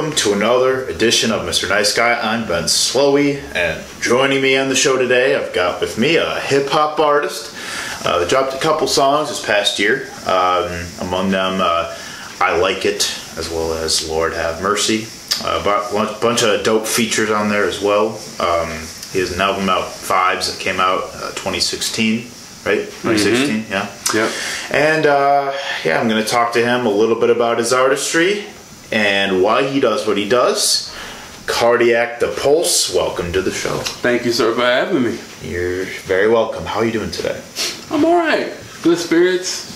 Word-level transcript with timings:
welcome 0.00 0.16
to 0.16 0.32
another 0.32 0.86
edition 0.86 1.30
of 1.30 1.42
Mr. 1.42 1.68
Nice 1.68 1.94
Guy. 1.94 2.18
I'm 2.18 2.48
Ben 2.48 2.64
Slowey, 2.64 3.36
and 3.54 3.84
joining 4.00 4.40
me 4.40 4.56
on 4.56 4.70
the 4.70 4.74
show 4.74 4.96
today, 4.96 5.36
I've 5.36 5.52
got 5.52 5.78
with 5.82 5.98
me 5.98 6.16
a 6.16 6.40
hip 6.40 6.68
hop 6.68 6.98
artist. 6.98 7.54
Uh, 8.06 8.18
they 8.18 8.26
dropped 8.26 8.54
a 8.54 8.58
couple 8.58 8.86
songs 8.86 9.28
this 9.28 9.44
past 9.44 9.78
year. 9.78 10.08
Um, 10.26 10.86
among 11.02 11.30
them, 11.32 11.60
uh, 11.60 11.94
I 12.40 12.56
Like 12.56 12.86
It, 12.86 13.14
as 13.36 13.50
well 13.50 13.74
as 13.74 14.08
Lord 14.08 14.32
Have 14.32 14.62
Mercy. 14.62 15.06
A 15.44 15.62
bu- 15.62 16.18
bunch 16.18 16.44
of 16.44 16.64
dope 16.64 16.86
features 16.86 17.30
on 17.30 17.50
there 17.50 17.64
as 17.64 17.82
well. 17.82 18.18
Um, 18.40 18.70
he 19.12 19.18
has 19.18 19.32
an 19.34 19.42
album 19.42 19.68
out, 19.68 19.84
Vibes, 19.84 20.50
that 20.50 20.58
came 20.58 20.80
out 20.80 21.02
uh, 21.12 21.32
2016, 21.32 22.20
right? 22.64 22.86
2016, 23.02 23.66
yeah. 23.68 23.94
Yep. 24.14 24.32
And 24.70 25.04
uh, 25.04 25.52
yeah, 25.84 26.00
I'm 26.00 26.08
going 26.08 26.24
to 26.24 26.28
talk 26.28 26.54
to 26.54 26.64
him 26.64 26.86
a 26.86 26.90
little 26.90 27.20
bit 27.20 27.28
about 27.28 27.58
his 27.58 27.74
artistry 27.74 28.46
and 28.92 29.42
why 29.42 29.66
he 29.66 29.80
does 29.80 30.06
what 30.06 30.16
he 30.16 30.28
does. 30.28 30.94
Cardiac 31.46 32.20
the 32.20 32.28
Pulse, 32.40 32.94
welcome 32.94 33.32
to 33.32 33.42
the 33.42 33.50
show. 33.50 33.76
Thank 33.78 34.24
you, 34.24 34.32
sir, 34.32 34.54
for 34.54 34.62
having 34.62 35.02
me. 35.02 35.18
You're 35.42 35.84
very 36.04 36.28
welcome. 36.28 36.64
How 36.64 36.80
are 36.80 36.84
you 36.84 36.92
doing 36.92 37.10
today? 37.10 37.40
I'm 37.90 38.04
all 38.04 38.14
right. 38.16 38.52
Good 38.82 38.98
spirits. 38.98 39.74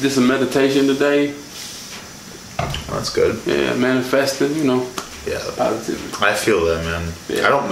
Did 0.00 0.10
some 0.10 0.26
meditation 0.26 0.86
today. 0.86 1.34
That's 2.88 3.10
good. 3.10 3.40
Yeah, 3.46 3.74
manifesting. 3.74 4.54
You 4.54 4.64
know, 4.64 4.90
Yeah, 5.26 5.42
positivity. 5.56 6.24
I 6.24 6.34
feel 6.34 6.64
that, 6.64 6.84
man. 6.84 7.12
Yeah. 7.28 7.46
I 7.46 7.50
don't. 7.50 7.70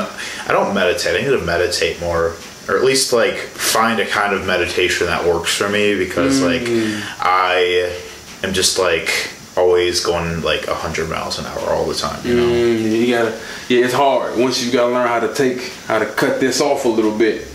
I 0.49 0.53
don't 0.53 0.75
meditate. 0.75 1.17
I 1.17 1.25
need 1.25 1.39
to 1.39 1.45
meditate 1.45 2.01
more, 2.01 2.37
or 2.69 2.77
at 2.77 2.85
least 2.85 3.13
like 3.13 3.37
find 3.37 3.99
a 3.99 4.07
kind 4.07 4.35
of 4.35 4.47
meditation 4.47 5.07
that 5.07 5.25
works 5.25 5.55
for 5.55 5.69
me 5.69 5.97
because 5.97 6.43
like 6.43 6.63
mm. 6.63 7.03
I 7.19 7.99
am 8.43 8.53
just 8.53 8.79
like 8.79 9.31
always 9.57 10.05
going 10.05 10.43
like 10.43 10.67
hundred 10.67 11.09
miles 11.09 11.39
an 11.39 11.47
hour 11.47 11.71
all 11.71 11.87
the 11.87 11.95
time. 11.95 12.25
You 12.27 12.37
know. 12.37 12.47
Mm, 12.47 13.07
you 13.07 13.15
gotta. 13.15 13.41
Yeah, 13.69 13.85
it's 13.85 13.95
hard. 13.95 14.39
Once 14.39 14.63
you 14.65 14.73
gotta 14.73 14.93
learn 14.93 15.09
how 15.09 15.21
to 15.21 15.33
take, 15.35 15.73
how 15.87 15.99
to 15.99 16.07
cut 16.07 16.41
this 16.41 16.61
off 16.61 16.85
a 16.85 16.89
little 16.89 17.17
bit. 17.17 17.49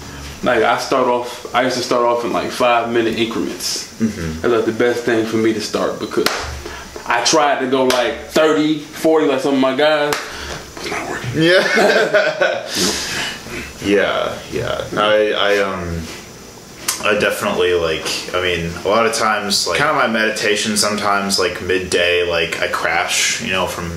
Like 0.44 0.64
I 0.64 0.80
start 0.80 1.08
off, 1.08 1.54
I 1.54 1.64
used 1.64 1.78
to 1.78 1.84
start 1.84 2.04
off 2.04 2.26
in 2.26 2.34
like 2.34 2.50
five 2.50 2.92
minute 2.92 3.16
increments. 3.20 3.96
That's 4.00 4.46
like 4.46 4.66
the 4.66 4.72
best 4.72 5.04
thing 5.04 5.26
for 5.26 5.38
me 5.38 5.54
to 5.54 5.62
start 5.62 6.00
because 6.00 6.26
I 7.06 7.24
tried 7.24 7.60
to 7.60 7.70
go 7.70 7.86
like 7.86 8.16
30, 8.30 8.80
40 8.80 9.28
like 9.28 9.42
some 9.42 9.54
of 9.54 9.60
my 9.60 9.76
guys. 9.76 10.16
It's 10.78 10.90
not 10.90 11.10
working. 11.10 11.44
Yeah. 11.44 11.62
yeah, 13.86 14.40
yeah. 14.52 14.88
I 15.00 15.32
I 15.38 15.58
um 15.60 16.02
I 17.06 17.18
definitely 17.20 17.74
like 17.74 18.34
I 18.34 18.42
mean 18.42 18.72
a 18.86 18.88
lot 18.88 19.06
of 19.06 19.14
times 19.14 19.68
like 19.68 19.80
kind 19.80 19.90
of 19.90 19.96
my 19.96 20.08
meditation 20.08 20.78
sometimes 20.78 21.40
like 21.40 21.62
midday 21.62 22.28
like 22.28 22.60
I 22.60 22.68
crash, 22.68 23.42
you 23.42 23.52
know, 23.52 23.68
from 23.68 23.92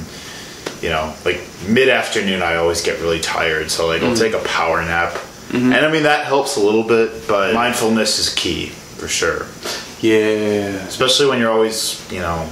you 0.82 0.90
know, 0.90 1.14
like 1.24 1.40
mid 1.68 1.88
afternoon 1.88 2.42
I 2.42 2.56
always 2.56 2.82
get 2.82 3.00
really 3.00 3.20
tired, 3.20 3.70
so 3.70 3.86
like 3.86 4.02
I'll 4.02 4.12
mm-hmm. 4.12 4.22
take 4.22 4.34
a 4.34 4.44
power 4.46 4.82
nap. 4.82 5.12
Mm-hmm. 5.12 5.72
And 5.72 5.86
I 5.86 5.90
mean 5.90 6.02
that 6.04 6.26
helps 6.26 6.56
a 6.56 6.60
little 6.60 6.84
bit, 6.84 7.26
but 7.28 7.54
mindfulness 7.54 8.18
is 8.18 8.34
key 8.34 8.66
for 8.66 9.08
sure. 9.08 9.46
Yeah. 10.00 10.84
Especially 10.86 11.26
when 11.26 11.38
you're 11.38 11.50
always, 11.50 12.06
you 12.12 12.20
know, 12.20 12.48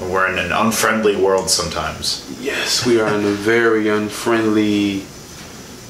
we're 0.00 0.30
in 0.30 0.38
an 0.38 0.52
unfriendly 0.52 1.16
world 1.16 1.48
sometimes. 1.48 2.26
Yes, 2.40 2.84
we 2.86 3.00
are 3.00 3.08
in 3.08 3.24
a 3.24 3.30
very 3.30 3.88
unfriendly, 3.88 5.04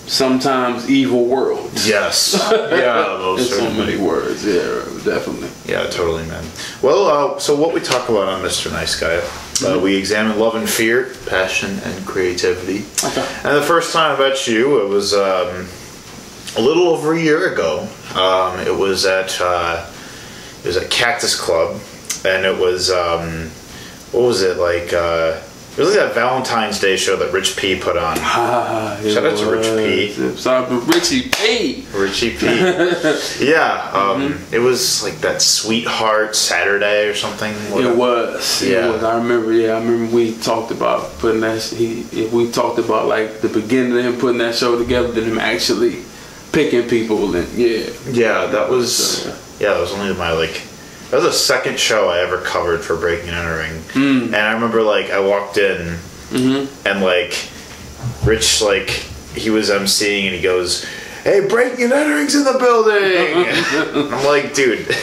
sometimes 0.07 0.91
evil 0.91 1.27
world. 1.27 1.71
Yes. 1.85 2.33
Yeah, 2.53 3.37
In 3.37 3.45
so 3.45 3.71
many 3.71 3.97
words. 3.97 4.45
Yeah, 4.45 4.85
definitely. 5.05 5.49
Yeah, 5.67 5.87
totally, 5.89 6.25
man. 6.27 6.45
Well, 6.83 7.07
uh, 7.35 7.39
so 7.39 7.55
what 7.55 7.73
we 7.75 7.81
talk 7.81 8.09
about 8.09 8.29
on 8.29 8.43
Mr. 8.43 8.71
Nice 8.73 8.99
Guy, 8.99 9.21
uh, 9.67 9.79
we 9.79 9.95
examine 9.97 10.39
love 10.39 10.55
and 10.55 10.69
fear, 10.69 11.15
passion 11.27 11.79
and 11.85 12.07
creativity. 12.07 12.85
Okay. 13.05 13.27
And 13.45 13.57
the 13.57 13.63
first 13.63 13.93
time 13.93 14.17
I 14.17 14.29
met 14.29 14.47
you, 14.47 14.85
it 14.85 14.89
was 14.89 15.15
um, 15.15 15.67
a 16.57 16.61
little 16.61 16.89
over 16.89 17.15
a 17.15 17.21
year 17.21 17.53
ago. 17.53 17.89
Um, 18.15 18.59
it 18.61 18.75
was 18.75 19.05
at 19.07 19.39
uh, 19.41 19.87
it 20.63 20.67
was 20.67 20.77
at 20.77 20.91
Cactus 20.91 21.39
Club, 21.39 21.81
and 22.25 22.45
it 22.45 22.57
was 22.59 22.91
um, 22.91 23.51
what 24.13 24.27
was 24.27 24.43
it 24.43 24.57
like? 24.57 24.93
It 25.73 25.79
was 25.79 25.97
like 25.97 26.07
that 26.09 26.15
Valentine's 26.15 26.79
Day 26.79 26.99
show 26.99 27.17
that 27.17 27.33
Rich 27.33 27.57
P 27.57 27.81
put 27.81 27.97
on. 27.97 28.19
Ah, 28.35 29.01
Shout 29.03 29.25
out 29.25 29.39
to 29.39 29.51
Rich 29.51 30.17
P. 30.17 30.37
Shout 30.37 30.71
Richie 30.87 31.31
P. 31.31 31.87
Richie 31.95 32.37
P. 32.37 32.47
yeah, 33.41 33.91
um, 33.95 34.39
it 34.53 34.59
was 34.59 35.03
like 35.03 35.15
that 35.21 35.41
Sweetheart 35.41 36.37
Saturday 36.37 37.09
or 37.09 37.15
something. 37.15 37.53
It 37.53 37.97
was. 37.97 38.63
Yeah. 38.63 38.89
It 38.89 38.93
was. 38.93 39.03
I 39.03 39.17
remember. 39.17 39.53
Yeah, 39.53 39.73
I 39.73 39.79
remember 39.81 40.15
we 40.15 40.37
talked 40.39 40.73
about 40.73 41.19
putting 41.19 41.41
that. 41.41 41.63
He. 41.63 42.05
We 42.33 42.51
talked 42.51 42.79
about 42.79 43.07
like 43.07 43.41
the 43.41 43.49
beginning 43.49 43.97
of 43.97 44.05
him 44.05 44.21
putting 44.21 44.39
that 44.39 44.55
show 44.55 44.79
together, 44.79 45.11
then 45.13 45.25
him 45.25 45.39
actually 45.39 46.03
picking 46.53 46.87
people, 46.89 47.35
and 47.35 47.49
yeah. 47.55 47.91
Yeah, 48.11 48.47
that 48.47 48.69
was 48.69 49.27
yeah, 49.59 49.73
that 49.73 49.81
was 49.81 49.93
only 49.93 50.15
my 50.15 50.33
like 50.33 50.63
that 51.13 51.17
was 51.23 51.25
the 51.25 51.33
second 51.33 51.79
show 51.79 52.09
I 52.09 52.21
ever 52.21 52.39
covered 52.39 52.81
for 52.81 52.97
Breaking 52.97 53.29
and 53.29 53.37
Entering, 53.37 53.83
and 54.35 54.35
I 54.35 54.53
remember 54.55 54.83
like 54.83 55.11
I 55.11 55.21
walked 55.21 55.59
in 55.59 55.99
and 56.33 57.03
like 57.03 57.49
Rich 58.25 58.63
like 58.63 58.89
he 59.35 59.51
was 59.51 59.69
emceeing 59.71 60.25
and 60.25 60.35
he 60.35 60.41
goes. 60.43 60.85
Hey, 61.23 61.47
Breaking 61.47 61.85
and 61.85 61.93
Entering's 61.93 62.35
in 62.35 62.43
the 62.43 62.59
building! 62.59 64.11
I'm 64.13 64.25
like, 64.25 64.55
dude, 64.55 64.89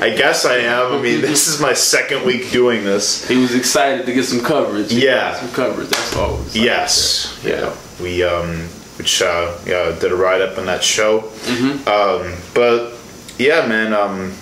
I 0.00 0.14
guess 0.16 0.46
I 0.46 0.56
am. 0.60 0.92
I 0.94 1.02
mean, 1.02 1.20
this 1.20 1.46
is 1.46 1.60
my 1.60 1.74
second 1.74 2.24
week 2.24 2.50
doing 2.50 2.84
this. 2.84 3.28
He 3.28 3.36
was 3.36 3.54
excited 3.54 4.06
to 4.06 4.14
get 4.14 4.24
some 4.24 4.40
coverage. 4.40 4.90
He 4.90 5.04
Yeah. 5.04 5.34
some 5.34 5.50
coverage. 5.52 5.90
That's 5.90 6.16
was. 6.16 6.56
Yes, 6.56 7.38
Yeah. 7.44 7.60
yeah. 7.60 7.74
We 8.00 8.22
um, 8.22 8.60
which 8.96 9.20
uh, 9.20 9.54
yeah, 9.66 9.94
did 10.00 10.10
a 10.10 10.16
ride 10.16 10.40
up 10.40 10.56
on 10.56 10.64
that 10.64 10.82
show. 10.82 11.30
Um, 11.86 12.32
but 12.54 12.94
yeah, 13.38 13.66
man. 13.66 13.92
Um, 13.92 14.32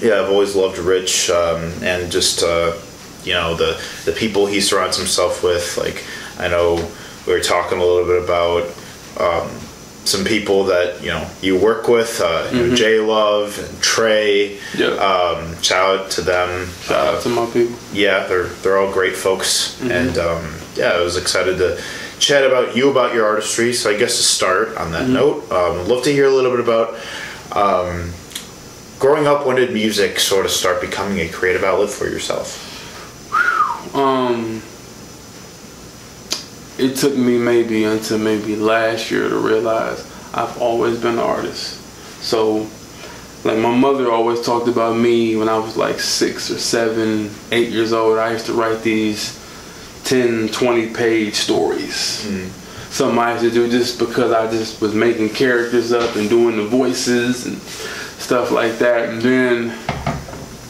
yeah, 0.00 0.20
I've 0.20 0.30
always 0.30 0.54
loved 0.54 0.78
Rich, 0.78 1.30
um, 1.30 1.72
and 1.82 2.10
just 2.10 2.42
uh, 2.42 2.74
you 3.24 3.32
know 3.34 3.54
the 3.54 3.80
the 4.04 4.12
people 4.12 4.46
he 4.46 4.60
surrounds 4.60 4.96
himself 4.96 5.42
with. 5.42 5.76
Like 5.78 6.04
I 6.38 6.48
know 6.48 6.74
we 7.26 7.32
were 7.32 7.40
talking 7.40 7.78
a 7.78 7.84
little 7.84 8.06
bit 8.06 8.22
about. 8.24 8.64
Um, 9.18 9.50
some 10.04 10.24
people 10.24 10.62
that 10.66 11.02
you 11.02 11.08
know 11.08 11.28
you 11.42 11.58
work 11.58 11.88
with, 11.88 12.20
uh, 12.20 12.48
you 12.52 12.68
know, 12.68 12.76
J 12.76 13.00
Love 13.00 13.58
and 13.58 13.82
Trey. 13.82 14.56
Yeah. 14.78 14.90
Um, 14.90 15.60
shout 15.62 15.98
out 15.98 16.10
to 16.12 16.20
them. 16.20 16.68
Shout 16.82 16.96
Uh, 17.08 17.16
out 17.16 17.22
to 17.24 17.28
my 17.28 17.46
people. 17.46 17.74
yeah, 17.92 18.24
they're 18.28 18.44
they're 18.62 18.78
all 18.78 18.92
great 18.92 19.16
folks, 19.16 19.80
and 19.82 20.16
um, 20.16 20.54
yeah, 20.76 20.90
I 20.92 21.00
was 21.00 21.16
excited 21.16 21.58
to 21.58 21.82
chat 22.20 22.44
about 22.46 22.76
you 22.76 22.88
about 22.88 23.14
your 23.14 23.26
artistry. 23.26 23.72
So 23.72 23.90
I 23.90 23.96
guess 23.96 24.16
to 24.18 24.22
start 24.22 24.76
on 24.76 24.92
that 24.92 25.08
note, 25.08 25.50
um, 25.50 25.88
love 25.88 26.04
to 26.04 26.12
hear 26.12 26.26
a 26.26 26.30
little 26.30 26.52
bit 26.52 26.60
about 26.60 26.94
um, 27.50 28.12
growing 28.98 29.26
up. 29.26 29.46
When 29.46 29.56
did 29.56 29.72
music 29.72 30.18
sort 30.18 30.44
of 30.44 30.50
start 30.50 30.80
becoming 30.80 31.18
a 31.20 31.28
creative 31.28 31.64
outlet 31.64 31.90
for 31.90 32.06
yourself? 32.06 32.72
Um, 33.94 34.62
it 36.78 36.96
took 36.96 37.16
me 37.16 37.38
maybe 37.38 37.84
until 37.84 38.18
maybe 38.18 38.56
last 38.56 39.10
year 39.10 39.28
to 39.28 39.38
realize 39.38 40.00
I've 40.34 40.60
always 40.60 41.00
been 41.00 41.14
an 41.14 41.18
artist. 41.20 41.80
So, 42.22 42.66
like 43.44 43.58
my 43.58 43.74
mother 43.74 44.10
always 44.10 44.42
talked 44.44 44.68
about 44.68 44.96
me 44.96 45.36
when 45.36 45.48
I 45.48 45.58
was 45.58 45.76
like 45.76 46.00
six 46.00 46.50
or 46.50 46.58
seven, 46.58 47.30
eight 47.52 47.70
years 47.70 47.92
old. 47.92 48.18
I 48.18 48.32
used 48.32 48.46
to 48.46 48.52
write 48.52 48.82
these 48.82 49.40
10, 50.04 50.48
20 50.48 50.92
page 50.92 51.34
stories. 51.34 51.96
Something 52.90 53.18
I 53.18 53.32
used 53.32 53.44
to 53.44 53.50
do 53.50 53.70
just 53.70 53.98
because 53.98 54.32
I 54.32 54.50
just 54.50 54.80
was 54.80 54.94
making 54.94 55.30
characters 55.30 55.92
up 55.92 56.16
and 56.16 56.28
doing 56.28 56.56
the 56.56 56.66
voices 56.66 57.46
and 57.46 57.60
stuff 58.26 58.50
like 58.50 58.78
that. 58.78 59.08
And 59.08 59.22
then 59.22 59.70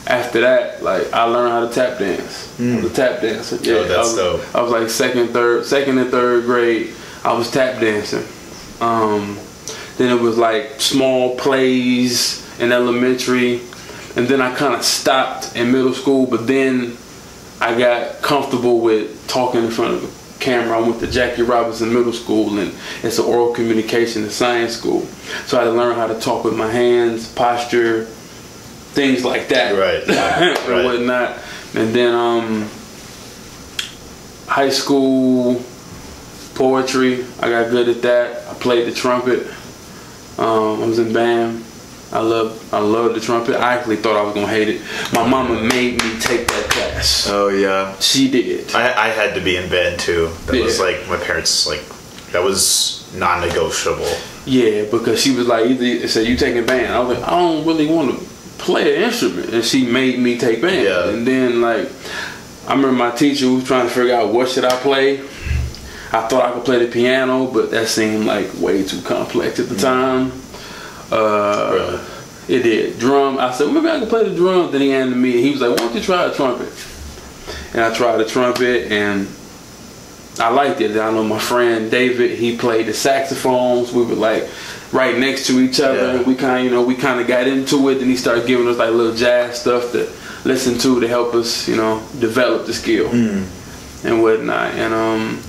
after 0.07 0.41
that, 0.43 0.83
like 0.83 1.11
I 1.13 1.25
learned 1.25 1.51
how 1.53 1.67
to 1.67 1.75
tap 1.75 1.99
dance. 1.99 2.59
I 2.61 2.77
was 2.77 2.85
a 2.93 2.95
tap 2.95 3.21
dancer. 3.23 3.57
Yeah, 3.63 3.75
Oh, 3.77 3.85
that's 3.85 3.95
I 3.95 4.01
was, 4.03 4.15
dope. 4.15 4.55
I 4.55 4.63
was 4.63 4.73
like 4.73 4.91
second, 4.91 5.29
third, 5.29 5.65
second 5.65 5.99
and 5.99 6.11
third 6.11 6.45
grade. 6.45 6.95
I 7.25 7.33
was 7.33 7.51
tap 7.51 7.81
dancing. 7.81 8.25
Um, 8.81 9.39
then 9.97 10.17
it 10.17 10.21
was 10.21 10.37
like 10.37 10.81
small 10.81 11.37
plays 11.37 12.45
in 12.61 12.73
elementary, 12.73 13.61
and 14.17 14.29
then 14.29 14.41
I 14.43 14.55
kind 14.55 14.75
of 14.75 14.85
stopped 14.85 15.57
in 15.57 15.73
middle 15.73 15.95
school. 15.95 16.27
But 16.27 16.47
then 16.47 16.97
I 17.61 17.77
got 17.79 18.21
comfortable 18.23 18.81
with 18.81 19.27
talking 19.29 19.65
in 19.65 19.71
front 19.71 19.95
of 19.95 20.03
camera. 20.41 20.79
I 20.79 20.81
went 20.81 21.01
to 21.01 21.07
Jackie 21.11 21.43
Robinson 21.43 21.93
Middle 21.93 22.13
School, 22.13 22.59
and 22.59 22.75
it's 23.03 23.19
an 23.19 23.25
oral 23.25 23.53
communication 23.53 24.23
and 24.23 24.33
science 24.33 24.75
school. 24.77 25.03
So 25.47 25.59
I 25.59 25.65
had 25.65 25.71
to 25.71 25.77
learn 25.77 25.95
how 25.97 26.07
to 26.07 26.19
talk 26.21 26.45
with 26.45 26.57
my 26.57 26.71
hands, 26.71 27.29
posture, 27.33 28.05
things 28.05 29.25
like 29.25 29.49
that, 29.49 29.73
Right, 29.75 30.03
and 30.09 30.69
right. 30.69 30.85
whatnot. 30.85 31.39
And 31.75 31.95
then 31.95 32.15
um, 32.15 32.69
high 34.47 34.71
school 34.71 35.63
poetry, 36.55 37.25
I 37.41 37.51
got 37.51 37.71
good 37.71 37.89
at 37.89 38.03
that. 38.03 38.49
I 38.49 38.55
played 38.55 38.87
the 38.87 38.93
trumpet. 38.95 39.47
Um, 40.39 40.83
I 40.83 40.87
was 40.87 40.99
in 40.99 41.13
band. 41.13 41.65
I 42.13 42.21
love 42.21 42.73
I 42.73 42.79
love 42.79 43.15
the 43.15 43.21
trumpet. 43.21 43.57
I 43.57 43.75
actually 43.75 43.97
thought 43.97 44.17
I 44.17 44.23
was 44.23 44.35
gonna 44.35 44.47
hate 44.47 44.69
it. 44.69 44.81
My 45.13 45.27
mama 45.27 45.61
made 45.61 46.03
me 46.03 46.21
take 46.21 46.47
that 46.47 46.67
class. 46.71 47.29
Oh 47.29 47.49
yeah. 47.49 47.99
She 47.99 48.31
did. 48.31 48.75
I, 48.75 49.07
I 49.07 49.09
had 49.09 49.35
to 49.35 49.41
be 49.41 49.57
in 49.57 49.69
band 49.69 49.99
too. 49.99 50.29
That 50.47 50.63
was 50.63 50.79
like 50.79 51.09
my 51.09 51.17
parents 51.17 51.67
like 51.67 51.83
that 52.33 52.43
was 52.43 53.11
non-negotiable. 53.15 54.11
Yeah, 54.45 54.85
because 54.91 55.21
she 55.21 55.35
was 55.35 55.47
like, 55.47 55.67
either 55.67 56.07
said 56.07 56.27
you 56.27 56.37
taking 56.37 56.65
band. 56.67 56.93
I 56.93 57.01
was 57.01 57.19
like, 57.19 57.27
I 57.27 57.31
don't 57.31 57.67
really 57.67 57.87
want 57.87 58.17
to 58.17 58.27
play 58.59 58.97
an 58.97 59.03
instrument, 59.03 59.53
and 59.53 59.65
she 59.65 59.87
made 59.87 60.19
me 60.19 60.39
take 60.39 60.63
band. 60.63 60.85
Yeah. 60.85 61.09
And 61.09 61.27
then 61.27 61.61
like, 61.61 61.91
I 62.67 62.75
remember 62.75 62.93
my 62.93 63.11
teacher 63.11 63.51
was 63.51 63.65
trying 63.65 63.89
to 63.89 63.93
figure 63.93 64.15
out 64.15 64.33
what 64.33 64.49
should 64.49 64.65
I 64.65 64.77
play. 64.81 65.21
I 66.13 66.29
thought 66.29 66.45
I 66.45 66.53
could 66.53 66.65
play 66.65 66.85
the 66.85 66.93
piano, 66.93 67.47
but 67.47 67.71
that 67.73 67.89
seemed 67.89 68.27
like 68.27 68.53
way 68.61 68.85
too 68.85 69.03
complex 69.03 69.59
at 69.59 69.69
the 69.69 69.75
mm. 69.75 69.83
time. 69.83 70.33
Uh, 71.13 71.71
Really? 71.73 72.01
It 72.49 72.63
did 72.63 72.99
drum. 73.01 73.39
I 73.39 73.51
said 73.53 73.73
maybe 73.73 73.89
I 73.89 73.99
can 73.99 74.09
play 74.09 74.29
the 74.29 74.35
drum. 74.35 74.71
Then 74.71 74.81
he 74.81 74.91
handed 74.91 75.17
me. 75.17 75.43
He 75.43 75.51
was 75.51 75.61
like, 75.61 75.71
"Why 75.71 75.77
don't 75.79 75.95
you 75.97 76.01
try 76.01 76.27
a 76.27 76.33
trumpet?" 76.33 76.69
And 77.73 77.83
I 77.83 77.93
tried 77.93 78.19
the 78.19 78.25
trumpet, 78.25 78.93
and 78.93 79.27
I 80.39 80.51
liked 80.51 80.81
it. 80.81 80.93
I 80.93 81.11
know 81.11 81.25
my 81.25 81.41
friend 81.41 81.91
David. 81.91 82.39
He 82.39 82.57
played 82.57 82.87
the 82.87 82.95
saxophones. 82.95 83.93
We 83.93 84.05
were 84.05 84.15
like 84.15 84.49
right 84.93 85.19
next 85.19 85.49
to 85.49 85.59
each 85.59 85.81
other. 85.81 86.19
Yeah. 86.19 86.23
We 86.23 86.37
kind 86.37 86.59
of, 86.59 86.65
you 86.65 86.71
know, 86.71 86.83
we 86.85 86.95
kind 86.95 87.21
of 87.21 87.27
got 87.27 87.49
into 87.49 87.89
it. 87.89 87.97
Then 87.97 88.09
he 88.09 88.17
started 88.17 88.47
giving 88.47 88.69
us 88.69 88.77
like 88.77 88.91
little 88.91 89.15
jazz 89.17 89.61
stuff 89.61 89.91
to 89.91 90.09
listen 90.45 90.79
to 90.79 91.01
to 91.01 91.09
help 91.09 91.35
us, 91.35 91.67
you 91.67 91.75
know, 91.75 92.01
develop 92.21 92.67
the 92.67 92.75
skill 92.75 93.11
and 94.05 94.23
whatnot. 94.23 94.73
And 94.75 94.95
um, 94.95 95.43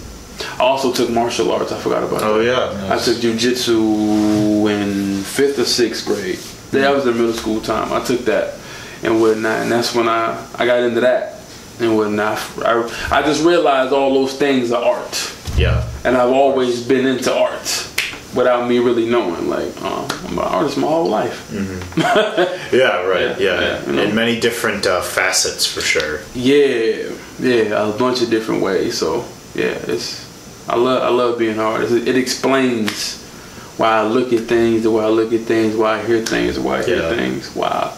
I 0.59 0.63
also 0.63 0.91
took 0.91 1.09
martial 1.09 1.51
arts. 1.51 1.71
I 1.71 1.79
forgot 1.79 2.03
about 2.03 2.21
Oh 2.23 2.37
that. 2.39 2.45
yeah. 2.45 2.93
I 2.93 2.97
took 2.97 3.17
jujitsu 3.17 4.69
in 4.71 5.21
fifth 5.23 5.59
or 5.59 5.65
sixth 5.65 6.05
grade. 6.05 6.39
That 6.71 6.93
was 6.93 7.05
in 7.07 7.15
middle 7.17 7.33
school 7.33 7.61
time. 7.61 7.91
I 7.93 8.03
took 8.03 8.21
that 8.25 8.55
and 9.03 9.21
whatnot, 9.21 9.61
and 9.61 9.71
that's 9.71 9.93
when 9.95 10.07
I, 10.09 10.45
I 10.55 10.65
got 10.65 10.79
into 10.79 11.01
that 11.01 11.39
and 11.79 11.95
whatnot. 11.95 12.37
I, 12.59 12.83
I 13.11 13.21
just 13.21 13.43
realized 13.43 13.93
all 13.93 14.13
those 14.13 14.33
things 14.37 14.71
are 14.71 14.83
art, 14.83 15.33
Yeah. 15.55 15.87
and 16.03 16.17
I've 16.17 16.31
always 16.33 16.83
been 16.85 17.05
into 17.05 17.33
art 17.33 17.87
without 18.35 18.67
me 18.67 18.79
really 18.79 19.07
knowing. 19.09 19.47
Like 19.47 19.71
uh, 19.81 20.07
I'm 20.25 20.33
an 20.33 20.39
artist 20.39 20.77
my 20.77 20.87
whole 20.87 21.07
life. 21.07 21.49
Yeah, 22.73 23.01
right. 23.05 23.39
Yeah, 23.39 23.59
Yeah. 23.59 23.59
yeah, 23.61 23.85
you 23.85 23.91
know. 23.93 24.01
In 24.03 24.13
many 24.15 24.39
different 24.39 24.85
uh, 24.85 25.01
facets 25.01 25.65
for 25.65 25.79
sure. 25.81 26.19
Yeah, 26.35 27.09
yeah, 27.39 27.87
a 27.89 27.97
bunch 27.97 28.21
of 28.21 28.29
different 28.29 28.61
ways. 28.61 28.97
So 28.97 29.23
yeah, 29.55 29.77
it's 29.87 30.26
I 30.69 30.75
love 30.75 31.03
I 31.03 31.09
love 31.09 31.39
being 31.39 31.53
an 31.53 31.59
artist. 31.59 31.93
It, 31.93 32.07
it 32.09 32.17
explains 32.17 33.23
why 33.77 33.89
I 33.99 34.03
look 34.03 34.33
at 34.33 34.41
things, 34.41 34.83
the 34.83 34.91
way 34.91 35.03
I 35.05 35.09
look 35.09 35.31
at 35.33 35.41
things, 35.41 35.75
why 35.75 35.99
I 35.99 36.05
hear 36.05 36.25
things, 36.25 36.59
why 36.59 36.79
I 36.79 36.83
hear 36.83 36.97
Yeah. 36.97 37.15
things, 37.15 37.55
why 37.55 37.67
I 37.67 37.97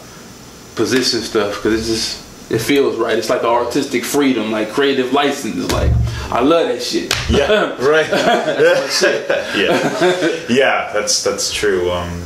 position 0.76 1.20
stuff. 1.20 1.56
Because 1.56 1.88
it 1.88 1.92
just 1.92 2.52
it 2.52 2.60
feels 2.60 2.96
right. 2.96 3.16
It's 3.16 3.30
like 3.30 3.44
artistic 3.44 4.04
freedom, 4.04 4.50
like 4.52 4.70
creative 4.72 5.12
license. 5.12 5.70
Like 5.72 5.90
I 6.30 6.40
love 6.40 6.68
that 6.68 6.82
shit. 6.82 7.12
Yeah. 7.30 7.76
right. 7.84 8.08
yeah. 9.56 10.46
Yeah. 10.48 10.90
That's 10.92 11.22
that's 11.24 11.52
true. 11.52 11.90
Um, 11.90 12.24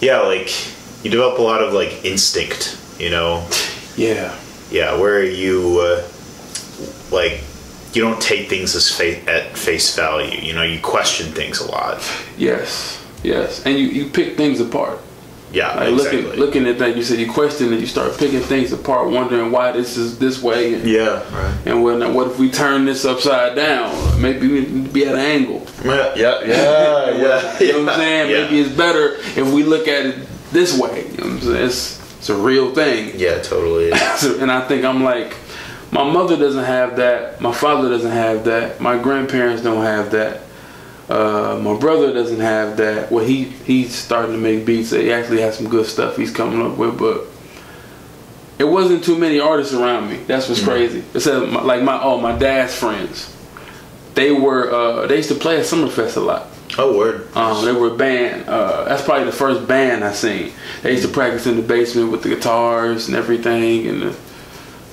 yeah, 0.00 0.20
like 0.20 0.50
you 1.04 1.10
develop 1.10 1.38
a 1.38 1.42
lot 1.42 1.62
of 1.62 1.72
like 1.72 2.04
instinct. 2.04 2.78
You 2.98 3.10
know. 3.10 3.48
yeah, 3.96 4.36
Yeah, 4.70 4.96
where 5.00 5.24
you 5.24 5.80
uh, 5.80 6.08
like 7.10 7.40
you 7.92 8.02
don't 8.02 8.20
take 8.20 8.48
things 8.48 8.74
as 8.74 8.90
fa- 8.90 9.22
at 9.30 9.56
face 9.56 9.94
value. 9.96 10.40
You 10.40 10.54
know, 10.54 10.62
you 10.62 10.80
question 10.80 11.32
things 11.32 11.60
a 11.60 11.70
lot. 11.70 12.00
yes, 12.38 13.04
yes, 13.22 13.64
and 13.66 13.78
you 13.78 13.86
you 13.86 14.08
pick 14.10 14.36
things 14.36 14.60
apart. 14.60 14.98
Yeah, 15.52 15.74
Like 15.74 15.92
exactly. 15.92 16.22
looking 16.22 16.40
looking 16.40 16.66
at 16.66 16.78
that, 16.78 16.96
you 16.96 17.02
said 17.02 17.18
you 17.18 17.30
question 17.30 17.74
it, 17.74 17.80
you 17.80 17.86
start 17.86 18.16
picking 18.16 18.40
things 18.40 18.72
apart, 18.72 19.10
wondering 19.10 19.50
why 19.52 19.70
this 19.72 19.98
is 19.98 20.18
this 20.18 20.42
way. 20.42 20.72
And, 20.72 20.88
yeah, 20.88 21.20
right. 21.36 21.54
And 21.66 21.84
when, 21.84 22.14
what 22.14 22.28
if 22.30 22.38
we 22.38 22.50
turn 22.50 22.86
this 22.86 23.04
upside 23.04 23.54
down? 23.54 23.92
Maybe 24.22 24.48
we 24.48 24.60
need 24.60 24.86
to 24.86 24.90
be 24.92 25.04
at 25.04 25.12
an 25.14 25.20
angle. 25.20 25.66
Yeah, 25.84 26.14
yeah, 26.16 26.40
yeah, 26.46 27.10
yeah. 27.10 27.58
You 27.60 27.72
know 27.72 27.78
what 27.84 27.88
I'm 27.92 27.98
saying? 28.00 28.30
Yeah. 28.30 28.36
Maybe 28.44 28.60
it's 28.60 28.74
better 28.74 29.16
if 29.38 29.52
we 29.52 29.62
look 29.62 29.88
at 29.88 30.06
it 30.06 30.26
this 30.52 30.78
way. 30.78 31.04
You 31.10 31.16
know 31.18 31.24
what 31.24 31.32
I'm 31.34 31.40
saying? 31.40 31.66
It's, 31.66 32.16
it's 32.16 32.28
a 32.30 32.34
real 32.34 32.72
thing. 32.74 33.12
Yeah, 33.20 33.42
totally. 33.42 33.90
And 34.40 34.50
I 34.50 34.66
think 34.66 34.86
I'm 34.86 35.04
like, 35.04 35.36
my 35.92 36.02
mother 36.10 36.36
doesn't 36.36 36.64
have 36.64 36.96
that. 36.96 37.40
My 37.40 37.52
father 37.52 37.90
doesn't 37.90 38.10
have 38.10 38.46
that. 38.46 38.80
My 38.80 39.00
grandparents 39.00 39.62
don't 39.62 39.84
have 39.84 40.10
that. 40.12 40.40
Uh, 41.08 41.60
my 41.62 41.78
brother 41.78 42.14
doesn't 42.14 42.40
have 42.40 42.78
that. 42.78 43.12
Well, 43.12 43.24
he 43.24 43.44
he's 43.44 43.94
starting 43.94 44.32
to 44.32 44.38
make 44.38 44.64
beats. 44.64 44.90
He 44.90 45.12
actually 45.12 45.42
has 45.42 45.58
some 45.58 45.68
good 45.68 45.84
stuff 45.86 46.16
he's 46.16 46.32
coming 46.32 46.62
up 46.62 46.78
with, 46.78 46.98
but 46.98 47.26
it 48.58 48.64
wasn't 48.64 49.04
too 49.04 49.18
many 49.18 49.38
artists 49.38 49.74
around 49.74 50.08
me. 50.08 50.16
That's 50.26 50.48
what's 50.48 50.64
crazy. 50.64 51.04
It 51.12 51.20
said 51.20 51.50
like 51.50 51.82
my 51.82 52.02
oh 52.02 52.18
my 52.18 52.36
dad's 52.38 52.74
friends. 52.74 53.36
They 54.14 54.32
were 54.32 54.72
uh, 54.72 55.06
they 55.06 55.16
used 55.16 55.28
to 55.28 55.34
play 55.34 55.58
at 55.58 55.64
Summerfest 55.64 56.16
a 56.16 56.20
lot. 56.20 56.48
Oh, 56.78 56.96
word. 56.96 57.28
Um, 57.36 57.66
they 57.66 57.72
were 57.72 57.88
a 57.88 57.96
band. 57.96 58.48
Uh, 58.48 58.84
that's 58.84 59.02
probably 59.02 59.26
the 59.26 59.32
first 59.32 59.68
band 59.68 60.02
I 60.02 60.12
seen. 60.12 60.52
They 60.80 60.92
used 60.92 61.04
to 61.06 61.12
practice 61.12 61.46
in 61.46 61.56
the 61.56 61.62
basement 61.62 62.10
with 62.10 62.22
the 62.22 62.30
guitars 62.30 63.08
and 63.08 63.16
everything, 63.16 63.86
and 63.86 64.02
the, 64.02 64.16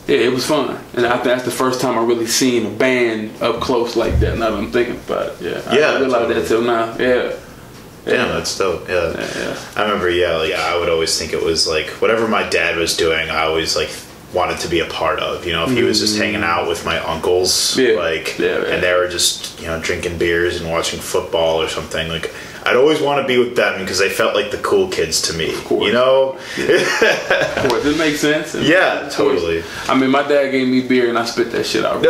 yeah, 0.10 0.18
it 0.18 0.32
was 0.34 0.46
fun. 0.46 0.78
And 0.96 1.06
I 1.06 1.14
think 1.14 1.26
that's 1.26 1.44
the 1.46 1.52
first 1.52 1.82
time 1.82 1.98
I 1.98 2.04
really 2.04 2.28
seen 2.28 2.66
a 2.66 2.70
band 2.70 3.42
up 3.42 3.62
close 3.62 3.96
like 3.96 4.20
that. 4.20 4.38
Now 4.38 4.52
that 4.52 4.58
I'm 4.58 4.72
thinking 4.72 4.96
about 4.96 5.28
it, 5.28 5.42
yeah, 5.42 5.62
I 5.72 5.76
Yeah, 5.78 5.92
didn't 5.94 6.02
realize 6.02 6.22
totally. 6.22 6.34
that 6.42 6.48
till 6.48 6.62
now. 6.62 6.98
Yeah, 6.98 7.36
Damn, 8.06 8.30
that's 8.30 8.58
dope. 8.58 8.88
Yeah. 8.90 9.12
yeah, 9.12 9.32
yeah. 9.36 9.60
I 9.76 9.84
remember. 9.84 10.10
Yeah, 10.10 10.38
like 10.38 10.54
I 10.54 10.78
would 10.80 10.90
always 10.90 11.18
think 11.18 11.34
it 11.34 11.44
was 11.44 11.68
like 11.68 11.88
whatever 12.02 12.28
my 12.28 12.48
dad 12.50 12.78
was 12.78 12.96
doing. 12.98 13.30
I 13.30 13.42
always 13.44 13.76
like 13.76 13.92
wanted 14.34 14.60
to 14.60 14.68
be 14.68 14.80
a 14.80 14.86
part 14.86 15.20
of. 15.20 15.46
You 15.46 15.54
know, 15.54 15.66
if 15.66 15.72
he 15.72 15.84
was 15.84 16.00
just 16.00 16.16
mm. 16.16 16.20
hanging 16.22 16.44
out 16.44 16.68
with 16.68 16.86
my 16.86 16.98
uncles, 17.00 17.78
Yeah. 17.78 17.94
like, 17.94 18.40
and 18.40 18.82
they 18.82 18.94
were 18.94 19.08
just 19.10 19.60
you 19.62 19.68
know 19.68 19.80
drinking 19.80 20.18
beers 20.18 20.60
and 20.60 20.72
watching 20.72 21.00
football 21.00 21.62
or 21.62 21.68
something. 21.68 22.08
Like, 22.08 22.34
I'd 22.70 22.76
always 22.76 23.02
want 23.02 23.20
to 23.22 23.28
be 23.28 23.40
with 23.40 23.56
them 23.56 23.80
because 23.80 23.98
they 23.98 24.10
felt 24.10 24.36
like 24.36 24.52
the 24.52 24.58
cool 24.60 24.90
kids 24.90 25.22
to 25.24 25.34
me. 25.34 25.56
course. 25.62 25.88
You 25.88 25.94
know? 25.94 26.34
Of 26.34 27.70
course, 27.70 27.86
it 27.86 27.98
makes 27.98 28.20
sense. 28.20 28.54
And 28.54 28.64
Yeah, 28.74 29.08
of 29.08 29.14
course. 29.14 29.16
totally. 29.16 29.64
I 29.88 29.98
mean, 29.98 30.12
my 30.12 30.22
dad 30.22 30.52
gave 30.52 30.68
me 30.68 30.82
beer 30.88 31.10
and 31.10 31.18
I 31.18 31.26
spit 31.26 31.52
that 31.52 31.66
shit 31.66 31.84
out. 31.84 32.04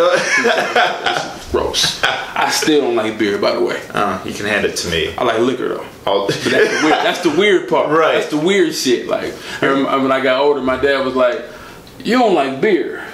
Gross. 1.51 2.01
I 2.03 2.49
still 2.51 2.81
don't 2.81 2.95
like 2.95 3.17
beer, 3.17 3.37
by 3.37 3.51
the 3.53 3.61
way. 3.61 3.81
Uh, 3.93 4.21
you 4.25 4.33
can 4.33 4.45
hand 4.45 4.65
it 4.65 4.75
to 4.77 4.89
me. 4.89 5.15
I 5.17 5.23
like 5.23 5.39
liquor 5.39 5.69
though. 5.69 5.85
That's 6.27 6.43
the 6.43 6.49
weird, 6.83 6.93
that's 6.93 7.21
the 7.21 7.29
weird 7.31 7.69
part. 7.69 7.89
Right. 7.99 8.15
That's 8.19 8.29
the 8.29 8.37
weird 8.37 8.75
shit. 8.75 9.07
Like 9.07 9.33
I 9.61 9.97
when 9.97 10.11
I 10.11 10.21
got 10.21 10.41
older, 10.41 10.61
my 10.61 10.79
dad 10.79 11.05
was 11.05 11.15
like, 11.15 11.41
"You 12.03 12.17
don't 12.19 12.35
like 12.35 12.61
beer, 12.61 13.05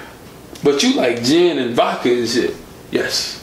but 0.63 0.83
you 0.83 0.93
like 0.95 1.23
gin 1.23 1.57
and 1.59 1.73
vodka 1.75 2.09
and 2.11 2.27
shit." 2.27 2.55
Yes, 2.91 3.41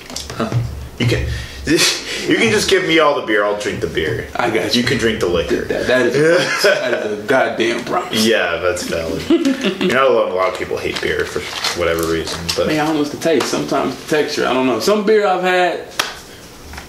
you 0.99 1.07
can. 1.07 1.27
You 2.23 2.37
can 2.37 2.53
just 2.53 2.71
give 2.71 2.85
me 2.87 3.01
all 3.01 3.21
the 3.21 3.27
beer. 3.27 3.45
I'll 3.45 3.59
drink 3.59 3.81
the 3.81 3.89
beer. 3.89 4.29
I 4.37 4.49
got 4.49 4.77
you. 4.77 4.83
You 4.83 4.87
can 4.87 4.97
drink 4.99 5.19
the 5.19 5.27
liquor. 5.27 5.63
that, 5.65 5.89
that 5.89 6.07
is 6.07 6.15
that 6.63 7.07
is 7.07 7.19
a 7.19 7.27
goddamn 7.27 7.85
promise. 7.85 8.25
Yeah, 8.25 8.59
that's 8.59 8.85
valid. 8.85 9.29
You're 9.29 9.93
not 9.93 10.07
alone. 10.07 10.31
A 10.31 10.35
lot 10.35 10.53
of 10.53 10.57
people 10.57 10.77
hate 10.79 11.01
beer 11.03 11.25
for 11.25 11.41
whatever 11.81 12.05
reason, 12.13 12.39
but 12.57 12.69
Man, 12.69 12.79
I 12.79 12.87
don't 12.87 12.95
know 12.95 13.03
the 13.03 13.17
taste. 13.17 13.49
Sometimes 13.49 13.97
the 14.05 14.17
texture. 14.17 14.47
I 14.47 14.53
don't 14.55 14.67
know. 14.67 14.79
Some 14.79 15.05
beer 15.05 15.27
I've 15.27 15.43
had, 15.43 15.91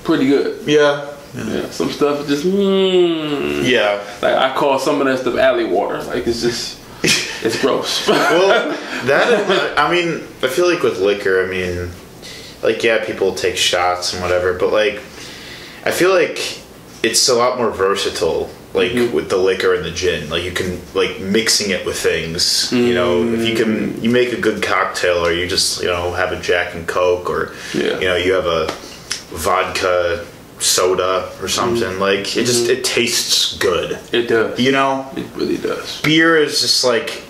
pretty 0.03 0.27
good. 0.27 0.68
yeah, 0.68 1.12
Yeah. 1.34 1.68
Some 1.72 1.89
stuff 1.89 2.27
just. 2.27 2.46
Mm, 2.46 3.68
yeah. 3.68 4.03
Like 4.22 4.36
I 4.36 4.56
call 4.56 4.77
some 4.77 5.01
of 5.01 5.08
that 5.08 5.18
stuff 5.20 5.36
alley 5.36 5.65
water. 5.65 6.03
Like 6.03 6.27
it's 6.27 6.42
just. 6.42 6.80
It's 7.44 7.60
gross. 7.60 8.08
Well, 8.08 8.70
that 9.08 9.77
I 9.77 9.92
mean, 9.92 10.24
I 10.42 10.48
feel 10.48 10.72
like 10.74 10.82
with 10.82 11.00
liquor, 11.00 11.44
I 11.44 11.50
mean, 11.50 11.89
like 12.63 12.84
yeah, 12.84 13.03
people 13.05 13.36
take 13.36 13.58
shots 13.58 14.13
and 14.13 14.22
whatever, 14.22 14.53
but 14.53 14.72
like, 14.72 14.96
I 15.86 15.91
feel 15.91 16.12
like 16.13 16.60
it's 17.03 17.27
a 17.29 17.36
lot 17.36 17.58
more 17.58 17.70
versatile. 17.72 18.50
Like 18.74 18.91
Mm-hmm. 18.93 19.13
with 19.15 19.29
the 19.29 19.38
liquor 19.38 19.75
and 19.75 19.86
the 19.86 19.91
gin, 19.91 20.32
like 20.32 20.41
you 20.43 20.51
can 20.51 20.82
like 20.96 21.20
mixing 21.20 21.70
it 21.70 21.86
with 21.86 21.96
things. 22.00 22.72
You 22.74 22.96
know, 22.96 23.22
if 23.24 23.48
you 23.48 23.55
can, 23.55 24.01
you 24.01 24.10
make 24.10 24.34
a 24.34 24.41
good 24.41 24.63
cocktail, 24.63 25.24
or 25.24 25.32
you 25.32 25.48
just 25.48 25.79
you 25.84 25.88
know 25.89 26.12
have 26.13 26.32
a 26.32 26.41
Jack 26.41 26.74
and 26.74 26.88
Coke, 26.88 27.29
or 27.29 27.53
Yeah. 27.75 28.00
you 28.00 28.05
know 28.08 28.15
you 28.15 28.34
have 28.34 28.48
a 28.48 28.65
vodka 29.38 30.25
soda 30.60 31.29
or 31.41 31.48
something. 31.48 31.84
Mm-hmm. 31.84 32.01
Like 32.01 32.36
it 32.38 32.46
just 32.46 32.70
it 32.70 32.84
tastes 32.84 33.58
good. 33.58 34.00
it 34.12 34.27
does. 34.27 34.60
You 34.60 34.72
know, 34.72 35.08
It 35.15 35.27
really 35.36 35.58
does. 35.58 36.01
beer 36.01 36.36
is 36.38 36.62
just 36.62 36.84
like 36.84 37.22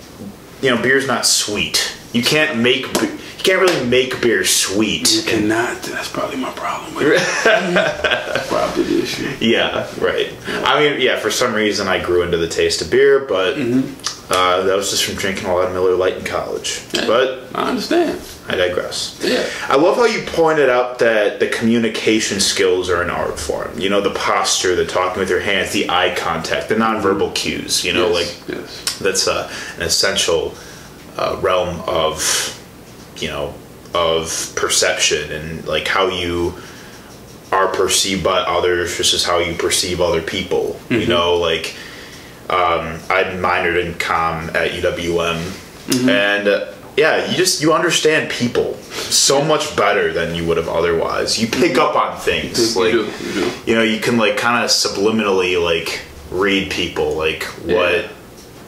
you 0.62 0.70
know 0.74 0.82
beer's 0.82 1.08
not 1.08 1.25
sweet 1.25 1.94
you 2.13 2.24
can't 2.24 2.58
make 2.60 2.84
b- 2.94 3.08
you 3.08 3.12
you 3.12 3.20
can't 3.44 3.62
really 3.62 3.86
make 3.86 4.22
beer 4.22 4.46
sweet. 4.46 5.14
You 5.14 5.24
cannot. 5.24 5.82
That's 5.84 6.10
probably 6.10 6.38
my 6.38 6.52
problem. 6.52 6.94
Probably 6.94 8.84
the 8.84 9.02
issue. 9.04 9.36
Yeah, 9.40 9.88
right. 10.00 10.34
I 10.48 10.80
mean, 10.80 11.02
yeah, 11.02 11.20
for 11.20 11.30
some 11.30 11.54
reason 11.54 11.88
I 11.88 12.04
grew 12.04 12.24
into 12.24 12.38
the 12.38 12.48
taste 12.48 12.82
of 12.82 12.90
beer, 12.90 13.26
but 13.26 13.58
uh, 14.30 14.64
that 14.64 14.76
was 14.76 14.92
just 14.92 15.06
from 15.06 15.16
drinking 15.16 15.48
a 15.48 15.54
lot 15.54 15.68
of 15.68 15.74
Miller 15.74 15.96
Lite 15.96 16.18
in 16.18 16.24
college. 16.24 16.84
But 16.94 17.44
I 17.54 17.70
understand. 17.70 18.22
I 18.48 18.56
digress. 18.56 19.20
Yeah. 19.24 19.50
I 19.68 19.78
love 19.78 19.96
how 19.98 20.06
you 20.06 20.24
pointed 20.26 20.70
out 20.70 21.00
that 21.00 21.40
the 21.40 21.48
communication 21.48 22.40
skills 22.40 22.90
are 22.90 23.02
an 23.02 23.10
art 23.10 23.40
form. 23.40 23.78
You 23.80 23.90
know, 23.90 24.02
the 24.02 24.14
posture, 24.14 24.76
the 24.76 24.86
talking 24.86 25.20
with 25.20 25.30
your 25.30 25.40
hands, 25.40 25.72
the 25.72 25.90
eye 25.90 26.16
contact, 26.16 26.70
the 26.70 26.76
nonverbal 26.76 27.36
cues. 27.36 27.84
You 27.84 27.94
know, 27.94 28.10
yes. 28.10 28.48
like 28.48 28.58
yes. 28.58 29.00
that's 29.00 29.28
uh, 29.28 29.52
an 29.76 29.84
essential 29.84 30.56
uh, 31.18 31.40
realm 31.42 31.82
of 31.88 32.60
you 33.17 33.27
know 33.27 33.53
of 33.93 34.51
perception 34.55 35.32
and 35.32 35.67
like 35.67 35.88
how 35.88 36.08
you 36.08 36.53
are 37.51 37.67
perceived 37.67 38.24
by 38.24 38.39
others 38.39 38.96
versus 38.98 39.24
how 39.24 39.38
you 39.38 39.53
perceive 39.55 40.01
other 40.01 40.22
people 40.22 40.79
you 40.89 41.05
know? 41.08 41.36
Like 41.36 41.75
um, 42.50 43.00
i 43.10 43.24
minored 43.38 43.79
in 43.84 43.93
com 43.96 44.50
at 44.55 44.72
uwm 44.72 45.39
and 46.10 46.48
uh, 46.48 46.74
yeah 46.98 47.29
you 47.29 47.38
just 47.38 47.62
you 47.62 47.72
understand 47.74 48.29
people 48.32 48.74
so 48.91 49.43
much 49.43 49.75
better 49.75 50.12
than 50.13 50.36
you 50.36 50.46
would 50.48 50.58
have 50.58 50.67
otherwise. 50.70 51.39
You 51.41 51.48
pick 51.48 51.77
up 51.77 51.96
on 51.96 52.17
things 52.20 52.75
You 52.75 52.82
like 52.84 52.91
do, 52.93 53.25
you 53.27 53.34
do. 53.34 53.51
you 53.65 53.75
know 53.75 53.84
you 53.84 54.00
can 54.00 54.17
like 54.17 54.38
kind 54.38 54.63
of 54.63 54.70
subliminally 54.72 55.62
like 55.62 56.01
read 56.32 56.72
people 56.72 57.13
like 57.15 57.43
what 57.65 57.93
Yeah. 57.93 58.08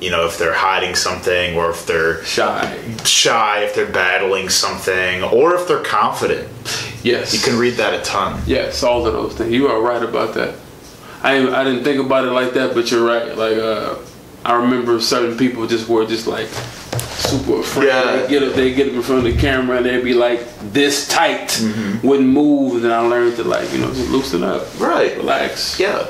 You 0.01 0.09
know 0.11 0.25
if 0.25 0.37
they're 0.37 0.53
hiding 0.53 0.93
something 0.95 1.55
or 1.55 1.69
if 1.71 1.85
they're 1.85 2.23
Shy. 2.25 2.77
shy 3.05 3.63
if 3.63 3.73
they're 3.75 3.85
battling 3.91 4.49
something 4.49 5.23
or 5.23 5.55
if 5.55 5.67
they're 5.67 5.83
confident 5.83 6.47
Yes. 7.03 7.33
you 7.33 7.39
can 7.39 7.57
read 7.59 7.75
that 7.75 7.93
a 7.93 8.01
ton 8.03 8.41
Yes, 8.47 8.83
all 8.83 9.05
of 9.07 9.13
those 9.13 9.33
things. 9.35 9.51
You 9.51 9.67
are 9.67 9.79
right 9.81 10.01
about 10.03 10.33
that. 10.35 10.55
I 11.23 11.37
I 11.37 11.63
didn't 11.63 11.83
think 11.83 11.99
about 12.03 12.25
it 12.25 12.31
like 12.31 12.53
that, 12.53 12.73
but 12.75 12.91
you're 12.91 13.05
right. 13.05 13.35
Like 13.37 13.57
uh, 13.57 13.95
I 14.43 14.53
remember 14.55 14.99
certain 14.99 15.37
people 15.37 15.65
just 15.67 15.87
were 15.89 16.05
just 16.05 16.27
like 16.27 16.47
super 17.29 17.59
afraid. 17.61 17.87
Yeah. 17.87 18.15
They 18.17 18.27
get 18.27 18.43
up, 18.43 18.53
they 18.53 18.73
get 18.73 18.87
up 18.89 18.93
in 18.93 19.01
front 19.01 19.25
of 19.25 19.33
the 19.33 19.39
camera 19.39 19.77
and 19.77 19.85
they'd 19.85 20.03
be 20.03 20.13
like 20.13 20.41
this 20.73 21.07
tight, 21.07 21.47
Mm-hmm. 21.49 22.07
wouldn't 22.07 22.29
move. 22.29 22.83
And 22.83 22.91
I 22.93 22.99
learned 22.99 23.37
to 23.37 23.43
like 23.43 23.71
you 23.71 23.79
know 23.79 23.93
just 23.93 24.09
loosen 24.09 24.43
up, 24.43 24.63
right 24.79 25.15
relax, 25.17 25.79
yeah 25.79 26.05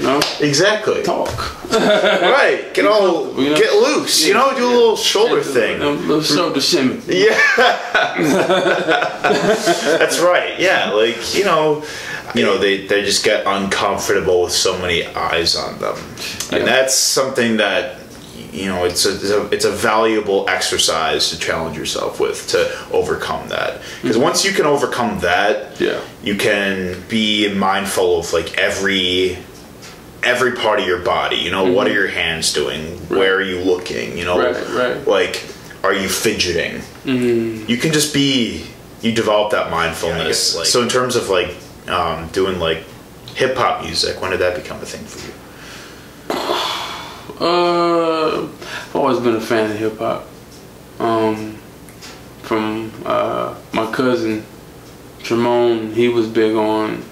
know, 0.00 0.20
exactly. 0.40 1.02
Talk. 1.02 1.70
right. 1.72 2.72
Get 2.74 2.86
all 2.86 3.40
You 3.40 3.50
know? 3.50 3.56
get 3.56 3.72
loose 3.74 4.26
you 4.26 4.34
know 4.34 4.54
do 4.56 4.66
a 4.66 4.68
little 4.68 4.96
shoulder 4.96 5.42
thing. 5.42 5.80
A 5.80 5.90
little 5.90 6.22
shoulder 6.22 6.60
shimmy. 6.60 7.00
yeah. 7.06 7.38
That's 9.98 10.18
right. 10.20 10.58
Yeah 10.58 10.90
like 10.90 11.34
you 11.34 11.44
know 11.44 11.84
you 12.34 12.44
know 12.44 12.58
they, 12.58 12.86
they 12.86 13.02
just 13.02 13.24
get 13.24 13.46
uncomfortable 13.46 14.42
with 14.42 14.52
so 14.52 14.78
many 14.78 15.06
eyes 15.06 15.56
on 15.56 15.78
them. 15.78 15.96
And 16.52 16.66
that's 16.66 16.94
something 16.94 17.56
that 17.58 17.98
you 18.52 18.66
know 18.66 18.84
it's 18.84 19.06
a, 19.06 19.14
it's 19.14 19.30
a 19.30 19.46
it's 19.50 19.64
a 19.64 19.70
valuable 19.70 20.48
exercise 20.48 21.30
to 21.30 21.38
challenge 21.38 21.76
yourself 21.76 22.20
with 22.20 22.48
to 22.48 22.70
overcome 22.92 23.48
that. 23.48 23.80
Because 24.02 24.16
mm-hmm. 24.16 24.24
once 24.24 24.44
you 24.44 24.52
can 24.52 24.66
overcome 24.66 25.20
that 25.20 25.80
Yeah. 25.80 26.00
you 26.22 26.36
can 26.36 27.02
be 27.08 27.52
mindful 27.54 28.18
of 28.20 28.32
like 28.32 28.58
every 28.58 29.38
every 30.22 30.52
part 30.52 30.78
of 30.80 30.86
your 30.86 30.98
body 31.00 31.36
you 31.36 31.50
know 31.50 31.72
what 31.72 31.86
are 31.86 31.92
your 31.92 32.08
hands 32.08 32.52
doing 32.52 32.82
where 33.08 33.34
are 33.36 33.42
you 33.42 33.58
looking 33.60 34.16
you 34.18 34.24
know 34.24 34.36
Mm-hmm. 34.36 34.76
Right, 34.76 34.96
right. 34.96 35.06
like 35.08 35.44
are 35.82 35.94
you 35.94 36.08
fidgeting 36.08 36.82
Mm. 37.04 37.66
you 37.68 37.76
can 37.78 37.92
just 37.92 38.12
be 38.12 38.66
you 39.00 39.12
develop 39.12 39.52
that 39.52 39.70
mindfulness 39.70 40.26
guess, 40.52 40.56
like- 40.56 40.66
so 40.66 40.82
in 40.82 40.88
terms 40.88 41.16
of 41.16 41.28
like 41.30 41.54
um, 41.88 42.28
doing 42.28 42.58
like 42.58 42.84
hip-hop 43.34 43.82
music 43.82 44.20
when 44.20 44.30
did 44.32 44.40
that 44.40 44.54
become 44.54 44.78
a 44.82 44.84
thing 44.84 45.04
for 45.04 45.18
you 45.26 45.32
Uh, 47.40 48.42
I've 48.44 48.94
always 48.96 49.18
been 49.20 49.34
a 49.36 49.40
fan 49.40 49.70
of 49.70 49.78
hip 49.78 49.96
hop. 49.98 50.26
Um, 50.98 51.54
from 52.42 52.92
uh, 53.06 53.54
my 53.72 53.90
cousin 53.92 54.44
Tremone, 55.20 55.94
he 55.94 56.08
was 56.08 56.26
big 56.28 56.54
on 56.54 57.02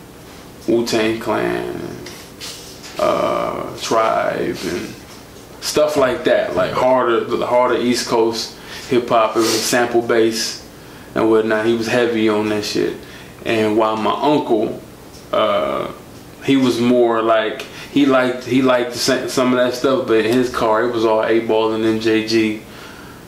Wu 0.66 0.84
Tang 0.86 1.18
Clan, 1.18 1.64
and, 1.74 1.87
uh, 2.98 3.76
Tribe, 3.80 4.56
and 4.64 4.94
stuff 5.60 5.96
like 5.96 6.24
that. 6.24 6.56
Like 6.56 6.72
harder, 6.72 7.24
the 7.24 7.46
harder 7.46 7.76
East 7.76 8.08
Coast 8.08 8.56
hip 8.88 9.08
hop. 9.08 9.36
It 9.36 9.40
was 9.40 9.62
sample 9.62 10.02
bass 10.02 10.66
and 11.14 11.30
whatnot. 11.30 11.66
He 11.66 11.74
was 11.74 11.86
heavy 11.86 12.28
on 12.28 12.48
that 12.48 12.64
shit. 12.64 12.96
And 13.44 13.76
while 13.76 13.96
my 13.96 14.12
uncle, 14.12 14.80
uh, 15.32 15.92
he 16.44 16.56
was 16.56 16.80
more 16.80 17.22
like 17.22 17.62
he 17.92 18.06
liked 18.06 18.44
he 18.44 18.62
liked 18.62 18.94
some 18.94 19.52
of 19.52 19.58
that 19.58 19.74
stuff, 19.74 20.06
but 20.06 20.24
in 20.24 20.32
his 20.32 20.54
car 20.54 20.84
it 20.84 20.92
was 20.92 21.04
all 21.04 21.24
eight 21.24 21.46
ball 21.46 21.72
and 21.72 21.84
MJG, 21.84 22.62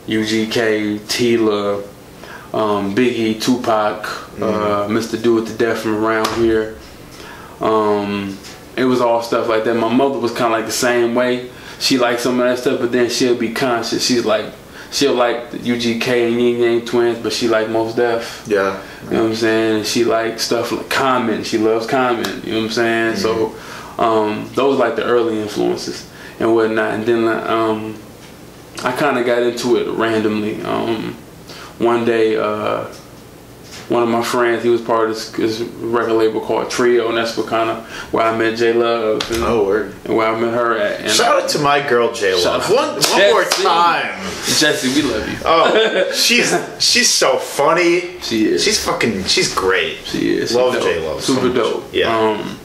UGK, 0.07 0.99
Tila, 0.99 1.83
um, 2.53 2.95
Biggie, 2.95 3.41
Tupac, 3.41 4.05
uh, 4.41 4.87
Mr. 4.87 5.21
Do 5.21 5.39
It 5.39 5.47
to 5.47 5.53
Death 5.53 5.79
from 5.79 6.03
around 6.03 6.27
here. 6.35 6.77
Um, 7.59 8.37
it 8.77 8.85
was 8.85 9.01
all 9.01 9.21
stuff 9.21 9.47
like 9.47 9.63
that. 9.65 9.75
My 9.75 9.93
mother 9.93 10.19
was 10.19 10.31
kind 10.31 10.53
of 10.53 10.59
like 10.59 10.65
the 10.65 10.71
same 10.71 11.15
way. 11.15 11.49
She 11.79 11.97
liked 11.97 12.21
some 12.21 12.39
of 12.39 12.45
that 12.45 12.59
stuff, 12.59 12.79
but 12.79 12.91
then 12.91 13.09
she'll 13.09 13.37
be 13.37 13.53
conscious. 13.53 14.05
She's 14.05 14.25
like, 14.25 14.45
she'll 14.91 15.15
like 15.15 15.51
the 15.51 15.57
UGK 15.57 16.27
and 16.27 16.39
Ying 16.39 16.59
Yang 16.59 16.85
Twins, 16.85 17.19
but 17.19 17.33
she 17.33 17.47
like 17.47 17.69
Mos 17.69 17.95
Def. 17.95 18.43
yeah 18.47 18.81
You 19.05 19.11
know 19.11 19.23
what 19.23 19.29
I'm 19.29 19.35
saying? 19.35 19.83
She 19.85 20.03
like 20.03 20.39
stuff 20.39 20.71
like 20.71 20.89
Common. 20.89 21.43
She 21.43 21.57
loves 21.57 21.87
Common. 21.87 22.43
You 22.43 22.53
know 22.53 22.57
what 22.59 22.65
I'm 22.65 22.71
saying? 22.71 23.15
So 23.17 23.55
um, 23.97 24.49
those 24.53 24.77
like 24.79 24.95
the 24.95 25.03
early 25.03 25.39
influences 25.41 26.09
and 26.39 26.53
whatnot. 26.53 26.93
And 26.93 27.05
then 27.05 27.27
um, 27.27 27.97
I 28.83 28.91
kind 28.91 29.17
of 29.17 29.25
got 29.25 29.41
into 29.41 29.77
it 29.77 29.87
randomly. 29.97 30.61
Um, 30.63 31.13
one 31.77 32.05
day, 32.05 32.37
uh, 32.37 32.85
one 33.91 34.03
of 34.03 34.09
my 34.09 34.23
friends, 34.23 34.63
he 34.63 34.69
was 34.69 34.79
part 34.81 35.09
of 35.09 35.15
this, 35.15 35.31
this 35.31 35.59
record 35.59 36.13
label 36.13 36.39
called 36.39 36.69
Trio, 36.71 37.09
and 37.09 37.17
that's 37.17 37.35
what 37.35 37.47
kind 37.47 37.69
of 37.69 37.85
where 38.13 38.25
I 38.25 38.37
met 38.37 38.57
J 38.57 38.71
Love 38.73 39.29
and, 39.31 39.43
oh 39.43 39.65
word 39.65 39.93
and 40.05 40.15
where 40.15 40.27
I 40.33 40.39
met 40.39 40.53
her 40.53 40.77
at. 40.77 41.01
And 41.01 41.11
shout 41.11 41.43
out 41.43 41.49
to 41.49 41.59
my 41.59 41.85
girl 41.87 42.13
j 42.13 42.33
love 42.45 42.69
one, 42.71 42.99
to 43.01 43.09
one 43.11 43.31
more 43.31 43.43
time 43.43 44.17
Jesse, 44.59 44.87
we 44.95 45.01
love 45.01 45.27
you. 45.29 45.37
oh 45.45 46.11
she's 46.13 46.49
she's 46.79 47.09
so 47.09 47.37
funny 47.37 48.19
She 48.21 48.45
is. 48.47 48.63
she's 48.63 48.83
fucking 48.83 49.25
she's 49.25 49.53
great 49.53 49.97
She 50.05 50.31
is. 50.37 50.55
Love. 50.55 50.73
J-Lo 50.81 51.19
so 51.19 51.33
Super 51.33 51.47
much. 51.47 51.55
dope. 51.55 51.83
Yeah. 51.93 52.17
Um, 52.17 52.57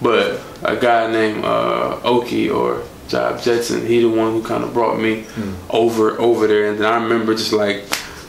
but 0.00 0.40
a 0.62 0.76
guy 0.76 1.10
named 1.10 1.44
uh, 1.44 1.98
Oki 2.04 2.50
or 2.50 2.82
Job 3.08 3.40
Jetson, 3.42 3.84
he 3.86 4.00
the 4.02 4.08
one 4.08 4.32
who 4.32 4.42
kind 4.44 4.62
of 4.62 4.72
brought 4.72 4.98
me 5.00 5.22
Hmm. 5.34 5.54
over 5.70 6.20
over 6.20 6.46
there. 6.46 6.70
And 6.70 6.78
then 6.78 6.86
I 6.92 7.02
remember 7.02 7.34
just 7.34 7.52
like 7.52 7.84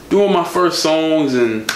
doing 0.08 0.32
my 0.32 0.42
first 0.44 0.82
songs, 0.82 1.34
and 1.34 1.70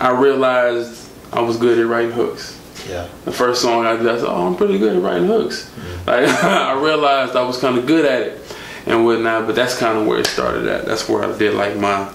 I 0.00 0.10
realized 0.10 1.08
I 1.32 1.40
was 1.40 1.56
good 1.56 1.78
at 1.78 1.86
writing 1.86 2.12
hooks. 2.12 2.58
yeah 2.88 3.08
The 3.24 3.32
first 3.32 3.62
song 3.62 3.86
I 3.86 3.96
did, 3.96 4.06
I 4.08 4.16
said, 4.18 4.26
"Oh, 4.28 4.46
I'm 4.46 4.56
pretty 4.56 4.78
good 4.78 4.96
at 4.96 5.02
writing 5.02 5.26
hooks." 5.26 5.68
Hmm. 5.70 6.10
Like 6.10 6.28
I 6.44 6.72
realized 6.80 7.34
I 7.36 7.42
was 7.42 7.58
kind 7.58 7.78
of 7.78 7.86
good 7.86 8.04
at 8.04 8.22
it 8.22 8.40
and 8.86 9.04
whatnot. 9.04 9.46
But 9.46 9.54
that's 9.56 9.76
kind 9.78 9.98
of 9.98 10.06
where 10.06 10.18
it 10.18 10.26
started 10.26 10.66
at. 10.66 10.86
That's 10.86 11.08
where 11.08 11.24
I 11.24 11.36
did 11.36 11.54
like 11.54 11.76
my 11.76 12.10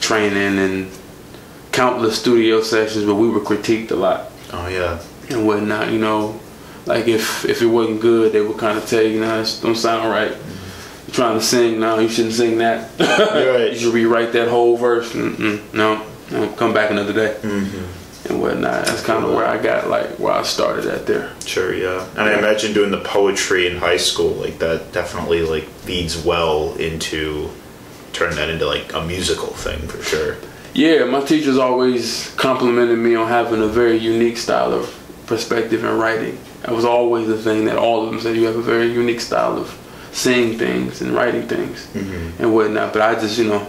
training 0.00 0.58
and 0.58 0.90
countless 1.72 2.18
studio 2.18 2.60
sessions, 2.62 3.04
but 3.04 3.14
we 3.16 3.28
were 3.28 3.40
critiqued 3.40 3.90
a 3.90 3.96
lot 3.96 4.30
oh 4.52 4.68
yeah 4.68 4.98
and 5.30 5.46
whatnot. 5.46 5.90
You 5.92 5.98
know, 5.98 6.40
like 6.86 7.06
if 7.08 7.44
if 7.44 7.60
it 7.62 7.66
wasn't 7.66 8.00
good, 8.00 8.32
they 8.32 8.40
would 8.40 8.58
kind 8.58 8.78
of 8.78 8.86
tell 8.88 9.02
you, 9.02 9.20
"Nah, 9.20 9.40
it 9.40 9.58
don't 9.62 9.74
sound 9.76 10.10
right." 10.10 10.32
You're 11.06 11.14
trying 11.14 11.38
to 11.38 11.44
sing, 11.44 11.78
no, 11.78 12.00
you 12.00 12.08
shouldn't 12.08 12.34
sing 12.34 12.58
that. 12.58 12.90
Right. 12.98 13.72
you 13.72 13.78
should 13.78 13.94
rewrite 13.94 14.32
that 14.32 14.48
whole 14.48 14.76
verse. 14.76 15.12
Mm-mm, 15.12 15.72
no, 15.72 16.02
no, 16.30 16.48
come 16.56 16.72
back 16.74 16.90
another 16.90 17.12
day 17.12 17.36
Mm-hmm. 17.42 18.28
and 18.32 18.40
whatnot. 18.42 18.86
That's 18.86 19.02
kind 19.02 19.24
of 19.24 19.32
where 19.34 19.46
I 19.46 19.62
got 19.62 19.88
like 19.88 20.18
where 20.18 20.32
I 20.32 20.42
started 20.42 20.86
at 20.86 21.06
there. 21.06 21.32
Sure, 21.44 21.72
yeah. 21.74 22.04
And 22.12 22.20
I 22.22 22.38
imagine 22.38 22.72
doing 22.72 22.90
the 22.90 23.00
poetry 23.00 23.66
in 23.68 23.76
high 23.78 23.96
school, 23.98 24.30
like 24.32 24.58
that 24.58 24.92
definitely 24.92 25.42
like 25.42 25.68
leads 25.86 26.16
well 26.24 26.74
into 26.76 27.50
turn 28.12 28.34
that 28.36 28.48
into 28.48 28.66
like 28.66 28.92
a 28.94 29.02
musical 29.04 29.48
thing 29.48 29.78
for 29.88 30.02
sure. 30.02 30.36
Yeah, 30.74 31.04
my 31.04 31.20
teachers 31.20 31.56
always 31.58 32.34
complimented 32.36 32.98
me 32.98 33.14
on 33.14 33.28
having 33.28 33.62
a 33.62 33.66
very 33.68 33.96
unique 33.96 34.36
style 34.36 34.72
of 34.74 34.92
perspective 35.26 35.84
and 35.84 35.98
writing. 35.98 36.38
That 36.62 36.72
was 36.72 36.84
always 36.84 37.28
the 37.28 37.38
thing 37.38 37.64
that 37.66 37.76
all 37.76 38.04
of 38.04 38.10
them 38.10 38.20
said. 38.20 38.36
You 38.36 38.44
have 38.46 38.56
a 38.56 38.62
very 38.62 38.92
unique 38.92 39.20
style 39.20 39.56
of 39.56 39.78
seeing 40.12 40.58
things 40.58 41.00
and 41.02 41.12
writing 41.12 41.46
things 41.48 41.86
and 42.40 42.52
whatnot. 42.54 42.92
But 42.92 43.02
I 43.02 43.14
just, 43.14 43.38
you 43.38 43.44
know, 43.44 43.66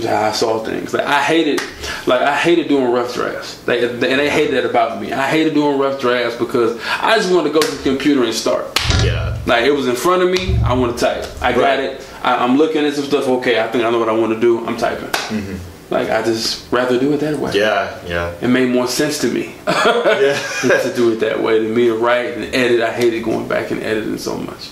how 0.00 0.28
I 0.28 0.32
saw 0.32 0.64
things. 0.64 0.94
Like 0.94 1.06
I 1.06 1.22
hated, 1.22 1.60
like 2.06 2.22
I 2.22 2.36
hated 2.36 2.68
doing 2.68 2.90
rough 2.90 3.14
drafts. 3.14 3.58
They, 3.64 3.88
and 3.88 4.00
they 4.00 4.30
hated 4.30 4.54
that 4.54 4.68
about 4.68 5.00
me. 5.00 5.12
I 5.12 5.28
hated 5.28 5.54
doing 5.54 5.78
rough 5.78 6.00
drafts 6.00 6.38
because 6.38 6.80
I 6.84 7.16
just 7.16 7.32
wanted 7.32 7.52
to 7.52 7.54
go 7.54 7.60
to 7.60 7.70
the 7.70 7.82
computer 7.82 8.24
and 8.24 8.34
start. 8.34 8.66
Yeah. 9.04 9.38
Like 9.46 9.64
it 9.64 9.72
was 9.72 9.88
in 9.88 9.96
front 9.96 10.22
of 10.22 10.30
me, 10.30 10.56
I 10.58 10.72
want 10.74 10.96
to 10.98 11.04
type. 11.04 11.26
I 11.42 11.52
got 11.52 11.78
it. 11.78 12.08
I, 12.22 12.36
I'm 12.36 12.56
looking 12.56 12.84
at 12.84 12.94
some 12.94 13.04
stuff. 13.04 13.28
Okay, 13.28 13.60
I 13.60 13.68
think 13.68 13.84
I 13.84 13.90
know 13.90 13.98
what 13.98 14.08
I 14.08 14.12
want 14.12 14.32
to 14.32 14.40
do. 14.40 14.64
I'm 14.66 14.76
typing. 14.76 15.08
Mm-hmm. 15.08 15.92
Like 15.92 16.08
I 16.08 16.22
just 16.22 16.72
rather 16.72 16.98
do 16.98 17.12
it 17.12 17.18
that 17.18 17.38
way. 17.38 17.52
Yeah, 17.54 17.98
yeah, 18.06 18.34
It 18.40 18.48
made 18.48 18.70
more 18.70 18.86
sense 18.86 19.18
to 19.18 19.28
me 19.28 19.54
yeah. 19.66 20.40
to 20.62 20.92
do 20.96 21.12
it 21.12 21.16
that 21.20 21.42
way 21.42 21.62
than 21.62 21.74
me 21.74 21.88
to 21.88 21.96
write 21.96 22.34
and 22.34 22.44
edit. 22.54 22.80
I 22.80 22.92
hated 22.92 23.22
going 23.24 23.46
back 23.46 23.70
and 23.70 23.82
editing 23.82 24.16
so 24.16 24.38
much. 24.38 24.70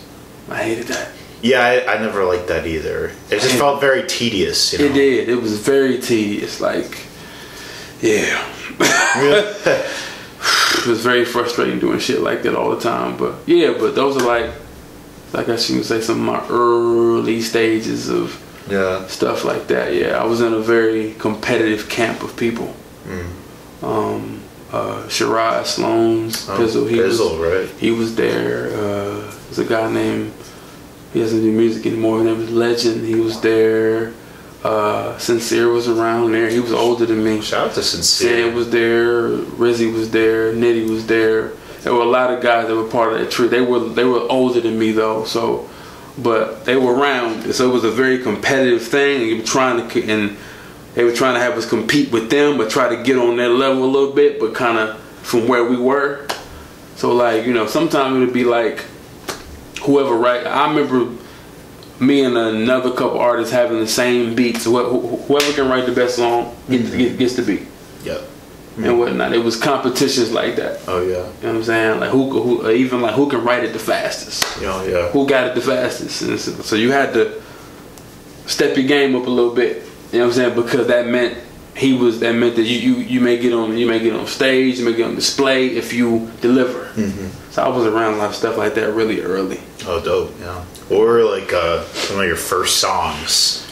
I 0.48 0.62
hated 0.62 0.86
that. 0.86 1.10
Yeah, 1.42 1.60
I, 1.60 1.94
I 1.94 1.98
never 1.98 2.24
liked 2.24 2.48
that 2.48 2.66
either. 2.66 3.12
It 3.30 3.40
just 3.40 3.56
felt 3.56 3.80
very 3.80 4.06
tedious. 4.06 4.72
You 4.72 4.80
know? 4.80 4.84
It 4.86 4.94
did. 4.94 5.28
It 5.28 5.36
was 5.36 5.58
very 5.58 6.00
tedious. 6.00 6.60
Like, 6.60 7.06
yeah. 8.00 8.46
it 8.80 10.86
was 10.86 11.02
very 11.02 11.24
frustrating 11.24 11.78
doing 11.78 11.98
shit 11.98 12.20
like 12.20 12.42
that 12.42 12.54
all 12.54 12.70
the 12.70 12.80
time. 12.80 13.16
But 13.16 13.36
yeah, 13.46 13.74
but 13.78 13.94
those 13.94 14.16
are 14.16 14.26
like, 14.26 14.50
like 15.32 15.48
I 15.48 15.56
should 15.56 15.84
say, 15.84 16.00
some 16.00 16.28
of 16.28 16.34
my 16.34 16.46
early 16.48 17.40
stages 17.40 18.08
of 18.08 18.42
yeah. 18.70 19.06
stuff 19.06 19.44
like 19.44 19.66
that. 19.68 19.94
Yeah, 19.94 20.20
I 20.20 20.24
was 20.24 20.40
in 20.40 20.52
a 20.52 20.60
very 20.60 21.14
competitive 21.14 21.88
camp 21.88 22.22
of 22.22 22.36
people. 22.36 22.74
Um, 23.82 24.42
uh, 24.72 25.08
Shiraz 25.08 25.74
Sloan's 25.74 26.48
Oh, 26.48 26.58
Pizzle, 26.58 26.88
he 26.88 26.96
Pizzle, 26.96 27.38
was 27.38 27.68
right? 27.68 27.80
he 27.80 27.90
was 27.90 28.14
there. 28.14 28.68
Uh, 28.68 29.34
there's 29.44 29.58
a 29.58 29.64
guy 29.64 29.90
named 29.90 30.32
he 31.12 31.20
doesn't 31.20 31.40
do 31.40 31.50
music 31.50 31.86
anymore. 31.86 32.18
His 32.18 32.26
name 32.26 32.40
is 32.40 32.50
Legend. 32.50 33.04
He 33.04 33.16
was 33.16 33.40
there. 33.40 34.12
Uh, 34.62 35.16
Sincere 35.18 35.68
was 35.68 35.88
around 35.88 36.32
there. 36.32 36.50
He 36.50 36.60
was 36.60 36.72
older 36.72 37.06
than 37.06 37.24
me. 37.24 37.40
Shout 37.40 37.68
out 37.68 37.74
to 37.74 37.82
Sincere. 37.82 38.46
Sam 38.46 38.54
was 38.54 38.70
there. 38.70 39.28
Rizzy 39.28 39.92
was 39.92 40.10
there. 40.10 40.52
Nitty 40.52 40.88
was 40.88 41.06
there. 41.06 41.52
There 41.82 41.94
were 41.94 42.02
a 42.02 42.08
lot 42.08 42.32
of 42.32 42.42
guys 42.42 42.68
that 42.68 42.76
were 42.76 42.88
part 42.88 43.14
of 43.14 43.20
that 43.20 43.30
tree. 43.30 43.48
They 43.48 43.62
were 43.62 43.80
they 43.80 44.04
were 44.04 44.20
older 44.30 44.60
than 44.60 44.78
me 44.78 44.92
though, 44.92 45.24
so 45.24 45.68
but 46.18 46.66
they 46.66 46.76
were 46.76 46.94
around. 46.94 47.54
So 47.54 47.70
it 47.70 47.72
was 47.72 47.84
a 47.84 47.90
very 47.90 48.18
competitive 48.18 48.86
thing. 48.86 49.22
And 49.22 49.30
you 49.30 49.36
were 49.38 49.42
trying 49.42 49.88
to 49.88 50.10
and 50.10 50.36
they 50.94 51.04
were 51.04 51.14
trying 51.14 51.34
to 51.34 51.40
have 51.40 51.54
us 51.54 51.66
compete 51.66 52.12
with 52.12 52.28
them, 52.30 52.58
but 52.58 52.68
try 52.68 52.94
to 52.94 53.02
get 53.02 53.16
on 53.16 53.36
their 53.36 53.48
level 53.48 53.84
a 53.84 53.86
little 53.86 54.12
bit, 54.12 54.38
but 54.38 54.54
kind 54.54 54.78
of 54.78 55.00
from 55.22 55.48
where 55.48 55.64
we 55.64 55.78
were. 55.78 56.26
So 56.96 57.14
like 57.14 57.46
you 57.46 57.54
know, 57.54 57.66
sometimes 57.66 58.16
it 58.16 58.20
would 58.20 58.34
be 58.34 58.44
like 58.44 58.84
whoever 59.82 60.14
right. 60.14 60.46
I 60.46 60.72
remember 60.72 61.16
me 62.00 62.24
and 62.24 62.36
another 62.36 62.90
couple 62.90 63.18
artists 63.18 63.52
having 63.52 63.78
the 63.78 63.86
same 63.86 64.34
beats. 64.34 64.64
Wh- 64.64 64.88
wh- 64.88 65.26
Whoever 65.26 65.52
can 65.52 65.68
write 65.68 65.86
the 65.86 65.92
best 65.92 66.16
song 66.16 66.56
gets, 66.68 66.84
mm-hmm. 66.88 66.98
gets, 66.98 67.16
gets 67.16 67.36
the 67.36 67.42
beat 67.42 67.66
Yep. 68.04 68.20
and 68.76 68.84
mm-hmm. 68.86 68.98
whatnot. 68.98 69.32
It 69.34 69.44
was 69.44 69.56
competitions 69.56 70.32
like 70.32 70.56
that. 70.56 70.80
Oh 70.88 71.02
yeah. 71.02 71.08
You 71.08 71.12
know 71.14 71.28
what 71.40 71.54
I'm 71.56 71.64
saying? 71.64 72.00
Like 72.00 72.10
who, 72.10 72.30
who 72.30 72.70
even 72.70 73.02
like 73.02 73.14
who 73.14 73.28
can 73.28 73.44
write 73.44 73.64
it 73.64 73.72
the 73.72 73.78
fastest? 73.78 74.60
Yeah, 74.60 74.82
yeah. 74.84 75.08
Who 75.10 75.28
got 75.28 75.48
it 75.48 75.54
the 75.54 75.60
fastest? 75.60 76.22
And 76.22 76.40
so, 76.40 76.52
so 76.62 76.76
you 76.76 76.90
had 76.92 77.12
to 77.14 77.42
step 78.46 78.76
your 78.76 78.86
game 78.86 79.14
up 79.14 79.26
a 79.26 79.30
little 79.30 79.54
bit. 79.54 79.84
You 80.12 80.18
know 80.18 80.26
what 80.26 80.30
I'm 80.30 80.32
saying? 80.32 80.54
Because 80.56 80.86
that 80.88 81.06
meant 81.06 81.38
he 81.76 81.92
was. 81.92 82.20
That 82.20 82.34
meant 82.34 82.56
that 82.56 82.64
you 82.64 82.78
you, 82.78 82.94
you 83.02 83.20
may 83.20 83.38
get 83.38 83.52
on 83.52 83.76
you 83.76 83.86
may 83.86 83.98
get 84.00 84.14
on 84.14 84.26
stage, 84.26 84.78
you 84.78 84.84
may 84.86 84.94
get 84.94 85.06
on 85.06 85.14
display 85.14 85.68
if 85.76 85.92
you 85.92 86.30
deliver. 86.40 86.86
Mm-hmm. 86.94 87.50
So 87.52 87.62
I 87.62 87.68
was 87.68 87.86
around 87.86 88.14
a 88.14 88.16
lot 88.16 88.30
of 88.30 88.34
stuff 88.34 88.56
like 88.56 88.74
that 88.74 88.92
really 88.94 89.20
early. 89.20 89.60
Oh, 89.86 90.00
dope. 90.02 90.34
Yeah. 90.40 90.60
What 90.88 91.00
were 91.00 91.24
like 91.24 91.52
uh, 91.52 91.84
some 91.84 92.20
of 92.20 92.26
your 92.26 92.36
first 92.36 92.78
songs 92.78 93.66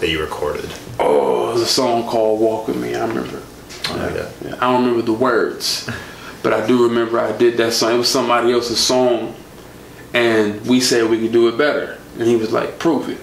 that 0.00 0.08
you 0.08 0.20
recorded? 0.20 0.70
Oh, 0.98 1.48
there's 1.48 1.62
a 1.62 1.66
song 1.66 2.04
called 2.06 2.40
"Walk 2.40 2.68
with 2.68 2.76
Me." 2.76 2.94
I 2.94 3.06
remember. 3.06 3.42
Oh, 3.88 4.12
yeah. 4.14 4.30
Yeah, 4.48 4.56
I 4.56 4.72
don't 4.72 4.84
remember 4.84 5.02
the 5.02 5.12
words, 5.12 5.88
but 6.42 6.52
I 6.52 6.66
do 6.66 6.84
remember 6.84 7.18
I 7.18 7.36
did 7.36 7.56
that 7.58 7.72
song. 7.72 7.94
It 7.94 7.98
was 7.98 8.08
somebody 8.08 8.52
else's 8.52 8.78
song, 8.78 9.34
and 10.12 10.64
we 10.66 10.80
said 10.80 11.08
we 11.08 11.20
could 11.20 11.32
do 11.32 11.48
it 11.48 11.56
better. 11.56 11.98
And 12.18 12.28
he 12.28 12.36
was 12.36 12.52
like, 12.52 12.78
"Prove 12.78 13.08
it." 13.08 13.20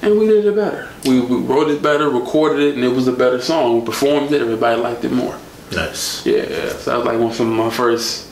And 0.00 0.18
we 0.18 0.26
did 0.28 0.46
it 0.46 0.54
better. 0.54 0.88
We, 1.04 1.20
we 1.20 1.38
wrote 1.38 1.70
it 1.70 1.82
better, 1.82 2.08
recorded 2.08 2.60
it, 2.60 2.74
and 2.76 2.84
it 2.84 2.88
was 2.88 3.08
a 3.08 3.12
better 3.12 3.40
song. 3.40 3.80
We 3.80 3.86
performed 3.86 4.32
it. 4.32 4.40
Everybody 4.40 4.80
liked 4.80 5.04
it 5.04 5.10
more. 5.10 5.36
Nice. 5.72 6.24
Yeah, 6.24 6.44
yeah. 6.48 6.68
So 6.70 6.90
that 6.90 6.96
was 6.98 7.06
like 7.06 7.18
one 7.18 7.30
of 7.30 7.56
my 7.56 7.70
first. 7.70 8.27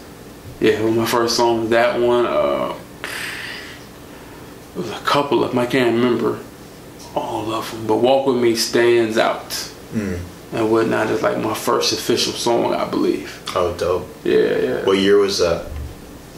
Yeah, 0.60 0.72
of 0.80 0.96
my 0.96 1.06
first 1.06 1.36
songs. 1.36 1.70
That 1.70 2.00
one. 2.00 2.26
Uh, 2.26 2.75
it 4.75 4.78
was 4.80 4.90
a 4.90 5.00
couple 5.04 5.42
of 5.44 5.50
them. 5.50 5.58
I 5.58 5.66
can't 5.66 5.94
remember 5.94 6.38
all 7.14 7.52
of 7.52 7.70
them, 7.70 7.86
but 7.86 7.96
"Walk 7.96 8.26
with 8.26 8.36
Me" 8.36 8.54
stands 8.54 9.16
out 9.18 9.48
Mm. 9.94 10.18
and 10.52 10.70
whatnot. 10.70 11.10
Is 11.10 11.22
like 11.22 11.38
my 11.38 11.54
first 11.54 11.92
official 11.92 12.32
song, 12.32 12.75
I 12.75 12.84
believe. 12.84 13.40
Oh, 13.54 13.75
dope. 13.75 14.06
Yeah, 14.25 14.58
yeah. 14.58 14.84
What 14.84 14.98
year 14.98 15.18
was 15.18 15.38
that? 15.38 15.66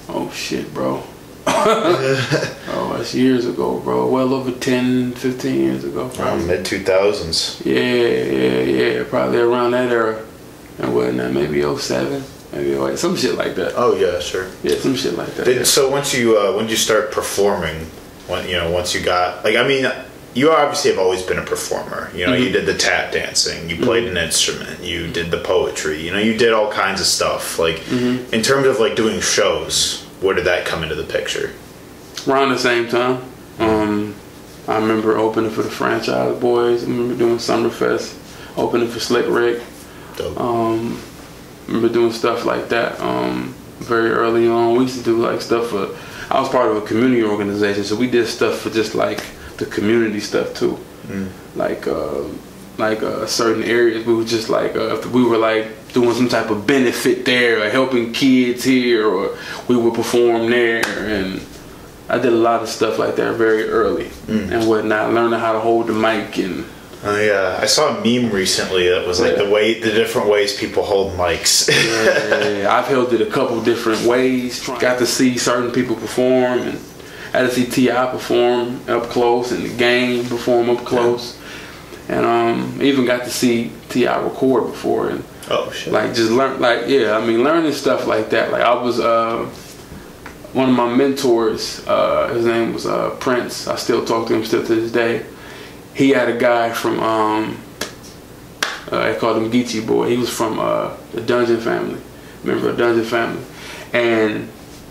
Oh 0.08 0.30
shit, 0.32 0.72
bro. 0.72 1.02
oh, 1.50 2.94
that's 2.96 3.14
years 3.14 3.46
ago, 3.46 3.78
bro. 3.80 4.06
Well 4.08 4.34
over 4.34 4.50
10, 4.52 5.12
15 5.12 5.54
years 5.60 5.84
ago. 5.84 6.08
Probably. 6.14 6.44
Mid 6.46 6.64
two 6.64 6.80
thousands. 6.80 7.60
Yeah, 7.64 7.80
yeah, 7.80 8.60
yeah. 8.60 9.04
Probably 9.04 9.38
around 9.38 9.72
that 9.72 9.90
era. 9.90 10.24
And 10.78 10.94
whatnot. 10.94 11.32
Maybe 11.32 11.62
07, 11.62 12.22
maybe 12.52 12.74
08, 12.74 12.98
some 12.98 13.16
shit 13.16 13.34
like 13.34 13.54
that. 13.56 13.74
Oh 13.76 13.94
yeah, 13.96 14.20
sure. 14.20 14.48
Yeah, 14.62 14.76
some 14.76 14.96
shit 14.96 15.14
like 15.14 15.34
that. 15.34 15.44
Did, 15.44 15.56
yeah. 15.58 15.62
So 15.64 15.90
once 15.90 16.14
you 16.14 16.38
uh, 16.38 16.54
when 16.56 16.68
you 16.68 16.76
start 16.76 17.12
performing? 17.12 17.86
When 18.26 18.46
you 18.46 18.56
know 18.56 18.70
once 18.70 18.94
you 18.94 19.00
got 19.00 19.42
like 19.42 19.56
I 19.56 19.66
mean 19.66 19.90
you 20.34 20.50
obviously 20.50 20.90
have 20.90 21.00
always 21.00 21.22
been 21.22 21.38
a 21.38 21.44
performer. 21.44 22.10
You 22.14 22.26
know 22.26 22.34
you 22.34 22.50
did 22.50 22.66
the 22.66 22.76
tap 22.76 23.12
dancing, 23.12 23.70
you 23.70 23.76
played 23.82 24.06
an 24.06 24.16
instrument, 24.16 24.82
you 24.84 25.10
did 25.10 25.30
the 25.30 25.38
poetry. 25.38 26.04
You 26.04 26.12
know 26.12 26.18
you 26.18 26.36
did 26.36 26.52
all 26.52 26.70
kinds 26.70 27.00
of 27.00 27.06
stuff. 27.06 27.58
Like 27.58 27.80
in 27.90 28.42
terms 28.42 28.66
of 28.66 28.78
like 28.80 28.96
doing 28.96 29.20
shows, 29.20 30.04
where 30.20 30.34
did 30.34 30.44
that 30.44 30.66
come 30.66 30.82
into 30.82 30.94
the 30.94 31.04
picture? 31.04 31.54
Around 32.26 32.50
the 32.50 32.58
same 32.58 32.88
time. 32.88 33.22
Um, 33.58 34.14
I 34.68 34.76
remember 34.76 35.16
opening 35.16 35.50
for 35.50 35.62
the 35.62 35.70
Franchize 35.70 36.38
Boys. 36.38 36.84
I 36.84 36.88
remember 36.88 37.16
doing 37.16 37.38
Summerfest, 37.38 38.14
opening 38.58 38.88
for 38.88 39.00
Slick 39.00 39.26
Rick. 39.26 39.62
Dope. 40.16 40.38
Um, 40.38 41.00
remember 41.68 41.88
doing 41.88 42.12
stuff 42.12 42.44
like 42.44 42.68
that 42.70 42.98
um, 43.00 43.54
very 43.78 44.10
early 44.10 44.48
on. 44.48 44.76
We 44.76 44.84
used 44.84 44.98
to 44.98 45.04
do 45.04 45.18
like 45.18 45.40
stuff 45.40 45.68
for. 45.68 45.96
I 46.30 46.40
was 46.40 46.48
part 46.50 46.70
of 46.70 46.76
a 46.76 46.82
community 46.86 47.22
organization, 47.22 47.84
so 47.84 47.96
we 47.96 48.10
did 48.10 48.26
stuff 48.26 48.58
for 48.60 48.70
just 48.70 48.94
like 48.94 49.22
the 49.56 49.66
community 49.66 50.20
stuff 50.20 50.54
too. 50.54 50.78
Like 51.54 51.86
uh, 51.86 52.24
like 52.76 53.02
uh, 53.02 53.26
certain 53.26 53.64
areas, 53.64 54.04
we 54.06 54.14
were 54.14 54.24
just 54.24 54.48
like 54.48 54.76
uh, 54.76 55.00
we 55.12 55.22
were 55.24 55.38
like 55.38 55.92
doing 55.92 56.14
some 56.14 56.28
type 56.28 56.50
of 56.50 56.66
benefit 56.66 57.24
there, 57.24 57.62
or 57.62 57.70
helping 57.70 58.12
kids 58.12 58.64
here, 58.64 59.06
or 59.06 59.36
we 59.68 59.76
would 59.76 59.94
perform 59.94 60.50
there, 60.50 60.82
and 60.86 61.40
I 62.10 62.18
did 62.18 62.32
a 62.32 62.36
lot 62.36 62.62
of 62.62 62.68
stuff 62.68 62.98
like 62.98 63.16
that 63.16 63.36
very 63.36 63.64
early 63.68 64.10
and 64.52 64.68
whatnot. 64.68 65.12
Learning 65.14 65.38
how 65.38 65.52
to 65.52 65.60
hold 65.60 65.86
the 65.86 65.94
mic 65.94 66.36
and 66.38 66.64
Oh 67.04 67.16
yeah, 67.20 67.58
I 67.62 67.66
saw 67.66 67.96
a 67.96 68.00
meme 68.04 68.32
recently 68.32 68.88
that 68.88 69.06
was 69.06 69.20
like 69.20 69.36
Yeah. 69.36 69.44
the 69.44 69.50
way 69.50 69.78
the 69.80 69.92
different 69.92 70.28
ways 70.28 70.58
people 70.58 70.82
hold 70.82 71.12
mics. 71.16 71.68
Yeah, 72.58 72.74
I've 72.76 72.86
held 72.88 73.12
it 73.12 73.20
a 73.20 73.26
couple 73.30 73.60
different 73.62 74.02
ways. 74.04 74.66
Got 74.66 74.98
to 74.98 75.06
see 75.06 75.38
certain 75.38 75.70
people 75.70 75.94
perform, 75.94 76.58
and 76.62 76.78
I 77.32 77.38
had 77.38 77.50
to 77.50 77.54
see 77.54 77.66
T.I. 77.66 78.06
perform 78.06 78.80
up 78.88 79.04
close, 79.10 79.52
and 79.52 79.62
the 79.64 79.74
game 79.76 80.24
perform 80.26 80.70
up 80.70 80.84
close, 80.84 81.38
and 82.08 82.24
um, 82.26 82.78
even 82.82 83.04
got 83.04 83.22
to 83.24 83.30
see 83.30 83.70
T.I. 83.90 84.18
record 84.20 84.66
before, 84.72 85.10
and 85.10 85.22
oh 85.50 85.70
shit. 85.70 85.92
like 85.92 86.14
just 86.14 86.32
learn, 86.32 86.58
like 86.60 86.88
yeah, 86.88 87.16
I 87.16 87.24
mean 87.24 87.44
learning 87.44 87.72
stuff 87.74 88.08
like 88.08 88.30
that. 88.30 88.50
Like 88.50 88.62
I 88.62 88.74
was 88.74 88.98
uh, 88.98 89.44
one 90.52 90.68
of 90.70 90.74
my 90.74 90.92
mentors. 90.92 91.86
Uh, 91.86 92.34
his 92.34 92.44
name 92.44 92.72
was 92.72 92.86
uh, 92.86 93.10
Prince. 93.20 93.68
I 93.68 93.76
still 93.76 94.04
talk 94.04 94.26
to 94.28 94.34
him 94.34 94.44
still 94.44 94.66
to 94.66 94.74
this 94.74 94.90
day. 94.90 95.24
He 95.98 96.10
had 96.10 96.28
a 96.28 96.38
guy 96.38 96.70
from 96.70 97.00
um, 97.00 97.58
uh, 98.92 98.98
I 98.98 99.14
called 99.16 99.36
him 99.36 99.50
Geechee 99.50 99.84
Boy. 99.84 100.08
He 100.08 100.16
was 100.16 100.30
from 100.30 100.60
uh, 100.60 100.96
the 101.10 101.20
Dungeon 101.20 101.60
family. 101.60 102.00
Remember 102.44 102.70
a 102.70 102.76
Dungeon 102.76 103.04
family? 103.04 103.42
And 103.92 104.48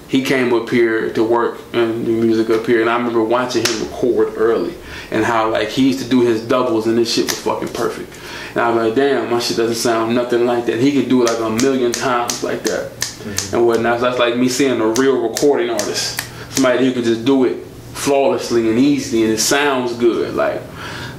he 0.10 0.22
came 0.22 0.54
up 0.54 0.70
here 0.70 1.14
to 1.14 1.24
work 1.24 1.62
and 1.72 2.06
do 2.06 2.22
music 2.22 2.50
up 2.50 2.66
here. 2.66 2.82
And 2.82 2.90
I 2.90 2.98
remember 2.98 3.24
watching 3.24 3.66
him 3.66 3.84
record 3.84 4.34
early 4.36 4.76
and 5.10 5.24
how 5.24 5.50
like 5.50 5.70
he 5.70 5.88
used 5.88 6.04
to 6.04 6.10
do 6.10 6.24
his 6.24 6.46
doubles 6.46 6.88
and 6.88 6.98
this 6.98 7.14
shit 7.14 7.24
was 7.24 7.40
fucking 7.40 7.70
perfect. 7.70 8.12
And 8.50 8.60
I 8.60 8.70
was 8.70 8.88
like, 8.88 8.96
damn, 8.96 9.32
my 9.32 9.40
shit 9.40 9.56
doesn't 9.56 9.76
sound 9.76 10.14
nothing 10.14 10.46
like 10.46 10.66
that. 10.66 10.78
He 10.82 10.92
could 10.92 11.08
do 11.08 11.22
it 11.22 11.32
like 11.32 11.40
a 11.40 11.50
million 11.50 11.94
times 11.94 12.44
like 12.44 12.64
that 12.64 13.54
and 13.54 13.66
whatnot. 13.66 14.00
So 14.00 14.08
that's 14.08 14.20
like 14.20 14.36
me 14.36 14.50
seeing 14.50 14.82
a 14.82 14.88
real 14.88 15.22
recording 15.22 15.70
artist. 15.70 16.20
Somebody 16.54 16.86
who 16.86 16.92
could 16.92 17.06
just 17.06 17.24
do 17.24 17.46
it 17.46 17.66
flawlessly 17.94 18.70
and 18.70 18.78
easily 18.78 19.24
and 19.24 19.32
it 19.32 19.40
sounds 19.40 19.94
good. 19.94 20.36
Like 20.36 20.62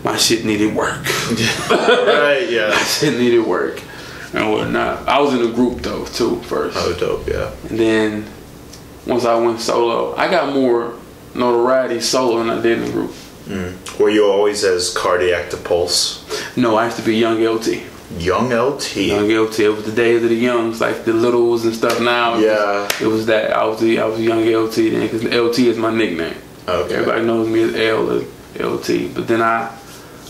my 0.04 0.16
shit 0.16 0.44
needed 0.44 0.74
work. 0.74 1.04
right, 1.70 2.46
yeah. 2.50 2.68
My 2.70 2.82
shit 2.82 3.18
needed 3.18 3.40
work 3.46 3.82
and 4.34 4.52
whatnot. 4.52 5.08
I 5.08 5.20
was 5.20 5.34
in 5.34 5.42
a 5.42 5.52
group 5.52 5.80
though 5.80 6.04
too 6.06 6.40
first, 6.42 6.76
Oh 6.78 6.94
dope, 6.98 7.26
yeah. 7.26 7.50
and 7.68 7.78
then 7.78 8.26
once 9.06 9.24
I 9.24 9.34
went 9.38 9.60
solo, 9.60 10.14
I 10.16 10.30
got 10.30 10.52
more 10.54 10.94
notoriety 11.34 12.00
solo 12.00 12.38
than 12.38 12.50
I 12.50 12.60
did 12.60 12.78
in 12.82 12.88
a 12.88 12.92
group. 12.92 13.12
Mm. 13.46 13.98
Were 13.98 14.10
you 14.10 14.26
always 14.26 14.62
as 14.64 14.92
cardiac 14.94 15.50
to 15.50 15.56
pulse? 15.56 16.24
No, 16.56 16.76
I 16.76 16.84
used 16.86 16.98
to 16.98 17.02
be 17.02 17.16
young 17.16 17.42
LT. 17.42 17.82
Young 18.18 18.50
LT. 18.52 18.96
Young 18.96 19.28
LT. 19.30 19.60
It 19.60 19.68
was 19.70 19.84
the 19.84 19.92
days 19.92 20.22
of 20.22 20.28
the 20.28 20.34
youngs, 20.36 20.80
like 20.80 21.04
the 21.04 21.12
littles 21.14 21.64
and 21.64 21.74
stuff. 21.74 22.00
Now, 22.00 22.32
it 22.34 22.36
was- 22.36 22.44
Yeah. 22.44 22.88
it 23.00 23.06
was 23.10 23.26
that 23.26 23.52
I 23.56 23.64
was 23.64 23.80
the 23.80 23.98
I 24.00 24.04
was 24.04 24.20
young 24.20 24.44
LT 24.46 24.90
then 24.90 25.02
because 25.08 25.24
LT 25.24 25.68
is 25.68 25.78
my 25.78 25.90
nickname. 25.90 26.34
Okay. 26.68 26.94
Everybody 26.96 27.24
knows 27.24 27.48
me 27.48 27.62
as 27.62 27.74
L 27.74 28.22
LT. 28.58 29.14
But 29.14 29.26
then 29.28 29.40
I 29.40 29.70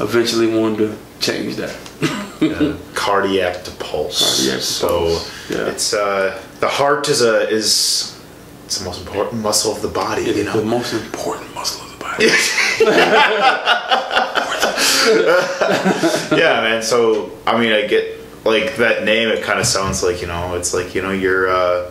eventually 0.01 0.47
wanted 0.47 0.79
to 0.79 0.97
change 1.21 1.57
that. 1.57 1.77
uh, 2.43 2.77
cardiac 2.95 3.65
to 3.65 3.71
pulse. 3.73 4.39
Cardiac 4.39 4.61
to 4.61 4.63
so 4.63 4.89
pulse, 4.89 5.51
yeah. 5.51 5.67
it's 5.67 5.93
uh, 5.93 6.41
the 6.61 6.69
heart 6.69 7.09
is 7.09 7.23
a 7.23 7.49
is 7.49 8.21
it's 8.65 8.79
the 8.79 8.85
most 8.85 9.01
important 9.01 9.43
muscle 9.43 9.73
of 9.73 9.83
the 9.83 9.89
body. 9.89 10.23
It 10.23 10.37
you 10.37 10.45
is 10.45 10.53
the 10.53 10.65
most 10.65 10.93
important 10.93 11.53
muscle 11.55 11.85
of 11.85 11.93
the 11.93 12.05
body. 12.05 12.25
yeah, 16.41 16.61
man. 16.61 16.83
So 16.83 17.33
I 17.47 17.61
mean, 17.61 17.73
I 17.73 17.87
get 17.87 18.21
like 18.45 18.77
that 18.77 19.05
name. 19.05 19.29
It 19.29 19.43
kind 19.43 19.59
of 19.59 19.67
sounds 19.67 20.03
like 20.03 20.21
you 20.21 20.29
know, 20.29 20.55
it's 20.55 20.75
like 20.75 20.95
you 20.95 21.03
know, 21.03 21.13
you're 21.13 21.49
uh, 21.49 21.91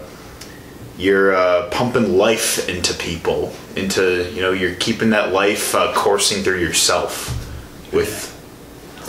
you're 0.97 1.35
uh, 1.35 1.69
pumping 1.69 2.17
life 2.17 2.69
into 2.69 2.93
people, 2.93 3.53
into 3.75 4.31
you 4.31 4.41
know, 4.41 4.51
you're 4.51 4.75
keeping 4.75 5.09
that 5.09 5.33
life 5.33 5.75
uh, 5.75 5.93
coursing 5.93 6.43
through 6.43 6.59
yourself 6.59 7.43
with 7.91 8.33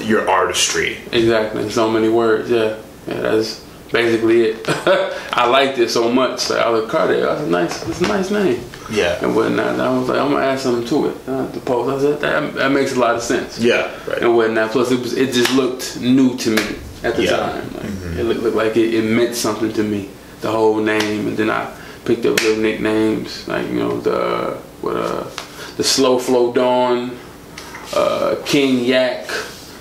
your 0.00 0.28
artistry. 0.28 0.98
Exactly. 1.12 1.68
So 1.70 1.90
many 1.90 2.08
words. 2.08 2.50
Yeah. 2.50 2.76
Yeah. 3.06 3.20
That's 3.20 3.64
basically 3.92 4.42
it. 4.50 4.64
I 5.32 5.46
liked 5.46 5.78
it 5.78 5.88
so 5.90 6.10
much. 6.12 6.50
I 6.50 6.68
was 6.70 6.82
like, 6.82 6.90
Cardi, 6.90 7.20
that's 7.20 7.40
a 7.42 7.46
nice, 7.46 7.80
that's 7.84 8.00
a 8.00 8.06
nice 8.08 8.30
name. 8.30 8.62
Yeah. 8.90 9.22
And 9.24 9.34
whatnot. 9.34 9.72
And 9.74 9.82
I 9.82 9.98
was 9.98 10.08
like, 10.08 10.18
I'm 10.18 10.30
gonna 10.30 10.44
add 10.46 10.58
something 10.60 10.86
to 10.88 11.08
it. 11.08 11.16
Had 11.26 11.52
to 11.54 11.60
post. 11.60 11.90
I 11.90 12.00
said 12.10 12.20
that, 12.20 12.54
that 12.54 12.70
makes 12.72 12.94
a 12.94 12.98
lot 13.00 13.14
of 13.16 13.22
sense. 13.22 13.58
Yeah. 13.58 13.90
Right. 14.08 14.22
And 14.22 14.36
whatnot. 14.36 14.70
Plus, 14.70 14.90
it 14.90 15.00
was 15.00 15.14
it 15.14 15.32
just 15.32 15.52
looked 15.54 16.00
new 16.00 16.36
to 16.38 16.50
me 16.50 16.76
at 17.02 17.16
the 17.16 17.24
Yeah. 17.24 17.36
time. 17.36 17.74
Like, 17.74 18.18
It 18.18 18.24
looked, 18.24 18.40
looked 18.42 18.56
like 18.56 18.76
it, 18.76 18.94
it 18.94 19.04
meant 19.04 19.34
something 19.34 19.72
to 19.74 19.82
me. 19.82 20.08
The 20.40 20.50
whole 20.50 20.76
name, 20.76 21.26
and 21.26 21.36
then 21.36 21.50
I 21.50 21.74
picked 22.04 22.24
up 22.24 22.40
little 22.40 22.62
nicknames 22.62 23.46
like 23.48 23.66
you 23.66 23.80
know 23.80 24.00
the 24.00 24.56
what 24.80 24.96
uh 24.96 25.24
the 25.76 25.82
slow 25.84 26.18
flow 26.18 26.52
dawn, 26.52 27.18
uh 27.94 28.36
King 28.44 28.84
Yak. 28.84 29.28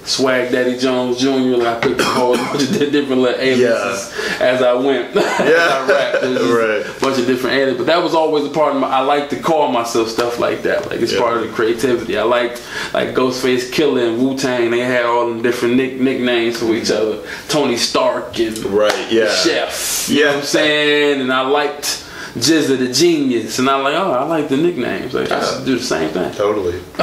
Swag 0.07 0.53
Daddy 0.53 0.77
Jones 0.77 1.19
Jr. 1.19 1.57
Like 1.57 1.67
I 1.67 1.79
picked 1.81 1.99
a 1.99 2.03
whole 2.05 2.37
bunch 2.37 2.63
of 2.63 2.69
different 2.79 3.21
little 3.23 3.41
aliases 3.41 4.13
as 4.39 4.61
I 4.61 4.71
went. 4.71 5.13
as 5.17 5.29
I 5.41 5.85
rapped. 5.85 6.23
It 6.23 6.29
was 6.29 6.37
just 6.39 6.53
Right. 6.53 6.97
a 6.97 6.99
bunch 7.01 7.19
of 7.19 7.27
different 7.27 7.55
aliases. 7.57 7.77
But 7.79 7.87
that 7.87 8.01
was 8.01 8.15
always 8.15 8.45
a 8.45 8.49
part 8.49 8.73
of 8.73 8.79
my. 8.79 8.87
I 8.87 9.01
like 9.01 9.29
to 9.31 9.35
call 9.41 9.69
myself 9.69 10.07
stuff 10.07 10.39
like 10.39 10.61
that. 10.63 10.89
Like 10.89 11.01
it's 11.01 11.11
Yeah. 11.11 11.19
part 11.19 11.35
of 11.35 11.43
the 11.43 11.49
creativity. 11.49 12.17
I 12.17 12.23
liked 12.23 12.63
like 12.93 13.09
Ghostface 13.15 13.69
Killah 13.69 14.07
and 14.13 14.17
Wu 14.25 14.37
Tang. 14.37 14.71
They 14.71 14.79
had 14.79 15.03
all 15.05 15.27
them 15.27 15.41
different 15.41 15.75
nick- 15.75 15.99
nicknames 15.99 16.57
for 16.57 16.73
each 16.73 16.89
other. 16.89 17.17
Tony 17.49 17.75
Stark 17.75 18.39
and 18.39 18.57
Right. 18.67 19.11
Yeah. 19.11 19.29
Chef. 19.29 20.07
You 20.07 20.15
know 20.15 20.21
Yeah. 20.21 20.27
what 20.29 20.37
I'm 20.37 20.43
saying? 20.45 21.19
And 21.19 21.33
I 21.33 21.41
liked 21.41 22.05
GZA 22.37 22.77
the 22.79 22.91
Genius. 22.91 23.59
And 23.59 23.69
I 23.69 23.75
like, 23.81 23.95
oh, 23.95 24.11
I 24.11 24.23
like 24.23 24.47
the 24.49 24.57
nicknames. 24.57 25.13
Like 25.13 25.31
I 25.31 25.43
should 25.43 25.65
do 25.65 25.77
the 25.77 25.83
same 25.83 26.09
thing. 26.09 26.31
Totally. 26.33 26.79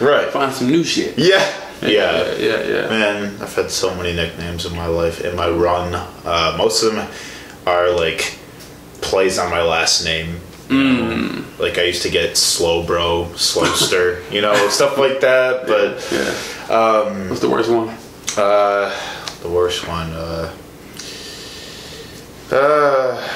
right. 0.00 0.28
Find 0.30 0.52
some 0.52 0.68
new 0.68 0.84
shit. 0.84 1.18
Yeah. 1.18 1.44
yeah, 1.82 1.88
Yeah. 1.88 2.36
yeah. 2.38 2.62
yeah. 2.62 2.88
Man, 2.88 3.42
I've 3.42 3.54
had 3.54 3.70
so 3.70 3.94
many 3.94 4.14
nicknames 4.14 4.64
in 4.66 4.74
my 4.76 4.86
life. 4.86 5.20
In 5.22 5.36
my 5.36 5.48
run, 5.48 5.94
uh, 5.94 6.54
most 6.58 6.82
of 6.82 6.94
them 6.94 7.06
are 7.66 7.90
like 7.90 8.38
plays 9.00 9.38
on 9.38 9.50
my 9.50 9.62
last 9.62 10.04
name. 10.04 10.40
know. 10.70 11.44
Like 11.58 11.78
I 11.78 11.82
used 11.84 12.02
to 12.02 12.10
get 12.10 12.36
Slow 12.36 12.82
Bro, 12.84 13.30
Slowster, 13.34 14.22
you 14.32 14.40
know, 14.40 14.54
stuff 14.68 14.98
like 14.98 15.20
that. 15.20 15.66
But 15.66 16.06
Yeah. 16.10 16.74
um, 16.74 17.28
What's 17.28 17.40
the 17.40 17.48
worst 17.50 17.70
one? 17.70 17.88
uh, 18.36 18.90
the 19.42 19.48
worst 19.48 19.86
one, 19.86 20.10
uh, 20.12 20.50
uh, 22.50 23.28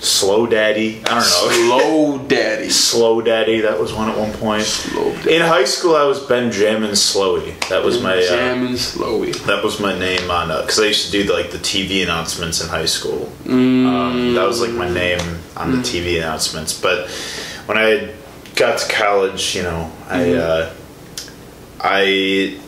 Slow 0.00 0.46
Daddy. 0.46 1.00
I 1.04 1.08
don't 1.08 1.16
know. 1.18 1.22
Slow 1.22 2.18
Daddy. 2.28 2.70
Slow 2.70 3.20
Daddy, 3.20 3.60
that 3.60 3.78
was 3.78 3.92
one 3.92 4.08
at 4.08 4.16
one 4.18 4.32
point. 4.32 4.62
Slow 4.62 5.12
Daddy. 5.16 5.36
In 5.36 5.42
high 5.42 5.64
school, 5.64 5.94
I 5.94 6.04
was 6.04 6.20
Benjamin 6.20 6.92
Slowey. 6.92 7.58
That 7.68 7.84
was 7.84 8.02
my 8.02 8.16
uh, 8.16 8.22
Jamming 8.28 8.72
Slowey. 8.74 9.34
that 9.44 9.62
was 9.62 9.78
my 9.78 9.96
name 9.98 10.30
on 10.30 10.48
because 10.48 10.80
I 10.80 10.86
used 10.86 11.06
to 11.06 11.12
do 11.12 11.32
like 11.32 11.50
the 11.50 11.58
TV 11.58 12.02
announcements 12.02 12.62
in 12.62 12.68
high 12.68 12.86
school. 12.86 13.30
Um, 13.46 14.34
that 14.34 14.46
was 14.46 14.60
like 14.60 14.72
my 14.72 14.88
name 14.88 15.20
on 15.56 15.72
the 15.72 15.78
TV 15.78 16.16
announcements. 16.16 16.78
But 16.80 17.08
when 17.66 17.76
I 17.76 18.14
got 18.56 18.78
to 18.78 18.92
college, 18.92 19.54
you 19.54 19.62
know, 19.62 19.92
I 20.08 20.32
uh, 20.32 20.74
I 21.78 22.58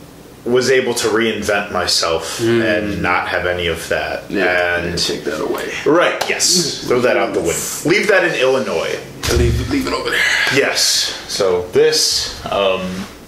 was 0.45 0.69
able 0.69 0.93
to 0.93 1.07
reinvent 1.07 1.71
myself 1.71 2.39
and 2.41 3.01
not 3.01 3.27
have 3.29 3.45
any 3.45 3.67
of 3.67 3.87
that. 3.89 4.29
Yeah, 4.29 4.77
and 4.79 4.97
take 4.99 5.23
that 5.23 5.41
away. 5.41 5.71
right, 5.85 6.21
yes, 6.29 6.85
throw 6.87 6.99
that 7.01 7.15
out 7.17 7.33
the 7.33 7.39
window. 7.39 7.89
Leave 7.89 8.07
that 8.09 8.23
in 8.25 8.35
Illinois. 8.39 8.99
Leave, 9.37 9.69
leave 9.69 9.87
it 9.87 9.93
over 9.93 10.09
there. 10.09 10.19
Yes. 10.53 10.83
So 11.31 11.63
this, 11.69 12.43
um, 12.45 12.81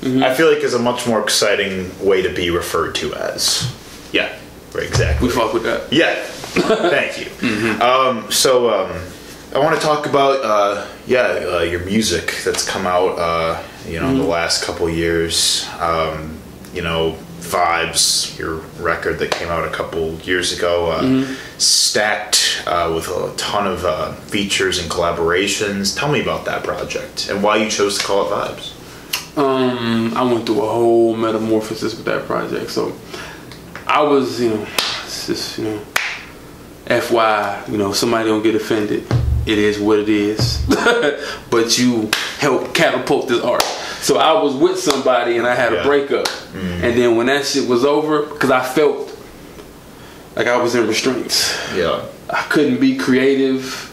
I 0.03 0.33
feel 0.35 0.51
like, 0.53 0.63
is 0.63 0.73
a 0.73 0.79
much 0.79 1.07
more 1.07 1.21
exciting 1.23 1.89
way 2.05 2.21
to 2.21 2.29
be 2.33 2.49
referred 2.51 2.93
to 2.95 3.13
as. 3.15 3.73
Yeah. 4.11 4.37
Right. 4.73 4.85
Exactly. 4.87 5.27
We 5.29 5.33
fuck 5.33 5.53
with 5.53 5.63
that. 5.63 5.91
Yeah. 5.91 6.13
Thank 6.25 7.19
you. 7.19 7.31
Um, 7.81 8.31
so 8.31 8.69
um, 8.69 9.01
I 9.53 9.59
want 9.59 9.75
to 9.79 9.81
talk 9.85 10.05
about 10.05 10.43
uh, 10.43 10.85
yeah 11.07 11.23
uh, 11.57 11.59
your 11.61 11.83
music 11.85 12.33
that's 12.43 12.67
come 12.67 12.85
out 12.87 13.17
uh, 13.17 13.61
you 13.87 13.99
know 13.99 14.09
in 14.09 14.17
the 14.17 14.23
last 14.25 14.63
couple 14.63 14.89
years. 14.89 15.67
Um, 15.79 16.37
you 16.75 16.81
know 16.81 17.17
vibes 17.39 18.37
your 18.37 18.55
record 18.79 19.19
that 19.19 19.31
came 19.31 19.49
out 19.49 19.65
a 19.67 19.71
couple 19.71 20.13
years 20.21 20.51
ago 20.57 20.91
uh, 20.91 21.01
stacked 21.57 22.63
uh, 22.67 22.91
with 22.93 23.07
a 23.07 23.33
ton 23.37 23.65
of 23.67 23.85
uh, 23.85 24.11
features 24.13 24.79
and 24.79 24.89
collaborations 24.91 25.97
tell 25.97 26.11
me 26.11 26.21
about 26.21 26.43
that 26.45 26.63
project 26.63 27.29
and 27.29 27.41
why 27.43 27.55
you 27.55 27.69
chose 27.69 27.97
to 27.97 28.03
call 28.03 28.25
it 28.25 28.29
vibes 28.31 28.71
Um, 29.37 30.13
I 30.15 30.23
went 30.23 30.45
through 30.45 30.61
a 30.63 30.67
whole 30.67 31.15
metamorphosis 31.15 31.95
with 31.95 32.05
that 32.05 32.25
project. 32.25 32.71
So 32.71 32.93
I 33.85 34.01
was, 34.01 34.39
you 34.39 34.49
know, 34.51 34.65
just, 35.27 35.57
you 35.57 35.65
know, 35.65 35.79
FY, 37.01 37.65
you 37.69 37.77
know, 37.77 37.91
somebody 37.91 38.29
don't 38.29 38.43
get 38.43 38.55
offended. 38.55 39.05
It 39.45 39.57
is 39.57 39.77
what 39.77 39.99
it 39.99 40.07
is. 40.09 40.65
but 41.49 41.77
you 41.77 42.09
help 42.39 42.73
catapult 42.73 43.27
this 43.27 43.43
art. 43.43 43.61
So 44.05 44.19
I 44.19 44.33
was 44.39 44.53
with 44.53 44.77
somebody 44.79 45.37
and 45.37 45.47
I 45.47 45.55
had 45.55 45.73
Yeah. 45.73 45.79
a 45.79 45.83
breakup. 45.83 46.27
And 46.53 46.95
then 46.95 47.15
when 47.17 47.25
that 47.25 47.43
shit 47.43 47.67
was 47.67 47.83
over, 47.83 48.21
because 48.21 48.51
I 48.51 48.61
felt 48.61 49.11
like 50.35 50.45
I 50.45 50.57
was 50.57 50.75
in 50.75 50.87
restraints. 50.87 51.51
yeah 51.75 52.01
I 52.29 52.43
couldn't 52.53 52.79
be 52.79 52.97
creative. 52.97 53.91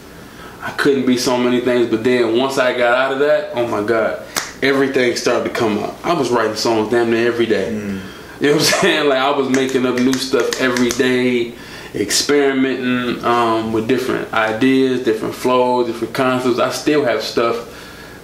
I 0.61 0.69
couldn't 0.81 1.07
be 1.07 1.17
so 1.17 1.35
many 1.35 1.61
things. 1.61 1.87
But 1.89 2.03
then 2.03 2.37
once 2.37 2.59
I 2.59 2.77
got 2.77 2.95
out 2.95 3.11
of 3.13 3.19
that, 3.19 3.53
oh 3.55 3.67
my 3.67 3.81
God, 3.81 4.21
everything 4.61 5.15
started 5.15 5.45
to 5.45 5.49
come 5.49 5.79
up. 5.83 5.95
I 6.05 6.13
was 6.13 6.29
writing 6.29 6.55
songs 6.57 6.91
damn 6.91 7.09
near 7.09 7.27
every 7.27 7.47
day. 7.47 7.71
You 7.73 7.79
know 7.79 7.99
what 8.39 8.53
I'm 8.53 8.59
saying? 8.81 9.09
Like 9.09 9.17
I 9.17 9.31
was 9.31 9.49
making 9.49 9.83
up 9.87 9.95
new 9.95 10.13
stuff 10.13 10.61
every 10.61 10.89
day, 10.91 11.53
experimenting 11.95 13.23
um, 13.25 13.73
with 13.73 13.87
different 13.87 14.31
ideas, 14.31 15.03
different 15.03 15.33
flows, 15.33 15.87
different 15.87 16.13
concepts. 16.13 16.59
I 16.59 16.69
still 16.69 17.03
have 17.03 17.23
stuff 17.23 17.57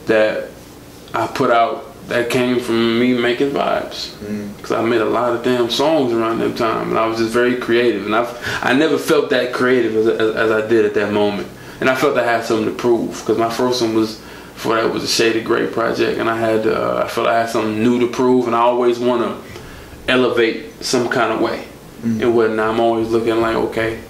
that 0.06 0.50
I 1.14 1.28
put 1.28 1.52
out 1.52 1.86
that 2.08 2.30
came 2.32 2.60
from 2.60 3.00
me 3.00 3.14
making 3.14 3.52
vibes 3.52 4.18
because 4.58 4.72
I 4.72 4.82
made 4.84 5.02
a 5.02 5.06
lot 5.06 5.36
of 5.36 5.44
damn 5.44 5.70
songs 5.70 6.12
around 6.12 6.40
that 6.40 6.58
time, 6.58 6.90
and 6.90 6.98
I 6.98 7.06
was 7.06 7.20
just 7.20 7.32
very 7.32 7.58
creative, 7.58 8.06
and 8.06 8.16
I 8.16 8.26
I 8.62 8.74
never 8.74 8.98
felt 8.98 9.30
that 9.30 9.54
creative 9.54 9.96
as, 9.96 10.08
as, 10.08 10.36
as 10.36 10.52
I 10.52 10.68
did 10.68 10.86
at 10.86 10.94
that 10.96 11.14
moment, 11.14 11.48
and 11.80 11.90
I 11.90 11.96
felt 11.96 12.18
I 12.18 12.24
had 12.24 12.44
something 12.46 12.66
to 12.66 12.74
prove 12.76 13.20
because 13.20 13.38
my 13.38 13.50
first 13.50 13.82
one 13.82 13.94
was 13.94 14.20
for 14.56 14.76
that 14.76 14.92
was 14.92 15.04
a 15.04 15.08
Shaded 15.08 15.46
Gray 15.46 15.68
project, 15.68 16.20
and 16.20 16.30
I 16.30 16.38
had 16.38 16.68
uh, 16.68 17.04
I 17.06 17.08
felt 17.08 17.28
I 17.28 17.40
had 17.42 17.50
something 17.50 17.82
new 17.84 18.00
to 18.00 18.08
prove, 18.08 18.48
and 18.48 18.56
I 18.56 18.60
always 18.60 19.00
want 19.00 19.22
to 19.22 20.12
elevate 20.12 20.84
some 20.84 21.10
kind 21.10 21.32
of 21.32 21.42
way, 21.42 21.68
and 22.04 22.36
whatnot. 22.36 22.70
I'm 22.70 22.80
always 22.80 23.10
looking 23.10 23.40
like 23.40 23.56
okay. 23.56 24.02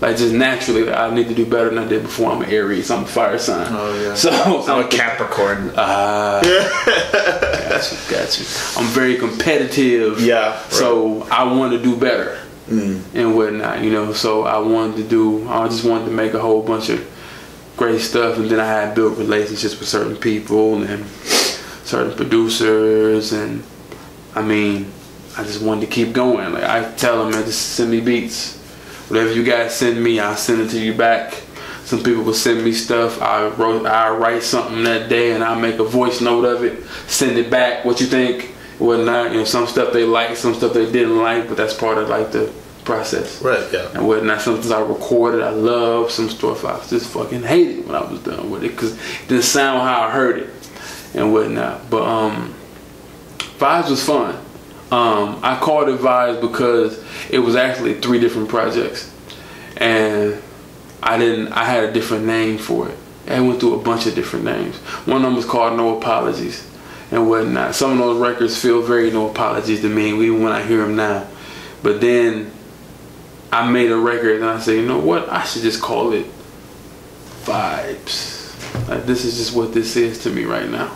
Like 0.00 0.16
just 0.16 0.32
naturally, 0.32 0.84
like, 0.84 0.96
I 0.96 1.10
need 1.14 1.28
to 1.28 1.34
do 1.34 1.44
better 1.44 1.68
than 1.68 1.78
I 1.78 1.86
did 1.86 2.02
before. 2.02 2.32
I'm 2.32 2.40
an 2.42 2.48
Aries. 2.50 2.90
I'm 2.90 3.04
a 3.04 3.06
fire 3.06 3.38
sign. 3.38 3.66
Oh, 3.70 4.02
yeah. 4.02 4.14
So 4.14 4.30
i'm 4.68 4.84
a 4.84 4.88
capricorn 4.88 5.72
Ah, 5.76 6.40
got 6.42 7.92
you, 7.92 7.98
got 8.10 8.38
you. 8.38 8.46
I'm 8.78 8.86
very 8.92 9.16
competitive. 9.18 10.20
Yeah, 10.20 10.54
right. 10.54 10.72
So 10.72 11.22
I 11.24 11.44
want 11.52 11.72
to 11.72 11.82
do 11.82 11.96
better 11.96 12.38
and 12.68 13.34
whatnot, 13.36 13.82
you 13.82 13.90
know. 13.90 14.12
So 14.12 14.44
I 14.44 14.58
wanted 14.58 14.96
to 14.98 15.02
do. 15.08 15.48
I 15.48 15.66
just 15.68 15.84
wanted 15.84 16.06
to 16.06 16.12
make 16.12 16.34
a 16.34 16.38
whole 16.40 16.62
bunch 16.62 16.88
of 16.88 17.06
great 17.76 18.00
stuff, 18.00 18.38
and 18.38 18.48
then 18.48 18.60
I 18.60 18.66
had 18.66 18.94
built 18.94 19.18
relationships 19.18 19.78
with 19.78 19.88
certain 19.88 20.16
people 20.16 20.82
and 20.82 21.04
certain 21.84 22.16
producers, 22.16 23.32
and 23.32 23.62
I 24.34 24.42
mean, 24.42 24.90
I 25.36 25.42
just 25.42 25.60
wanted 25.62 25.82
to 25.82 25.86
keep 25.88 26.12
going. 26.12 26.52
Like 26.52 26.64
I 26.64 26.90
tell 26.92 27.22
them, 27.22 27.32
man, 27.32 27.44
just 27.44 27.72
send 27.72 27.90
me 27.90 28.00
beats. 28.00 28.56
Whatever 29.10 29.32
you 29.32 29.42
guys 29.42 29.76
send 29.76 30.02
me, 30.02 30.20
I'll 30.20 30.36
send 30.36 30.60
it 30.60 30.70
to 30.70 30.78
you 30.80 30.94
back. 30.94 31.34
Some 31.84 32.00
people 32.04 32.22
will 32.22 32.32
send 32.32 32.64
me 32.64 32.70
stuff. 32.70 33.20
I 33.20 33.48
wrote, 33.48 33.84
I 33.84 34.10
write 34.10 34.44
something 34.44 34.84
that 34.84 35.08
day, 35.08 35.32
and 35.32 35.42
I 35.42 35.60
make 35.60 35.80
a 35.80 35.84
voice 35.84 36.20
note 36.20 36.44
of 36.44 36.62
it. 36.62 36.84
Send 37.08 37.36
it 37.36 37.50
back. 37.50 37.84
What 37.84 38.00
you 38.00 38.06
think? 38.06 38.44
Whatnot. 38.78 39.32
You 39.32 39.38
know, 39.38 39.44
some 39.44 39.66
stuff 39.66 39.92
they 39.92 40.04
like, 40.04 40.36
some 40.36 40.54
stuff 40.54 40.74
they 40.74 40.90
didn't 40.90 41.18
like, 41.18 41.48
but 41.48 41.56
that's 41.56 41.74
part 41.74 41.98
of 41.98 42.08
like 42.08 42.30
the 42.30 42.52
process. 42.84 43.42
right 43.42 43.68
yeah 43.72 43.90
And 43.94 44.06
whatnot. 44.06 44.40
Some 44.42 44.54
things 44.54 44.70
I 44.70 44.80
recorded, 44.80 45.42
I 45.42 45.50
love. 45.50 46.12
Some 46.12 46.28
stuff 46.28 46.64
I 46.64 46.78
just 46.86 47.10
fucking 47.10 47.42
hated 47.42 47.86
when 47.86 47.96
I 47.96 48.08
was 48.08 48.20
done 48.20 48.48
with 48.48 48.62
it 48.62 48.70
because 48.70 48.94
it 48.94 49.28
didn't 49.28 49.42
sound 49.42 49.82
how 49.82 50.02
I 50.02 50.10
heard 50.12 50.38
it 50.38 50.50
and 51.14 51.32
whatnot. 51.32 51.90
But 51.90 52.04
um, 52.04 52.54
vibes 53.58 53.90
was 53.90 54.04
fun. 54.04 54.38
Um, 54.90 55.38
I 55.42 55.58
called 55.60 55.88
it 55.88 56.00
Vibes 56.00 56.40
because 56.40 57.04
it 57.30 57.38
was 57.38 57.54
actually 57.54 57.94
three 58.00 58.18
different 58.18 58.48
projects, 58.48 59.12
and 59.76 60.40
I 61.02 61.16
didn't. 61.16 61.52
I 61.52 61.64
had 61.64 61.84
a 61.84 61.92
different 61.92 62.26
name 62.26 62.58
for 62.58 62.88
it. 62.88 62.98
I 63.28 63.40
went 63.40 63.60
through 63.60 63.74
a 63.78 63.82
bunch 63.82 64.06
of 64.06 64.14
different 64.14 64.44
names. 64.44 64.76
One 65.06 65.18
of 65.18 65.22
them 65.22 65.36
was 65.36 65.44
called 65.44 65.76
No 65.76 65.96
Apologies 65.98 66.66
and 67.12 67.28
whatnot. 67.28 67.74
Some 67.74 67.92
of 67.92 67.98
those 67.98 68.18
records 68.20 68.60
feel 68.60 68.82
very 68.82 69.10
No 69.10 69.30
Apologies 69.30 69.82
to 69.82 69.88
me, 69.88 70.08
even 70.08 70.42
when 70.42 70.52
I 70.52 70.62
hear 70.62 70.78
them 70.78 70.96
now. 70.96 71.28
But 71.82 72.00
then 72.00 72.50
I 73.52 73.70
made 73.70 73.90
a 73.90 73.96
record 73.96 74.36
and 74.36 74.44
I 74.44 74.58
said, 74.58 74.76
you 74.76 74.86
know 74.86 74.98
what? 74.98 75.28
I 75.28 75.44
should 75.44 75.62
just 75.62 75.80
call 75.80 76.12
it 76.12 76.26
Vibes. 77.44 78.88
Like 78.88 79.04
this 79.06 79.24
is 79.24 79.36
just 79.36 79.54
what 79.54 79.72
this 79.72 79.96
is 79.96 80.22
to 80.24 80.30
me 80.30 80.44
right 80.44 80.68
now, 80.68 80.92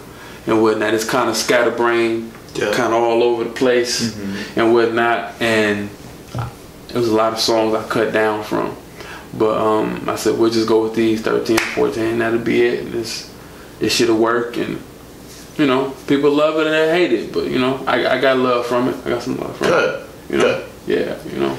and 0.47 0.61
whatnot. 0.63 0.95
It's 0.95 1.09
kind 1.09 1.31
of 1.31 1.37
scatterbrained, 1.37 2.33
Yeah. 2.55 2.73
kind 2.73 2.93
of 2.95 3.03
all 3.03 3.23
over 3.23 3.45
the 3.45 3.51
place, 3.51 4.17
and 4.57 4.73
whatnot. 4.73 5.35
And 5.41 5.91
it 6.89 6.95
was 6.95 7.09
a 7.09 7.15
lot 7.15 7.33
of 7.33 7.41
songs 7.41 7.75
I 7.75 7.83
cut 7.89 8.13
down 8.13 8.45
from. 8.45 8.77
But 9.37 9.59
um, 9.61 10.09
I 10.09 10.15
said 10.15 10.39
we'll 10.39 10.51
just 10.51 10.69
go 10.69 10.85
with 10.85 10.95
these 10.95 11.21
13, 11.23 11.59
14. 11.59 12.19
That'll 12.19 12.39
be 12.39 12.63
it. 12.63 12.81
And 12.85 12.93
This 12.93 13.35
this 13.81 13.93
shit'll 13.97 14.17
work, 14.17 14.57
and 14.57 14.81
you 15.59 15.67
know 15.67 15.91
people 16.07 16.31
love 16.31 16.57
it 16.61 16.67
and 16.67 16.75
they 16.75 16.91
hate 16.91 17.13
it. 17.13 17.33
But 17.33 17.47
you 17.47 17.59
know 17.59 17.83
I, 17.87 18.07
I 18.07 18.21
got 18.21 18.39
love 18.39 18.67
from 18.67 18.89
it. 18.89 18.97
I 19.05 19.11
got 19.11 19.23
some 19.23 19.37
love 19.37 19.57
from 19.57 19.67
Good. 19.69 20.01
it. 20.01 20.33
You 20.33 20.39
know, 20.39 20.65
yeah. 20.87 21.23
You 21.25 21.41
know, 21.41 21.59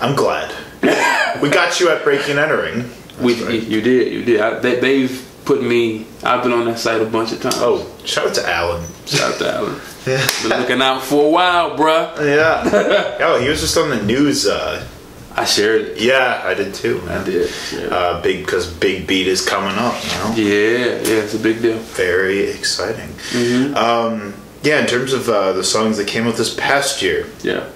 I'm 0.00 0.16
glad. 0.16 0.54
we 1.42 1.50
got 1.50 1.78
you 1.80 1.90
at 1.90 2.02
Breaking 2.04 2.38
Entering. 2.38 2.90
we 3.20 3.34
right. 3.44 3.52
you, 3.54 3.60
you 3.60 3.80
did 3.82 4.12
you 4.12 4.24
did. 4.24 4.40
I, 4.40 4.58
they, 4.60 4.80
they've 4.80 5.22
put 5.44 5.62
me. 5.62 6.06
I've 6.22 6.42
been 6.42 6.52
on 6.52 6.64
that 6.64 6.78
site 6.78 7.02
a 7.02 7.04
bunch 7.06 7.32
of 7.32 7.42
times. 7.42 7.56
Oh, 7.58 7.86
shout 8.06 8.28
out 8.28 8.34
to 8.36 8.48
Alan. 8.48 8.84
shout 9.04 9.32
out 9.34 9.38
to 9.40 9.52
Alan. 9.54 9.80
Yeah. 10.06 10.26
Been 10.48 10.60
looking 10.60 10.82
out 10.82 11.02
for 11.02 11.26
a 11.26 11.30
while, 11.30 11.76
bruh. 11.76 12.16
Yeah. 12.24 13.16
oh, 13.20 13.40
he 13.40 13.48
was 13.48 13.60
just 13.60 13.76
on 13.76 13.90
the 13.90 14.02
news. 14.02 14.46
Uh, 14.46 14.86
I 15.34 15.44
shared 15.44 15.82
it. 15.82 16.00
yeah, 16.00 16.40
I 16.44 16.54
did 16.54 16.72
too. 16.74 17.02
I 17.08 17.22
did. 17.22 17.50
Yeah. 17.72 17.86
Uh, 17.88 18.22
big 18.22 18.44
because 18.46 18.72
Big 18.72 19.06
Beat 19.06 19.26
is 19.26 19.44
coming 19.46 19.76
up. 19.76 19.94
You 20.02 20.10
know, 20.10 20.34
yeah, 20.36 20.86
yeah. 21.02 21.22
It's 21.24 21.34
a 21.34 21.38
big 21.38 21.60
deal. 21.60 21.76
very 21.78 22.44
exciting. 22.48 23.08
Mm-hmm. 23.32 23.76
Um, 23.76 24.34
yeah, 24.62 24.80
in 24.80 24.86
terms 24.86 25.12
of 25.12 25.28
uh, 25.28 25.52
the 25.52 25.62
songs 25.64 25.98
that 25.98 26.08
came 26.08 26.26
out 26.26 26.36
this 26.36 26.54
past 26.54 27.02
year, 27.02 27.26
Yeah, 27.42 27.68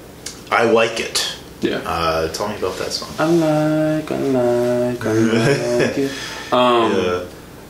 I 0.51 0.65
like 0.65 1.01
it. 1.01 1.37
yeah. 1.61 1.83
Uh, 1.85 2.29
tell 2.33 2.49
me 2.49 2.57
about 2.57 2.79
that 2.79 2.93
song. 2.93 3.11
I 3.19 3.27
like, 3.27 4.11
I 4.11 4.17
like, 4.19 5.05
I 5.05 5.13
like 5.13 5.99
it. 5.99 6.13
Um, 6.53 6.93
Yeah. 6.93 7.25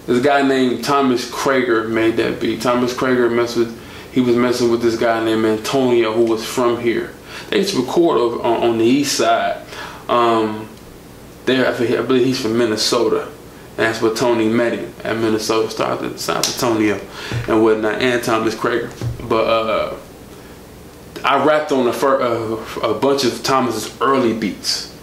This 0.06 0.24
guy 0.24 0.42
named 0.42 0.82
Thomas 0.84 1.28
Krager 1.30 1.88
made 1.88 2.16
that 2.16 2.40
beat. 2.40 2.62
Thomas 2.62 2.94
Krager 2.94 3.30
messed 3.32 3.56
with, 3.56 3.78
he 4.12 4.20
was 4.20 4.36
messing 4.36 4.70
with 4.70 4.82
this 4.82 4.98
guy 4.98 5.24
named 5.24 5.44
Antonio 5.44 6.12
who 6.12 6.24
was 6.24 6.44
from 6.44 6.80
here. 6.80 7.12
They 7.48 7.58
used 7.58 7.74
to 7.74 7.80
record 7.80 8.18
over 8.18 8.42
on, 8.42 8.70
on 8.70 8.78
the 8.78 8.84
east 8.84 9.16
side. 9.16 9.64
Um, 10.08 10.68
there, 11.46 11.66
I, 11.66 12.02
believe 12.02 12.26
he's 12.26 12.40
from 12.40 12.58
Minnesota. 12.58 13.28
And 13.76 13.86
that's 13.86 14.02
where 14.02 14.14
Tony 14.14 14.48
met 14.48 14.72
him 14.78 14.92
at 15.04 15.16
Minnesota, 15.16 15.70
started 15.70 16.18
South 16.20 16.46
Antonio 16.52 17.00
and 17.48 17.62
whatnot, 17.62 18.02
and 18.02 18.22
Thomas 18.22 18.54
Krager. 18.54 18.90
But 19.28 19.46
uh, 19.46 19.96
I 21.24 21.44
rapped 21.44 21.72
on 21.72 21.86
a, 21.86 21.92
fir- 21.92 22.20
uh, 22.20 22.88
a 22.88 22.94
bunch 22.98 23.24
of 23.24 23.42
Thomas's 23.42 23.96
early 24.00 24.32
beats 24.32 24.94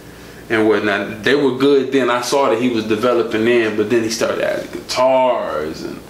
and 0.50 0.68
whatnot. 0.68 1.24
They 1.24 1.34
were 1.34 1.56
good 1.56 1.92
then. 1.92 2.10
I 2.10 2.20
saw 2.20 2.50
that 2.50 2.60
he 2.60 2.68
was 2.68 2.84
developing 2.86 3.46
in, 3.46 3.76
but 3.76 3.90
then 3.90 4.02
he 4.02 4.10
started 4.10 4.42
adding 4.42 4.70
guitars 4.70 5.82
and 5.82 6.00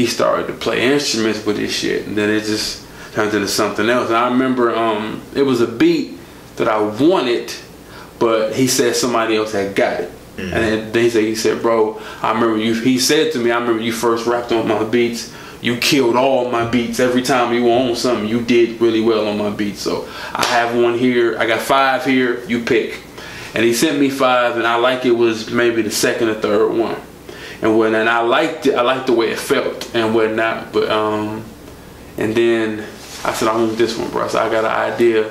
he 0.00 0.06
started 0.06 0.46
to 0.46 0.54
play 0.54 0.82
instruments 0.82 1.44
with 1.44 1.58
his 1.58 1.72
shit, 1.72 2.06
and 2.06 2.16
then 2.16 2.30
it 2.30 2.44
just 2.44 2.86
turned 3.12 3.34
into 3.34 3.46
something 3.46 3.90
else. 3.90 4.08
And 4.08 4.16
I 4.16 4.28
remember 4.30 4.74
um, 4.74 5.20
it 5.34 5.42
was 5.42 5.60
a 5.60 5.66
beat 5.66 6.18
that 6.56 6.68
I 6.68 6.80
wanted, 6.80 7.52
but 8.18 8.54
he 8.54 8.66
said 8.66 8.96
somebody 8.96 9.36
else 9.36 9.52
had 9.52 9.76
got 9.76 10.00
it. 10.00 10.10
And 10.38 10.52
then 10.52 10.92
they 10.92 11.10
said, 11.10 11.24
he 11.24 11.34
said, 11.34 11.60
bro, 11.60 12.00
I 12.22 12.32
remember 12.32 12.56
you. 12.56 12.72
He 12.72 12.98
said 12.98 13.30
to 13.32 13.38
me, 13.38 13.50
I 13.50 13.58
remember 13.58 13.82
you 13.82 13.92
first 13.92 14.26
rapped 14.26 14.52
on 14.52 14.66
my 14.66 14.82
beats. 14.84 15.34
You 15.60 15.76
killed 15.76 16.16
all 16.16 16.50
my 16.50 16.66
beats 16.66 16.98
every 16.98 17.20
time 17.20 17.52
you 17.52 17.64
were 17.64 17.72
on 17.72 17.94
something. 17.94 18.26
You 18.26 18.40
did 18.40 18.80
really 18.80 19.02
well 19.02 19.28
on 19.28 19.36
my 19.36 19.50
beats. 19.50 19.80
So 19.80 20.08
I 20.32 20.46
have 20.46 20.74
one 20.74 20.96
here. 20.96 21.38
I 21.38 21.44
got 21.46 21.60
five 21.60 22.06
here. 22.06 22.42
You 22.46 22.64
pick. 22.64 23.02
And 23.54 23.66
he 23.66 23.74
sent 23.74 24.00
me 24.00 24.08
five, 24.08 24.56
and 24.56 24.66
I 24.66 24.76
like 24.76 25.04
it 25.04 25.10
was 25.10 25.50
maybe 25.50 25.82
the 25.82 25.90
second 25.90 26.30
or 26.30 26.34
third 26.34 26.72
one, 26.72 26.96
and 27.62 27.78
when 27.78 27.94
and 27.94 28.08
I 28.08 28.20
liked 28.20 28.66
it. 28.66 28.74
I 28.74 28.82
liked 28.82 29.06
the 29.06 29.12
way 29.12 29.30
it 29.30 29.38
felt 29.38 29.94
and 29.94 30.14
whatnot. 30.14 30.72
But 30.72 30.88
um, 30.90 31.44
and 32.18 32.34
then 32.34 32.80
I 33.24 33.32
said 33.34 33.48
I 33.48 33.54
want 33.56 33.76
this 33.76 33.96
one, 33.98 34.10
bro. 34.10 34.28
So 34.28 34.38
I 34.38 34.48
got 34.50 34.64
an 34.64 34.92
idea, 34.94 35.30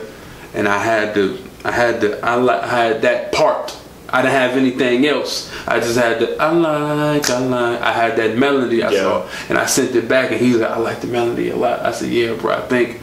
and 0.53 0.67
I 0.67 0.77
had 0.77 1.13
to. 1.15 1.37
I 1.65 1.71
had 1.71 2.01
to. 2.01 2.23
I, 2.25 2.37
li- 2.37 2.49
I 2.49 2.67
had 2.67 3.01
that 3.01 3.31
part. 3.31 3.75
I 4.11 4.21
didn't 4.23 4.33
have 4.33 4.57
anything 4.57 5.05
else. 5.05 5.51
I 5.67 5.79
just 5.79 5.95
had 5.97 6.19
the 6.19 6.35
I 6.41 6.49
like, 6.51 7.29
I 7.29 7.39
like. 7.39 7.81
I 7.81 7.91
had 7.91 8.15
that 8.17 8.37
melody 8.37 8.81
I 8.83 8.89
Yeah. 8.91 9.01
saw, 9.01 9.29
and 9.49 9.57
I 9.57 9.65
sent 9.67 9.95
it 9.95 10.07
back, 10.07 10.31
and 10.31 10.39
he's 10.39 10.55
like, 10.57 10.71
I 10.71 10.77
like 10.77 11.01
the 11.01 11.07
melody 11.07 11.49
a 11.51 11.55
lot. 11.55 11.81
I 11.81 11.91
said, 11.91 12.09
Yeah, 12.09 12.33
bro. 12.35 12.53
I 12.55 12.61
think 12.61 13.01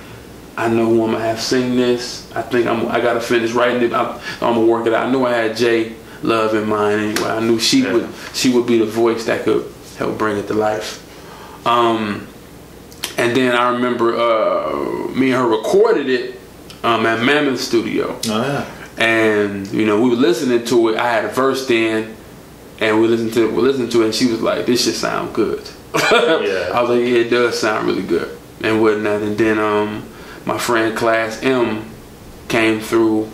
I 0.57 0.69
know 0.69 0.87
who 0.87 1.05
I'm 1.05 1.13
gonna 1.13 1.23
have 1.25 1.41
sing 1.41 1.77
this. 1.77 2.33
I 2.35 2.43
think 2.43 2.67
I'm. 2.67 2.89
I 2.89 3.01
gotta 3.01 3.21
finish 3.21 3.53
writing 3.53 3.83
it. 3.83 3.93
I'm, 3.93 4.15
I'm 4.41 4.55
gonna 4.55 4.61
work 4.67 4.87
it 4.87 4.95
out. 4.95 5.07
I 5.07 5.11
knew 5.13 5.25
I 5.27 5.33
had 5.33 5.57
Jay 5.57 5.95
Love 6.23 6.55
in 6.55 6.69
mind 6.69 7.01
anyway. 7.01 7.29
I 7.31 7.41
knew 7.41 7.59
she 7.59 7.83
Yeah. 7.83 7.93
would. 7.93 8.09
She 8.35 8.51
would 8.53 8.67
be 8.67 8.79
the 8.79 8.87
voice 8.87 9.25
that 9.27 9.45
could 9.45 9.65
help 9.99 10.19
bring 10.19 10.37
it 10.39 10.47
to 10.49 10.55
life. 10.55 11.03
Um, 11.67 12.27
and 13.19 13.35
then 13.37 13.55
I 13.55 13.71
remember 13.71 14.15
uh, 14.17 15.09
me 15.15 15.33
and 15.33 15.41
her 15.43 15.47
recorded 15.49 16.09
it 16.09 16.41
um, 16.85 17.07
at 17.07 17.23
Mammoth 17.23 17.61
Studio, 17.61 18.19
Oh 18.29 18.43
yeah. 18.43 18.65
and 19.03 19.67
you 19.69 19.85
know 19.87 20.01
we 20.01 20.11
were 20.11 20.17
listening 20.17 20.65
to 20.67 20.89
it. 20.91 20.97
I 20.99 21.11
had 21.13 21.25
a 21.25 21.29
verse 21.29 21.69
in, 21.71 22.15
and 22.81 23.01
we 23.01 23.09
listened 23.09 23.33
to 23.35 23.47
it. 23.49 23.53
We 23.53 23.63
listened 23.63 23.91
to 23.93 24.03
it, 24.03 24.05
and 24.07 24.15
she 24.15 24.27
was 24.27 24.41
like, 24.43 24.67
"This 24.67 24.85
should 24.85 24.95
sound 24.95 25.35
good." 25.35 25.63
Yeah. 25.95 26.71
I 26.75 26.81
was 26.83 26.91
like, 26.91 27.01
"Yeah, 27.01 27.21
it 27.25 27.31
does 27.31 27.59
sound 27.59 27.87
really 27.87 28.03
good," 28.03 28.37
and 28.63 28.81
whatnot. 28.83 29.23
And 29.23 29.37
then 29.39 29.59
um, 29.59 30.05
my 30.45 30.59
friend 30.59 30.97
Class 30.97 31.43
M 31.43 31.85
came 32.49 32.81
through. 32.81 33.31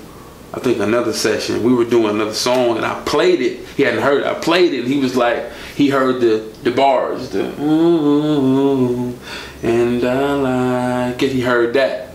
I 0.54 0.60
think 0.60 0.78
another 0.80 1.14
session. 1.14 1.62
We 1.62 1.72
were 1.72 1.86
doing 1.86 2.10
another 2.14 2.34
song, 2.34 2.76
and 2.76 2.84
I 2.84 3.00
played 3.04 3.40
it. 3.40 3.66
He 3.76 3.84
hadn't 3.84 4.02
heard. 4.02 4.20
It. 4.20 4.26
I 4.26 4.34
played 4.34 4.74
it, 4.74 4.80
and 4.80 4.88
he 4.88 4.98
was 4.98 5.16
like, 5.16 5.50
he 5.74 5.88
heard 5.88 6.20
the 6.20 6.52
the 6.62 6.70
bars, 6.70 7.30
the 7.30 7.44
and 9.62 10.04
I 10.04 11.04
like 11.06 11.22
it. 11.22 11.32
He 11.32 11.40
heard 11.40 11.72
that, 11.74 12.10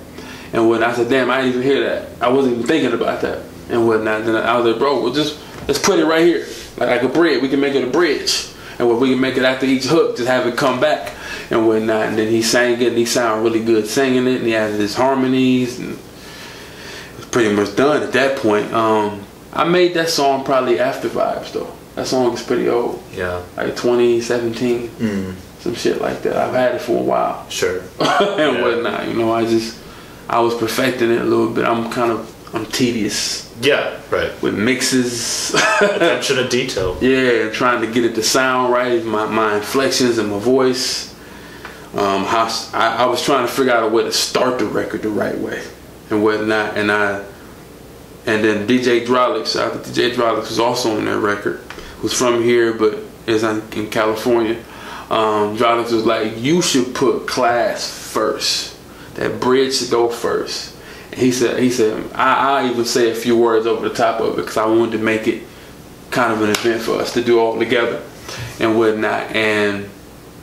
and 0.53 0.69
when 0.69 0.83
I 0.83 0.93
said, 0.93 1.09
"Damn, 1.09 1.31
I 1.31 1.41
didn't 1.41 1.55
even 1.55 1.63
hear 1.63 1.83
that. 1.89 2.09
I 2.21 2.29
wasn't 2.29 2.55
even 2.55 2.67
thinking 2.67 2.93
about 2.93 3.21
that." 3.21 3.43
And 3.69 3.87
whatnot. 3.87 4.25
Then 4.25 4.35
I 4.35 4.55
was 4.57 4.65
like, 4.65 4.79
"Bro, 4.79 5.01
well, 5.01 5.13
just 5.13 5.39
let's 5.67 5.79
put 5.79 5.97
it 5.97 6.05
right 6.05 6.25
here, 6.25 6.45
like 6.77 6.89
like 6.89 7.03
a 7.03 7.09
bridge. 7.09 7.41
We 7.41 7.49
can 7.49 7.59
make 7.59 7.73
it 7.73 7.83
a 7.83 7.89
bridge, 7.89 8.49
and 8.77 8.87
what 8.87 8.99
we 8.99 9.09
can 9.09 9.19
make 9.19 9.37
it 9.37 9.43
after 9.43 9.65
each 9.65 9.85
hook, 9.85 10.15
just 10.15 10.29
have 10.29 10.45
it 10.45 10.55
come 10.55 10.79
back 10.79 11.13
and 11.49 11.65
whatnot." 11.67 12.09
And 12.09 12.17
then 12.19 12.27
he 12.27 12.43
sang 12.43 12.79
it, 12.81 12.89
and 12.89 12.97
he 12.97 13.05
sounded 13.05 13.43
really 13.43 13.63
good 13.63 13.87
singing 13.87 14.27
it, 14.27 14.37
and 14.37 14.45
he 14.45 14.55
added 14.55 14.79
his 14.79 14.93
harmonies, 14.93 15.79
and 15.79 15.97
pretty 17.37 17.55
much 17.55 17.75
done 17.75 18.01
at 18.01 18.11
that 18.13 18.35
point. 18.39 18.73
Um, 18.73 19.23
I 19.53 19.63
made 19.63 19.93
that 19.93 20.09
song 20.09 20.43
probably 20.43 20.79
after 20.79 21.07
Vibes 21.07 21.51
though. 21.53 21.71
That 21.93 22.07
song 22.07 22.33
is 22.33 22.41
pretty 22.41 22.67
old, 22.67 23.03
Yeah. 23.13 23.43
like 23.55 23.75
2017, 23.75 24.89
Mm, 24.99 25.33
some 25.59 25.75
shit 25.75 26.01
like 26.01 26.23
that. 26.23 26.35
I've 26.35 26.53
had 26.55 26.73
it 26.73 26.81
for 26.81 26.97
a 26.97 27.01
while 27.03 27.45
sure. 27.49 27.81
and 27.99 28.57
Yeah. 28.57 28.61
whatnot. 28.63 29.07
You 29.07 29.13
know, 29.13 29.31
I 29.31 29.45
just 29.45 29.75
I 30.27 30.39
was 30.39 30.55
perfecting 30.55 31.11
it 31.11 31.21
a 31.21 31.25
little 31.25 31.49
bit. 31.49 31.63
I'm 31.65 31.91
kind 31.91 32.11
of 32.11 32.27
I'm 32.55 32.65
tedious 32.65 33.47
Yeah. 33.61 33.97
Right. 34.09 34.31
with 34.41 34.55
mixes. 34.55 35.53
Attention 35.81 36.37
to 36.37 36.47
detail. 36.47 36.97
yeah, 37.01 37.51
trying 37.51 37.81
to 37.81 37.87
get 37.87 38.03
it 38.03 38.15
to 38.15 38.23
sound 38.23 38.73
right, 38.73 39.05
my 39.05 39.27
my 39.27 39.57
inflections 39.57 40.17
and 40.17 40.31
my 40.31 40.39
voice. 40.39 41.13
Um, 41.95 42.25
how 42.25 42.47
I, 42.73 43.03
I 43.03 43.05
was 43.05 43.21
trying 43.23 43.45
to 43.47 43.51
figure 43.51 43.73
out 43.73 43.83
a 43.83 43.87
way 43.87 44.03
to 44.03 44.11
start 44.11 44.57
the 44.57 44.65
record 44.65 45.03
the 45.03 45.09
right 45.09 45.37
way 45.37 45.61
and 46.09 46.23
whatnot, 46.23 46.77
and 46.77 46.91
I 46.91 47.23
and 48.25 48.43
then 48.43 48.67
DJ 48.67 49.05
Drolix, 49.05 49.55
I 49.55 49.69
think 49.69 49.85
DJ 49.85 50.13
Drolix 50.13 50.49
was 50.49 50.59
also 50.59 50.97
on 50.97 51.05
that 51.05 51.19
record. 51.19 51.61
Was 52.03 52.13
from 52.13 52.43
here, 52.43 52.73
but 52.73 52.99
is 53.25 53.43
in 53.43 53.89
California. 53.89 54.57
Um, 55.09 55.57
Drolix 55.57 55.91
was 55.91 56.05
like, 56.05 56.37
"You 56.37 56.61
should 56.61 56.93
put 56.93 57.27
class 57.27 57.89
first. 57.89 58.75
That 59.15 59.39
bridge 59.39 59.77
should 59.77 59.89
go 59.89 60.09
first. 60.09 60.75
And 61.11 61.21
he 61.21 61.31
said, 61.31 61.59
"He 61.59 61.69
said 61.69 62.11
I, 62.13 62.61
I 62.61 62.69
even 62.69 62.85
say 62.85 63.09
a 63.09 63.15
few 63.15 63.37
words 63.37 63.65
over 63.65 63.87
the 63.87 63.95
top 63.95 64.19
of 64.19 64.33
it 64.33 64.35
because 64.37 64.57
I 64.57 64.65
wanted 64.65 64.97
to 64.97 65.03
make 65.03 65.27
it 65.27 65.43
kind 66.11 66.33
of 66.33 66.41
an 66.41 66.49
event 66.49 66.81
for 66.81 66.93
us 66.93 67.13
to 67.13 67.23
do 67.23 67.39
all 67.39 67.57
together 67.57 68.03
and 68.59 68.77
whatnot." 68.77 69.31
And 69.35 69.89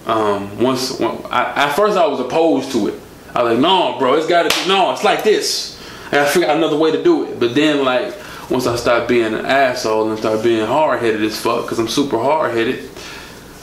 um, 0.07 0.59
once, 0.59 0.99
when, 0.99 1.19
I, 1.31 1.67
at 1.67 1.75
first 1.75 1.97
I 1.97 2.07
was 2.07 2.21
opposed 2.21 2.73
to 2.73 2.89
it. 2.89 3.01
I 3.35 3.43
was 3.43 3.53
like, 3.53 3.61
"No, 3.61 3.97
bro, 3.99 4.15
it's 4.15 4.27
got 4.27 4.51
to 4.51 4.63
be 4.63 4.69
no. 4.69 4.93
It's 4.93 5.05
like 5.05 5.25
this." 5.25 5.81
And 6.13 6.21
I 6.21 6.27
figured 6.27 6.51
out 6.51 6.57
another 6.57 6.77
way 6.77 6.93
to 6.93 7.03
do 7.03 7.25
it. 7.25 7.41
But 7.41 7.55
then, 7.55 7.85
like, 7.85 8.15
once 8.51 8.67
I 8.67 8.77
started 8.77 9.09
being 9.09 9.35
an 9.35 9.47
asshole 9.47 10.11
and 10.11 10.19
started 10.19 10.45
being 10.45 10.67
hard 10.67 11.01
headed 11.01 11.23
as 11.23 11.41
fuck, 11.41 11.63
because 11.63 11.79
I'm 11.79 11.89
super 11.89 12.19
hard 12.19 12.55
headed, 12.55 12.89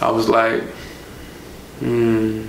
I 0.02 0.12
was 0.12 0.28
like, 0.28 0.64
hmm, 1.80 2.48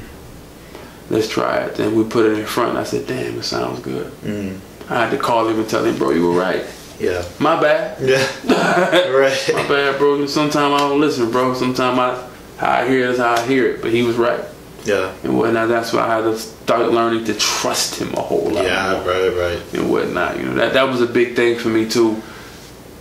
let's 1.11 1.29
try 1.29 1.59
it. 1.59 1.77
Then 1.77 1.95
we 1.95 2.05
put 2.05 2.27
it 2.27 2.39
in 2.39 2.47
front. 2.47 2.79
I 2.79 2.85
said, 2.85 3.07
damn, 3.07 3.39
it 3.39 3.43
sounds 3.43 3.81
good. 3.81 4.11
Mm. 4.23 4.59
I 4.89 5.05
had 5.05 5.11
to 5.11 5.19
call 5.19 5.49
him 5.49 5.59
and 5.59 5.69
tell 5.69 5.85
him, 5.85 5.97
bro, 5.97 6.11
you 6.11 6.29
were 6.29 6.39
right. 6.39 6.65
Yeah. 6.99 7.25
My 7.39 7.61
bad. 7.61 8.01
Yeah. 8.01 8.27
right. 9.11 9.51
My 9.53 9.69
bad, 9.69 9.99
bro. 9.99 10.27
Sometimes 10.27 10.57
I 10.57 10.79
don't 10.79 11.01
listen, 11.01 11.31
bro. 11.31 11.55
Sometimes 11.55 11.99
I 11.99 12.29
how 12.59 12.71
I 12.71 12.89
hear 12.89 13.09
it 13.09 13.11
is 13.11 13.19
how 13.19 13.35
I 13.35 13.47
hear 13.47 13.67
it. 13.67 13.83
But 13.83 13.93
he 13.93 14.03
was 14.03 14.17
right. 14.17 14.45
Yeah. 14.85 15.12
And 15.23 15.38
whatnot. 15.38 15.68
That's 15.68 15.92
why 15.92 16.01
I 16.07 16.16
had 16.16 16.23
to 16.25 16.37
start 16.38 16.90
learning 16.90 17.25
to 17.27 17.35
trust 17.35 18.01
him 18.01 18.12
a 18.14 18.21
whole 18.21 18.51
lot 18.51 18.64
Yeah. 18.64 18.92
more 19.05 19.12
Right. 19.12 19.29
Right. 19.37 19.61
and 19.75 19.90
whatnot. 19.90 20.38
You 20.38 20.45
know, 20.47 20.55
that 20.55 20.73
that 20.75 20.88
was 20.88 21.01
a 21.01 21.07
big 21.07 21.37
thing 21.37 21.59
for 21.59 21.68
me 21.68 21.87
too. 21.88 22.21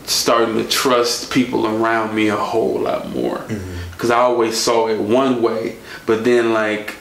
Starting 0.05 0.55
to 0.55 0.63
trust 0.67 1.31
people 1.31 1.65
around 1.67 2.13
me 2.15 2.27
a 2.27 2.35
whole 2.35 2.79
lot 2.79 3.09
more. 3.15 3.37
Mm-hmm. 3.37 3.91
Because 3.91 4.09
I 4.11 4.17
always 4.19 4.57
saw 4.57 4.87
it 4.87 4.99
one 4.99 5.41
way, 5.41 5.75
but 6.05 6.23
then 6.23 6.53
like 6.53 6.95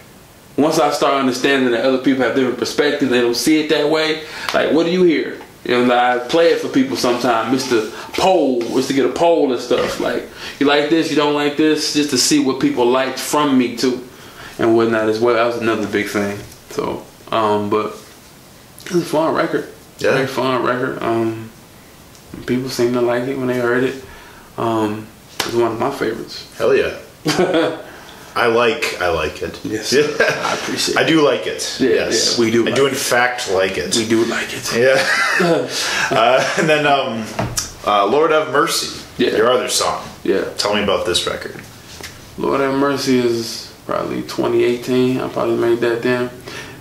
once 0.57 0.79
I 0.79 0.91
start 0.93 1.15
understanding 1.15 1.71
that 1.73 1.85
other 1.85 1.99
people 1.99 2.23
have 2.25 2.35
different 2.35 2.59
perspectives, 2.59 3.11
they 3.11 3.21
don't 3.23 3.35
see 3.37 3.61
it 3.61 3.71
that 3.71 3.89
way. 3.89 4.23
Like, 4.53 4.73
what 4.73 4.85
do 4.85 4.93
you 4.93 5.05
hear? 5.05 5.39
You 5.65 5.87
know, 5.87 5.95
I 5.95 6.19
play 6.19 6.49
it 6.53 6.61
for 6.61 6.69
people 6.69 6.97
sometimes. 6.97 7.65
Mr. 7.65 7.91
Poll, 8.15 8.61
just 8.61 8.89
to 8.89 8.95
get 8.95 9.07
a 9.07 9.13
poll 9.13 9.53
and 9.53 9.61
stuff. 9.61 10.01
Like, 10.01 10.25
you 10.59 10.67
like 10.67 10.91
this, 10.91 11.09
you 11.11 11.17
don't 11.17 11.35
like 11.35 11.57
this, 11.57 11.95
just 11.95 12.11
to 12.11 12.19
see 12.19 12.39
what 12.41 12.61
people 12.61 12.85
liked 12.87 13.19
from 13.19 13.57
me 13.57 13.77
too, 13.77 14.07
and 14.59 14.77
whatnot 14.77 15.09
as 15.09 15.21
well. 15.21 15.35
That 15.35 15.47
was 15.47 15.57
another 15.57 15.87
big 15.87 16.09
thing. 16.09 16.39
So, 16.71 17.05
um, 17.31 17.71
but 17.71 17.87
it 18.87 18.93
was 18.93 19.03
a 19.03 19.07
fun 19.07 19.35
record. 19.35 19.69
Yeah. 19.99 20.15
Very 20.15 20.27
fun 20.27 20.63
record. 20.65 21.03
Um, 21.03 21.51
people 22.47 22.71
seem 22.71 22.93
to 22.95 23.01
like 23.01 23.25
it 23.25 23.37
when 23.39 23.49
they 23.49 23.59
heard 23.59 23.85
it. 23.85 24.05
Um, 24.57 25.07
it 25.39 25.47
was 25.47 25.57
one 25.57 25.73
of 25.73 25.79
my 25.79 25.91
favorites. 25.91 26.53
Hell 26.57 26.75
yeah. 26.75 26.99
I 28.37 28.47
like 28.47 29.01
I 29.01 29.09
like 29.09 29.43
it. 29.43 29.59
Yes, 29.65 29.93
Yeah. 29.93 30.03
I 30.21 30.55
appreciate 30.55 30.97
I 30.97 31.05
do 31.05 31.21
like 31.23 31.47
it. 31.47 31.79
Yeah, 31.81 31.91
yes. 31.91 32.39
yeah, 32.39 32.45
we 32.45 32.51
do 32.51 32.63
I 32.63 32.67
like 32.67 32.75
do 32.77 32.87
it. 32.87 32.91
in 32.91 32.95
fact 32.95 33.51
like 33.51 33.77
it. 33.77 33.97
We 33.97 34.07
do 34.09 34.25
like 34.27 34.49
it. 34.51 34.77
Yeah. 34.77 34.99
uh, 36.17 36.55
and 36.59 36.69
then 36.69 36.87
um, 36.87 37.27
uh, 37.87 38.07
Lord 38.07 38.31
have 38.31 38.51
mercy. 38.53 39.05
Yeah. 39.19 39.37
Your 39.37 39.51
other 39.51 39.69
song. 39.69 40.07
Yeah. 40.23 40.45
Tell 40.57 40.75
me 40.75 40.83
about 40.83 41.07
this 41.07 41.27
record. 41.27 41.61
Lord 42.39 42.61
have 42.61 42.75
mercy 42.75 43.19
is 43.19 43.70
probably 43.91 44.23
2018. 44.23 45.21
I 45.21 45.29
probably 45.29 45.57
made 45.57 45.81
that 45.81 46.01
then. 46.03 46.31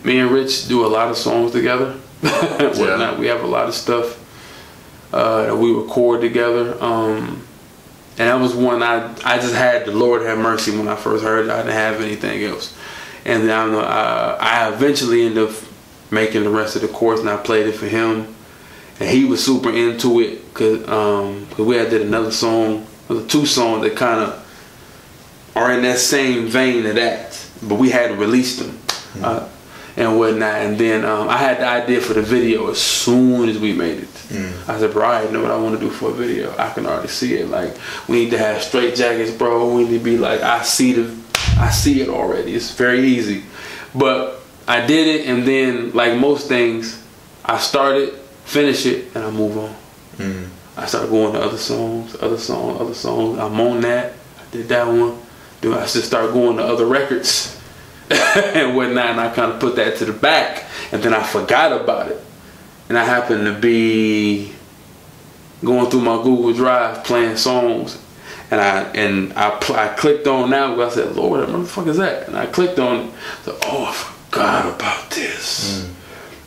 Me 0.04 0.20
and 0.20 0.30
Rich 0.30 0.68
do 0.68 0.86
a 0.86 0.88
lot 0.88 1.10
of 1.10 1.18
songs 1.18 1.52
together. 1.52 1.94
Whatnot. 2.22 3.18
We 3.18 3.26
have 3.28 3.44
a 3.44 3.48
lot 3.48 3.68
of 3.68 3.74
stuff 3.74 4.16
uh, 5.12 5.48
that 5.48 5.56
we 5.58 5.74
record 5.74 6.22
together. 6.22 6.78
Um, 6.80 7.48
and 8.20 8.28
that 8.28 8.36
was 8.36 8.54
one 8.54 8.84
I 8.84 9.16
I 9.26 9.38
just 9.40 9.56
had 9.56 9.86
the 9.86 9.92
Lord 9.92 10.22
have 10.24 10.38
mercy 10.38 10.78
when 10.78 10.88
I 10.88 10.96
first 10.96 11.24
heard 11.24 11.46
it. 11.46 11.52
I 11.52 11.58
didn't 11.64 11.74
have 11.74 12.00
anything 12.00 12.44
else. 12.44 12.78
And 13.26 13.44
then 13.44 13.58
I 13.58 13.64
don't 13.64 13.72
know. 13.72 13.80
Uh, 13.80 14.38
I 14.40 14.72
eventually 14.72 15.26
ended 15.26 15.50
up 15.50 15.56
making 16.12 16.44
the 16.44 16.50
rest 16.50 16.76
of 16.76 16.84
the 16.84 16.90
course, 16.90 17.22
and 17.22 17.30
I 17.30 17.38
played 17.38 17.66
it 17.66 17.74
for 17.74 17.88
him. 17.88 18.36
And 19.00 19.10
he 19.10 19.26
was 19.26 19.44
super 19.44 19.72
into 19.72 20.20
it 20.20 20.54
because 20.54 20.88
um, 20.88 21.48
'cause 21.48 21.66
we 21.66 21.76
had 21.76 21.90
did 21.90 22.02
another 22.04 22.32
song, 22.32 22.86
other 23.10 23.26
two 23.26 23.46
songs 23.48 23.82
that 23.84 23.96
kind 23.96 24.22
of 24.22 24.46
are 25.56 25.72
in 25.74 25.82
that 25.84 25.98
same 26.00 26.48
vein 26.48 26.86
of 26.86 26.96
that, 26.96 27.46
but 27.64 27.76
we 27.76 27.90
hadn't 27.90 28.18
released 28.18 28.60
them 28.60 28.78
uh, 29.24 29.48
and 29.98 30.18
whatnot. 30.18 30.56
And 30.56 30.78
then 30.78 31.04
um, 31.06 31.28
I 31.28 31.38
had 31.38 31.58
the 31.60 31.68
idea 31.68 32.02
for 32.02 32.14
the 32.14 32.22
video 32.22 32.70
as 32.70 32.80
soon 32.82 33.50
as 33.50 33.58
we 33.60 33.74
made 33.74 34.00
it. 34.00 34.10
I 34.68 34.78
said, 34.80 34.94
bro, 34.94 35.08
I 35.10 35.30
know 35.32 35.42
what 35.42 35.52
I 35.52 35.58
want 35.58 35.80
to 35.80 35.82
do 35.84 35.90
for 35.90 36.10
a 36.12 36.14
video. 36.14 36.56
I 36.58 36.70
can 36.70 36.86
already 36.86 37.08
see 37.08 37.34
it. 37.36 37.48
Like 37.48 37.76
we 38.08 38.24
need 38.24 38.32
to 38.32 38.38
have 38.38 38.62
straight 38.62 38.96
jackets, 38.96 39.32
bro. 39.32 39.74
We 39.76 39.86
need 39.86 39.98
to 39.98 40.04
be 40.04 40.18
like, 40.18 40.42
I 40.42 40.62
see 40.64 40.94
the, 40.94 41.16
I 41.58 41.72
see 41.72 42.02
it 42.02 42.10
already. 42.10 42.54
It's 42.54 42.72
very 42.76 43.02
easy. 43.02 43.44
But 43.96 44.40
I 44.68 44.86
did 44.86 45.08
it, 45.08 45.28
and 45.28 45.48
then 45.48 45.92
like 45.94 46.16
most 46.20 46.48
things, 46.48 47.04
I 47.44 47.58
started, 47.58 48.14
finish 48.46 48.86
it, 48.86 49.16
and 49.16 49.24
I 49.24 49.32
move 49.32 49.58
on. 49.58 49.76
I 50.78 50.86
started 50.86 51.10
going 51.10 51.34
to 51.34 51.42
other 51.42 51.58
songs, 51.58 52.16
other 52.22 52.38
songs, 52.38 52.80
other 52.80 52.94
songs. 52.94 53.40
I'm 53.40 53.60
on 53.60 53.82
that. 53.82 54.14
I 54.40 54.52
did 54.52 54.70
that 54.70 54.86
one. 54.88 55.18
Then 55.62 55.74
I 55.74 55.82
just 55.82 56.06
start 56.06 56.34
going 56.34 56.58
to 56.58 56.64
other 56.64 56.86
records 56.86 57.60
and 58.10 58.76
whatnot, 58.76 59.12
and 59.12 59.20
I 59.20 59.34
kind 59.34 59.52
of 59.52 59.60
put 59.60 59.76
that 59.76 59.98
to 59.98 60.06
the 60.06 60.14
back, 60.14 60.66
and 60.92 61.04
then 61.04 61.14
I 61.14 61.24
forgot 61.24 61.80
about 61.80 62.10
it. 62.10 62.22
And 62.88 62.98
I 62.98 63.04
happened 63.04 63.46
to 63.46 63.54
be 63.54 64.54
going 65.64 65.92
through 65.92 66.02
my 66.02 66.16
Google 66.16 66.54
Drive 66.54 67.04
playing 67.04 67.38
songs, 67.38 68.02
and 68.50 68.60
I 68.60 68.82
and 68.94 69.34
I, 69.34 69.52
pl- 69.60 69.76
I 69.76 69.90
clicked 69.90 70.28
on 70.28 70.50
that. 70.52 70.80
I 70.80 70.90
said, 70.90 71.16
"Lord, 71.16 71.50
what 71.50 71.58
the 71.60 71.66
fuck 71.66 71.88
is 71.88 71.98
that?" 71.98 72.28
And 72.28 72.38
I 72.38 72.48
clicked 72.48 72.80
on 72.80 73.08
it. 73.08 73.14
So, 73.44 73.60
oh, 73.64 73.86
I 73.86 73.94
forgot 73.94 74.74
about 74.74 75.12
this. 75.12 75.84
Mm. 75.84 75.94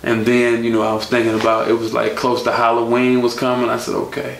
And 0.04 0.26
then, 0.26 0.64
you 0.64 0.72
know, 0.72 0.82
I 0.82 0.92
was 0.94 1.06
thinking 1.06 1.38
about 1.38 1.68
it 1.68 1.74
was 1.74 1.92
like 1.92 2.16
close 2.16 2.42
to 2.42 2.52
Halloween 2.52 3.22
was 3.22 3.38
coming. 3.38 3.70
I 3.70 3.78
said, 3.78 3.94
okay, 3.94 4.38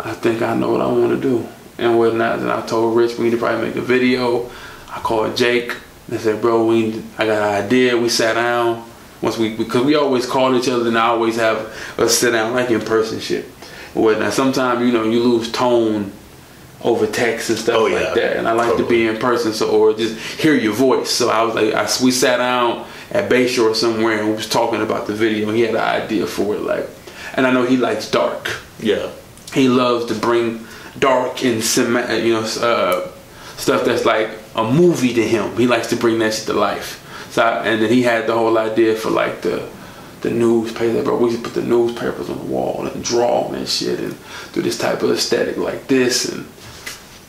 I 0.00 0.14
think 0.14 0.42
I 0.42 0.56
know 0.56 0.72
what 0.72 0.80
I 0.80 0.86
want 0.86 1.10
to 1.10 1.20
do 1.20 1.46
and 1.78 1.98
whatnot. 1.98 2.38
And 2.40 2.50
I 2.50 2.64
told 2.66 2.96
Rich 2.96 3.18
we 3.18 3.24
need 3.24 3.30
to 3.32 3.36
probably 3.38 3.66
make 3.68 3.76
a 3.76 3.80
video. 3.82 4.50
I 4.88 5.00
called 5.00 5.36
Jake 5.36 5.72
and 6.08 6.18
I 6.18 6.20
said, 6.20 6.40
bro, 6.40 6.64
we 6.66 6.82
need, 6.90 7.04
I 7.18 7.26
got 7.26 7.42
an 7.42 7.64
idea. 7.64 7.96
We 7.96 8.08
sat 8.08 8.34
down 8.34 8.88
once 9.22 9.38
we 9.38 9.56
because 9.56 9.84
we 9.84 9.94
always 9.94 10.26
call 10.26 10.54
each 10.56 10.68
other 10.68 10.88
and 10.88 10.98
I 10.98 11.06
always 11.08 11.36
have 11.36 11.74
a 11.98 12.08
sit 12.08 12.32
down 12.32 12.54
like 12.54 12.70
in 12.70 12.80
person 12.80 13.20
shit. 13.20 13.44
and 13.94 14.04
Whatnot. 14.04 14.32
Sometimes 14.32 14.80
you 14.86 14.92
know 14.92 15.04
you 15.04 15.20
lose 15.22 15.50
tone 15.52 16.12
over 16.84 17.06
text 17.06 17.48
and 17.50 17.58
stuff 17.58 17.76
Oh, 17.78 17.86
yeah. 17.86 18.00
like 18.00 18.14
that, 18.14 18.36
and 18.36 18.46
I 18.46 18.52
like 18.52 18.76
to 18.76 18.86
be 18.86 19.06
in 19.08 19.16
person 19.16 19.52
so 19.52 19.70
or 19.70 19.94
just 19.94 20.16
hear 20.38 20.54
your 20.54 20.74
voice. 20.74 21.10
So 21.10 21.30
I 21.30 21.42
was 21.42 21.54
like, 21.54 21.72
I, 21.74 21.82
we 22.04 22.10
sat 22.10 22.36
down 22.36 22.86
at 23.10 23.30
Bayshore 23.30 23.74
somewhere 23.74 24.18
and 24.18 24.28
we 24.28 24.34
was 24.36 24.48
talking 24.48 24.82
about 24.82 25.06
the 25.06 25.14
video. 25.14 25.50
He 25.52 25.62
had 25.62 25.70
an 25.74 25.80
idea 25.80 26.26
for 26.26 26.54
it, 26.54 26.60
like, 26.60 26.86
and 27.34 27.46
I 27.46 27.50
know 27.52 27.64
he 27.64 27.76
likes 27.78 28.10
dark. 28.10 28.50
Yeah. 28.78 29.10
He 29.54 29.68
loves 29.68 30.04
to 30.06 30.14
bring 30.14 30.65
dark 30.98 31.44
and 31.44 31.62
cinema, 31.62 32.14
you 32.16 32.34
know, 32.34 32.40
uh, 32.40 33.10
stuff 33.56 33.84
that's 33.84 34.04
like 34.04 34.30
a 34.54 34.64
movie 34.64 35.14
to 35.14 35.26
him. 35.26 35.56
He 35.56 35.66
likes 35.66 35.88
to 35.88 35.96
bring 35.96 36.18
that 36.20 36.34
shit 36.34 36.46
to 36.46 36.52
life. 36.52 37.02
So 37.30 37.42
I, 37.42 37.66
and 37.66 37.82
then 37.82 37.90
he 37.90 38.02
had 38.02 38.26
the 38.26 38.34
whole 38.34 38.56
idea 38.58 38.94
for 38.96 39.10
like 39.10 39.42
the 39.42 39.68
the 40.22 40.30
newspaper, 40.30 41.02
bro. 41.02 41.18
We 41.18 41.30
used 41.30 41.44
to 41.44 41.50
put 41.50 41.54
the 41.54 41.66
newspapers 41.66 42.30
on 42.30 42.38
the 42.38 42.44
wall 42.44 42.86
and 42.86 43.04
draw 43.04 43.52
and 43.52 43.68
shit 43.68 44.00
and 44.00 44.16
do 44.52 44.62
this 44.62 44.78
type 44.78 45.02
of 45.02 45.10
aesthetic 45.10 45.56
like 45.56 45.86
this 45.86 46.32
and 46.32 46.46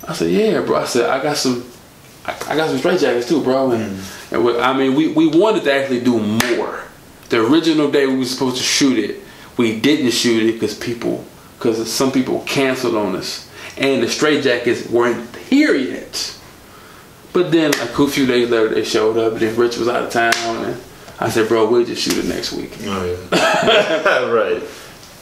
I 0.07 0.13
said, 0.13 0.31
yeah, 0.31 0.61
bro. 0.61 0.77
I 0.77 0.85
said, 0.85 1.09
I 1.09 1.21
got 1.21 1.35
some, 1.35 1.69
I, 2.25 2.31
I 2.47 2.55
got 2.55 2.69
some 2.69 2.77
straight 2.77 3.01
jackets 3.01 3.27
too, 3.27 3.43
bro. 3.43 3.71
And, 3.71 3.99
and 4.31 4.45
we, 4.45 4.57
I 4.57 4.75
mean, 4.75 4.95
we, 4.95 5.09
we 5.09 5.27
wanted 5.27 5.63
to 5.65 5.73
actually 5.73 5.99
do 5.99 6.19
more. 6.19 6.83
The 7.29 7.45
original 7.45 7.91
day 7.91 8.05
we 8.05 8.17
were 8.17 8.25
supposed 8.25 8.57
to 8.57 8.63
shoot 8.63 8.97
it, 8.97 9.19
we 9.57 9.79
didn't 9.79 10.11
shoot 10.11 10.43
it 10.43 10.53
because 10.53 10.77
people, 10.77 11.25
because 11.57 11.91
some 11.91 12.11
people 12.11 12.41
canceled 12.45 12.95
on 12.95 13.17
us, 13.17 13.46
and 13.79 14.03
the 14.03 14.09
straight 14.09 14.43
jackets 14.43 14.89
weren't 14.89 15.35
here 15.35 15.75
yet. 15.75 16.37
But 17.33 17.51
then, 17.51 17.71
like 17.71 17.97
a 17.97 18.07
few 18.07 18.25
days 18.25 18.49
later, 18.49 18.69
they 18.69 18.83
showed 18.83 19.17
up, 19.17 19.33
and 19.33 19.41
then 19.41 19.55
Rich 19.55 19.77
was 19.77 19.87
out 19.87 20.03
of 20.03 20.09
town, 20.11 20.33
and 20.65 20.81
I 21.19 21.29
said, 21.29 21.47
bro, 21.47 21.69
we'll 21.69 21.85
just 21.85 22.01
shoot 22.01 22.17
it 22.17 22.25
next 22.25 22.53
week. 22.53 22.71
Oh 22.83 23.29
yeah. 23.31 24.29
right. 24.29 24.63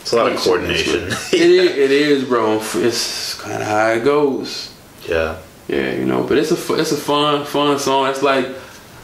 It's 0.02 0.14
a 0.14 0.18
lot 0.18 0.32
of 0.32 0.38
coordination. 0.38 1.08
it, 1.08 1.34
is, 1.34 1.72
it 1.78 1.92
is, 1.92 2.24
bro. 2.24 2.60
It's 2.76 3.40
kind 3.42 3.62
of 3.62 3.68
how 3.68 3.88
it 3.90 4.04
goes. 4.04 4.72
yeah. 5.08 5.40
Yeah, 5.68 5.94
you 5.94 6.06
know, 6.06 6.24
but 6.24 6.38
it's 6.38 6.52
a 6.52 6.74
it's 6.76 6.92
a 6.92 6.98
fun 6.98 7.44
fun 7.44 7.80
song. 7.80 8.08
It's 8.10 8.22
like 8.22 8.48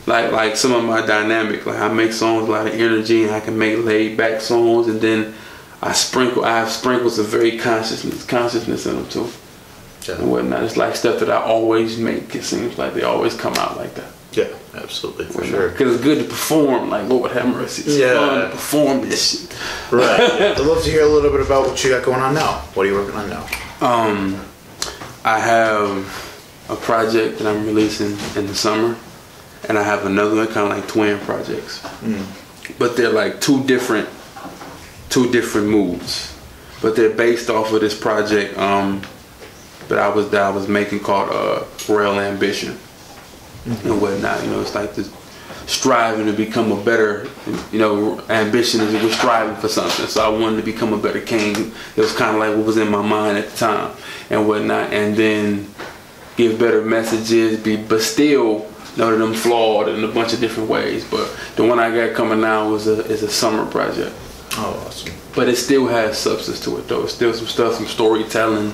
like 0.05 0.31
like 0.31 0.55
some 0.55 0.73
of 0.73 0.83
my 0.83 1.03
dynamic. 1.05 1.65
Like 1.65 1.79
I 1.79 1.91
make 1.91 2.13
songs 2.13 2.41
with 2.41 2.49
a 2.49 2.51
lot 2.51 2.67
of 2.67 2.73
energy, 2.73 3.23
and 3.23 3.31
I 3.31 3.39
can 3.39 3.57
make 3.57 3.83
laid 3.83 4.15
back 4.15 4.41
songs, 4.41 4.87
and 4.87 5.01
then 5.01 5.33
I 5.81 5.93
sprinkle. 5.93 6.45
I 6.45 6.59
have 6.59 6.69
sprinkles 6.69 7.17
of 7.17 7.27
very 7.27 7.57
consciousness 7.57 8.23
consciousness 8.25 8.85
in 8.85 8.95
them 8.95 9.09
too, 9.09 9.27
Yeah. 10.07 10.15
and 10.15 10.31
whatnot. 10.31 10.63
It's 10.63 10.77
like 10.77 10.95
stuff 10.95 11.19
that 11.19 11.29
I 11.29 11.41
always 11.41 11.97
make. 11.97 12.33
It 12.35 12.43
seems 12.43 12.77
like 12.77 12.93
they 12.93 13.03
always 13.03 13.35
come 13.35 13.53
out 13.55 13.77
like 13.77 13.93
that. 13.95 14.11
Yeah. 14.33 14.47
Absolutely. 14.73 15.25
For 15.25 15.43
sure. 15.43 15.69
Because 15.69 15.95
it's 15.95 16.03
good 16.03 16.19
to 16.19 16.23
perform. 16.29 16.89
Like 16.89 17.07
Lord 17.09 17.31
have 17.31 17.45
mercy. 17.47 17.81
It's 17.83 17.97
Yeah. 17.97 18.13
fun 18.15 18.41
to 18.41 18.49
perform 18.49 19.01
this 19.09 19.41
shit. 19.49 19.57
Right. 19.91 20.19
I'd 20.57 20.59
love 20.59 20.83
to 20.83 20.89
hear 20.89 21.03
a 21.03 21.09
little 21.09 21.29
bit 21.31 21.41
about 21.41 21.67
what 21.67 21.83
you 21.83 21.89
got 21.91 22.03
going 22.03 22.21
on 22.21 22.33
now. 22.33 22.59
What 22.73 22.85
are 22.85 22.89
you 22.89 22.95
working 22.95 23.15
on 23.15 23.29
now? 23.29 23.45
Um, 23.81 24.39
I 25.25 25.39
have 25.39 26.65
a 26.69 26.75
project 26.77 27.39
that 27.39 27.47
I'm 27.47 27.65
releasing 27.65 28.11
in 28.39 28.47
the 28.47 28.55
summer, 28.55 28.95
and 29.67 29.77
I 29.77 29.83
have 29.83 30.05
another 30.05 30.35
one, 30.37 30.47
kind 30.47 30.71
of 30.71 30.77
like 30.77 30.87
twin 30.87 31.19
projects. 31.19 31.85
But 32.79 32.95
they're 32.95 33.11
like 33.11 33.41
two 33.41 33.63
different, 33.65 34.07
two 35.09 35.29
different 35.31 35.67
moves. 35.67 36.33
But 36.81 36.95
they're 36.95 37.09
based 37.09 37.49
off 37.49 37.71
of 37.73 37.81
this 37.81 37.99
project 37.99 38.57
um, 38.57 39.01
that 39.91 39.99
I 39.99 40.09
was 40.09 40.29
that 40.31 40.41
I 40.41 40.49
was 40.49 40.67
making 40.67 41.01
called 41.01 41.29
uh, 41.29 41.65
Royal 41.87 42.19
Ambition 42.19 42.77
and 43.65 44.01
whatnot. 44.01 44.43
You 44.43 44.51
know, 44.51 44.61
it's 44.61 44.73
like 44.73 44.95
this 44.95 45.13
striving 45.67 46.25
to 46.25 46.33
become 46.33 46.71
a 46.71 46.83
better, 46.83 47.27
you 47.71 47.79
know, 47.79 48.19
ambition 48.29 48.81
is 48.81 48.93
we're 48.93 49.11
striving 49.11 49.55
for 49.55 49.67
something. 49.67 50.07
So 50.07 50.23
I 50.23 50.29
wanted 50.29 50.57
to 50.57 50.63
become 50.63 50.93
a 50.93 50.97
better 50.97 51.21
king. 51.21 51.55
It 51.95 51.97
was 51.97 52.15
kind 52.15 52.35
of 52.35 52.39
like 52.39 52.55
what 52.55 52.65
was 52.65 52.77
in 52.77 52.89
my 52.89 53.01
mind 53.01 53.37
at 53.37 53.49
the 53.49 53.57
time 53.57 53.95
and 54.29 54.47
whatnot. 54.47 54.93
And 54.93 55.15
then 55.15 55.67
give 56.37 56.59
better 56.59 56.81
messages, 56.81 57.59
be 57.59 57.77
but 57.77 58.01
still 58.01 58.69
none 58.97 59.13
of 59.13 59.19
them 59.19 59.33
flawed 59.33 59.87
in 59.89 60.03
a 60.03 60.07
bunch 60.07 60.33
of 60.33 60.39
different 60.39 60.69
ways. 60.69 61.09
But 61.09 61.37
the 61.55 61.65
one 61.65 61.79
I 61.79 61.93
got 61.93 62.15
coming 62.15 62.41
now 62.41 62.73
is 62.75 62.87
a 62.87 63.05
is 63.05 63.23
a 63.23 63.29
summer 63.29 63.65
project. 63.69 64.15
Oh, 64.53 64.83
awesome. 64.85 65.13
But 65.33 65.47
it 65.47 65.55
still 65.55 65.87
has 65.87 66.17
substance 66.17 66.59
to 66.65 66.77
it 66.77 66.87
though. 66.87 67.03
It's 67.03 67.13
still 67.13 67.33
some 67.33 67.47
stuff, 67.47 67.75
some 67.75 67.87
storytelling, 67.87 68.73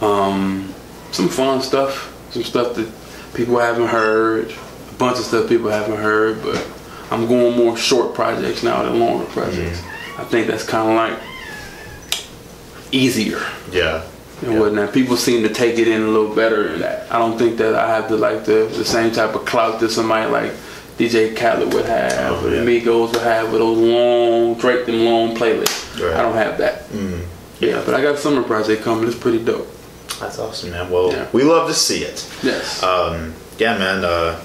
um, 0.00 0.72
some 1.12 1.28
fun 1.28 1.60
stuff, 1.62 2.14
some 2.32 2.42
stuff 2.44 2.74
that 2.76 2.90
people 3.34 3.58
haven't 3.58 3.88
heard, 3.88 4.50
a 4.50 4.94
bunch 4.94 5.18
of 5.18 5.24
stuff 5.24 5.48
people 5.48 5.70
haven't 5.70 5.96
heard. 5.98 6.42
But 6.42 6.66
I'm 7.10 7.26
going 7.26 7.56
more 7.56 7.76
short 7.76 8.14
projects 8.14 8.62
now 8.62 8.82
than 8.82 8.98
longer 9.00 9.24
projects. 9.26 9.82
I 10.18 10.24
think 10.24 10.46
that's 10.46 10.64
kind 10.64 10.88
of 10.90 10.94
like 10.96 11.18
easier 12.92 13.40
Yeah. 13.72 14.02
and 14.42 14.52
Yeah. 14.54 14.58
whatnot. 14.60 14.92
People 14.92 15.16
seem 15.16 15.42
to 15.42 15.48
take 15.48 15.78
it 15.78 15.88
in 15.88 16.02
a 16.02 16.06
little 16.08 16.34
better 16.34 16.68
than 16.68 16.80
that. 16.80 17.06
I 17.10 17.18
don't 17.18 17.38
think 17.38 17.56
that 17.58 17.74
I 17.74 17.88
have 17.88 18.08
the 18.08 18.16
like 18.16 18.44
the, 18.44 18.70
the 18.76 18.84
same 18.84 19.12
type 19.12 19.34
of 19.34 19.44
clout 19.44 19.80
that 19.80 19.90
somebody 19.90 20.30
like 20.30 20.52
DJ 20.98 21.34
Khaled 21.34 21.72
would 21.72 21.86
have, 21.86 22.12
Oh, 22.44 22.48
yeah. 22.48 22.62
Migos 22.62 23.12
would 23.12 23.22
have 23.22 23.50
with 23.50 23.60
those 23.60 23.78
long 23.78 24.54
Drake 24.54 24.86
them 24.86 25.04
long 25.04 25.34
playlists. 25.36 25.98
Right. 26.02 26.14
I 26.16 26.22
don't 26.22 26.34
have 26.34 26.58
that. 26.58 26.88
Mm. 26.90 27.20
Yeah, 27.60 27.82
but 27.86 27.94
I 27.94 28.02
got 28.02 28.14
a 28.14 28.18
summer 28.18 28.42
project 28.42 28.82
coming. 28.82 29.06
It's 29.06 29.16
pretty 29.16 29.38
dope. 29.42 29.68
That's 30.20 30.38
awesome, 30.38 30.70
man. 30.70 30.90
Well, 30.90 31.12
Yeah. 31.12 31.26
we 31.32 31.42
love 31.42 31.68
to 31.68 31.74
see 31.74 32.04
it. 32.04 32.28
Yes. 32.42 32.82
Um, 32.82 33.34
yeah, 33.58 33.78
man. 33.78 34.04
Uh, 34.04 34.38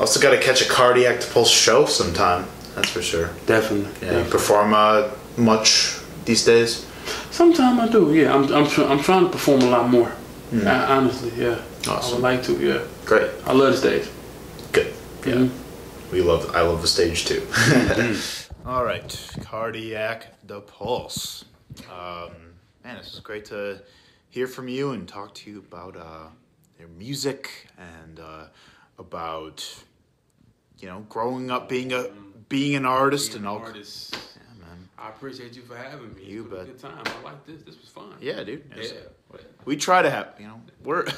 also, 0.00 0.20
got 0.20 0.30
to 0.30 0.38
catch 0.40 0.62
a 0.62 0.68
cardiac 0.68 1.20
to 1.20 1.26
pulse 1.26 1.50
show 1.50 1.84
sometime. 1.86 2.46
That's 2.74 2.90
for 2.90 3.02
sure. 3.02 3.30
Definitely. 3.46 3.90
Yeah. 4.06 4.24
You 4.24 4.30
perform 4.30 4.72
uh, 4.72 5.08
much 5.36 5.98
these 6.24 6.44
days? 6.44 6.86
Sometimes 7.30 7.78
I 7.80 7.88
do. 7.88 8.14
Yeah, 8.14 8.34
I'm 8.34 8.44
I'm, 8.52 8.66
tr- 8.66 8.84
I'm 8.84 9.00
trying 9.02 9.24
to 9.26 9.30
perform 9.30 9.60
a 9.62 9.66
lot 9.70 9.88
more. 9.90 10.12
Uh, 10.54 10.86
honestly, 10.88 11.32
yeah. 11.36 11.58
Awesome. 11.88 12.10
I 12.10 12.14
would 12.14 12.22
like 12.22 12.42
to. 12.44 12.52
Yeah. 12.58 12.80
Great. 13.04 13.30
I 13.46 13.52
love 13.52 13.72
the 13.72 13.76
stage. 13.78 14.08
Good. 14.72 14.92
Yeah. 15.26 15.34
Mhm. 15.34 15.50
We 16.12 16.22
love. 16.22 16.54
I 16.54 16.62
love 16.62 16.80
the 16.80 16.88
stage 16.88 17.26
too. 17.26 17.42
All 18.66 18.84
right, 18.84 19.10
cardiac 19.42 20.26
the 20.46 20.60
pulse. 20.60 21.44
Um, 21.90 22.30
man, 22.84 22.96
this 22.98 23.14
is 23.14 23.20
great 23.20 23.44
to 23.46 23.80
hear 24.30 24.46
from 24.46 24.68
you 24.68 24.90
and 24.92 25.08
talk 25.08 25.34
to 25.34 25.50
you 25.50 25.58
about 25.58 25.96
uh, 25.96 26.28
your 26.78 26.88
music 26.88 27.68
and 27.78 28.20
uh, 28.20 28.44
about 28.98 29.66
you 30.78 30.88
know 30.88 31.04
growing 31.08 31.50
up 31.50 31.68
being 31.68 31.92
a 31.92 32.08
being 32.48 32.74
an 32.74 32.86
artist 32.86 33.34
and 33.34 33.46
all. 33.46 33.58
artist. 33.58 34.14
Yeah, 34.14 34.66
man. 34.66 34.88
I 34.98 35.08
appreciate 35.10 35.54
you 35.56 35.62
for 35.62 35.76
having 35.76 36.14
me. 36.14 36.24
You 36.24 36.44
It 36.44 36.50
was 36.50 36.52
a 36.52 36.64
bet. 36.64 36.66
Good 36.66 36.78
time. 36.78 37.02
I 37.04 37.22
like 37.22 37.46
this. 37.46 37.62
This 37.62 37.80
was 37.80 37.88
fun. 37.88 38.14
Yeah, 38.20 38.42
dude. 38.44 38.64
Yeah. 38.76 38.92
We 39.64 39.76
try 39.76 40.02
to 40.02 40.10
have 40.10 40.34
you 40.38 40.46
know 40.46 40.60
we're. 40.82 41.06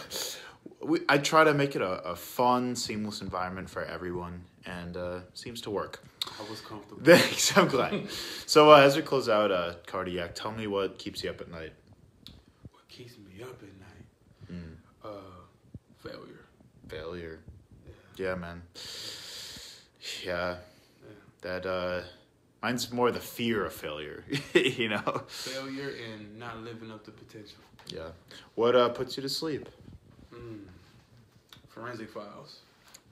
We, 0.82 1.00
I 1.10 1.18
try 1.18 1.44
to 1.44 1.52
make 1.52 1.76
it 1.76 1.82
a, 1.82 2.02
a 2.02 2.16
fun, 2.16 2.74
seamless 2.74 3.20
environment 3.20 3.68
for 3.68 3.84
everyone, 3.84 4.44
and 4.64 4.96
uh, 4.96 5.20
seems 5.34 5.60
to 5.62 5.70
work. 5.70 6.02
I 6.26 6.50
was 6.50 6.62
comfortable. 6.62 7.02
Thanks, 7.04 7.56
I'm 7.56 7.68
glad. 7.68 8.10
so 8.46 8.72
uh, 8.72 8.76
as 8.80 8.96
we 8.96 9.02
close 9.02 9.28
out, 9.28 9.50
uh, 9.50 9.74
cardiac, 9.86 10.34
tell 10.34 10.52
me 10.52 10.66
what 10.66 10.98
keeps 10.98 11.22
you 11.22 11.28
up 11.30 11.40
at 11.42 11.50
night. 11.50 11.74
What 12.72 12.88
keeps 12.88 13.18
me 13.18 13.42
up 13.42 13.62
at 13.62 13.78
night? 13.78 14.06
Mm. 14.50 14.76
Uh, 15.04 15.08
failure. 16.90 17.38
Failure. 17.38 17.40
Yeah, 18.16 18.34
man. 18.34 18.62
Yeah, 20.24 20.56
that 21.42 21.66
uh, 21.66 22.02
mine's 22.62 22.92
more 22.92 23.10
the 23.10 23.20
fear 23.20 23.64
of 23.64 23.72
failure. 23.72 24.24
you 24.54 24.88
know. 24.88 25.22
Failure 25.28 25.94
and 26.12 26.38
not 26.38 26.58
living 26.58 26.90
up 26.90 27.04
to 27.04 27.10
potential. 27.10 27.58
Yeah. 27.86 28.08
What 28.54 28.76
uh, 28.76 28.88
puts 28.90 29.16
you 29.16 29.22
to 29.22 29.28
sleep? 29.28 29.68
Mm. 30.34 30.60
Forensic 31.68 32.10
files. 32.10 32.60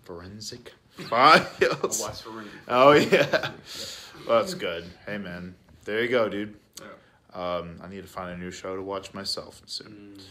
Forensic 0.05 0.73
I 1.13 1.39
files. 1.41 2.01
watch 2.01 2.23
forensic. 2.23 2.53
Oh 2.69 2.93
yeah. 2.93 3.51
Well, 4.27 4.41
that's 4.41 4.55
good. 4.55 4.85
Hey 5.07 5.19
man, 5.19 5.55
there 5.85 6.03
you 6.03 6.09
go, 6.09 6.29
dude. 6.29 6.55
Yeah. 6.81 6.87
Um, 7.35 7.81
I 7.83 7.89
need 7.89 8.03
to 8.03 8.09
find 8.09 8.31
a 8.31 8.37
new 8.37 8.51
show 8.51 8.77
to 8.77 8.83
watch 8.83 9.15
myself 9.15 9.63
soon. 9.67 10.17
Mm. 10.19 10.23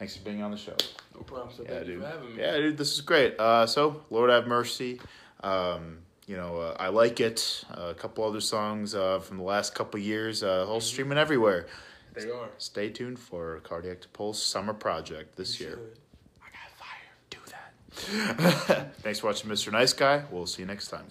Thanks 0.00 0.16
for 0.16 0.24
being 0.24 0.42
on 0.42 0.50
the 0.50 0.56
show. 0.56 0.74
No 1.14 1.20
problem. 1.20 1.50
So 1.54 1.62
Yeah, 1.62 1.68
thank 1.74 1.86
you 1.88 1.92
dude. 1.96 2.02
for 2.02 2.08
having 2.08 2.34
me. 2.34 2.40
Yeah, 2.42 2.56
dude, 2.56 2.78
this 2.78 2.94
is 2.94 3.02
great. 3.02 3.38
Uh, 3.38 3.66
so, 3.66 4.02
Lord 4.08 4.30
have 4.30 4.46
mercy. 4.46 4.98
Um, 5.44 5.98
you 6.26 6.38
know, 6.38 6.56
uh, 6.56 6.76
I 6.80 6.88
like 6.88 7.20
it. 7.20 7.64
Uh, 7.70 7.88
a 7.90 7.94
couple 7.94 8.24
other 8.24 8.40
songs 8.40 8.94
uh, 8.94 9.18
from 9.18 9.36
the 9.36 9.42
last 9.42 9.74
couple 9.74 10.00
years, 10.00 10.42
uh, 10.42 10.46
Mm-hmm. 10.62 10.70
all 10.70 10.80
streaming 10.80 11.18
everywhere. 11.18 11.66
They 12.14 12.30
are. 12.30 12.48
Stay 12.56 12.88
tuned 12.88 13.18
for 13.18 13.60
Cardiac 13.60 14.00
to 14.00 14.08
Pulse 14.08 14.42
Summer 14.42 14.72
Project 14.72 15.36
this 15.36 15.60
You 15.60 15.66
year. 15.66 15.74
should. 15.76 15.98
I 16.42 16.48
got 16.50 16.70
fire. 16.80 18.16
Do 18.64 18.72
that. 18.72 18.94
Thanks 19.02 19.18
for 19.20 19.26
watching, 19.26 19.50
Mr. 19.50 19.70
Nice 19.70 19.92
Guy. 19.92 20.24
We'll 20.30 20.46
see 20.46 20.62
you 20.62 20.66
next 20.66 20.88
time. 20.88 21.04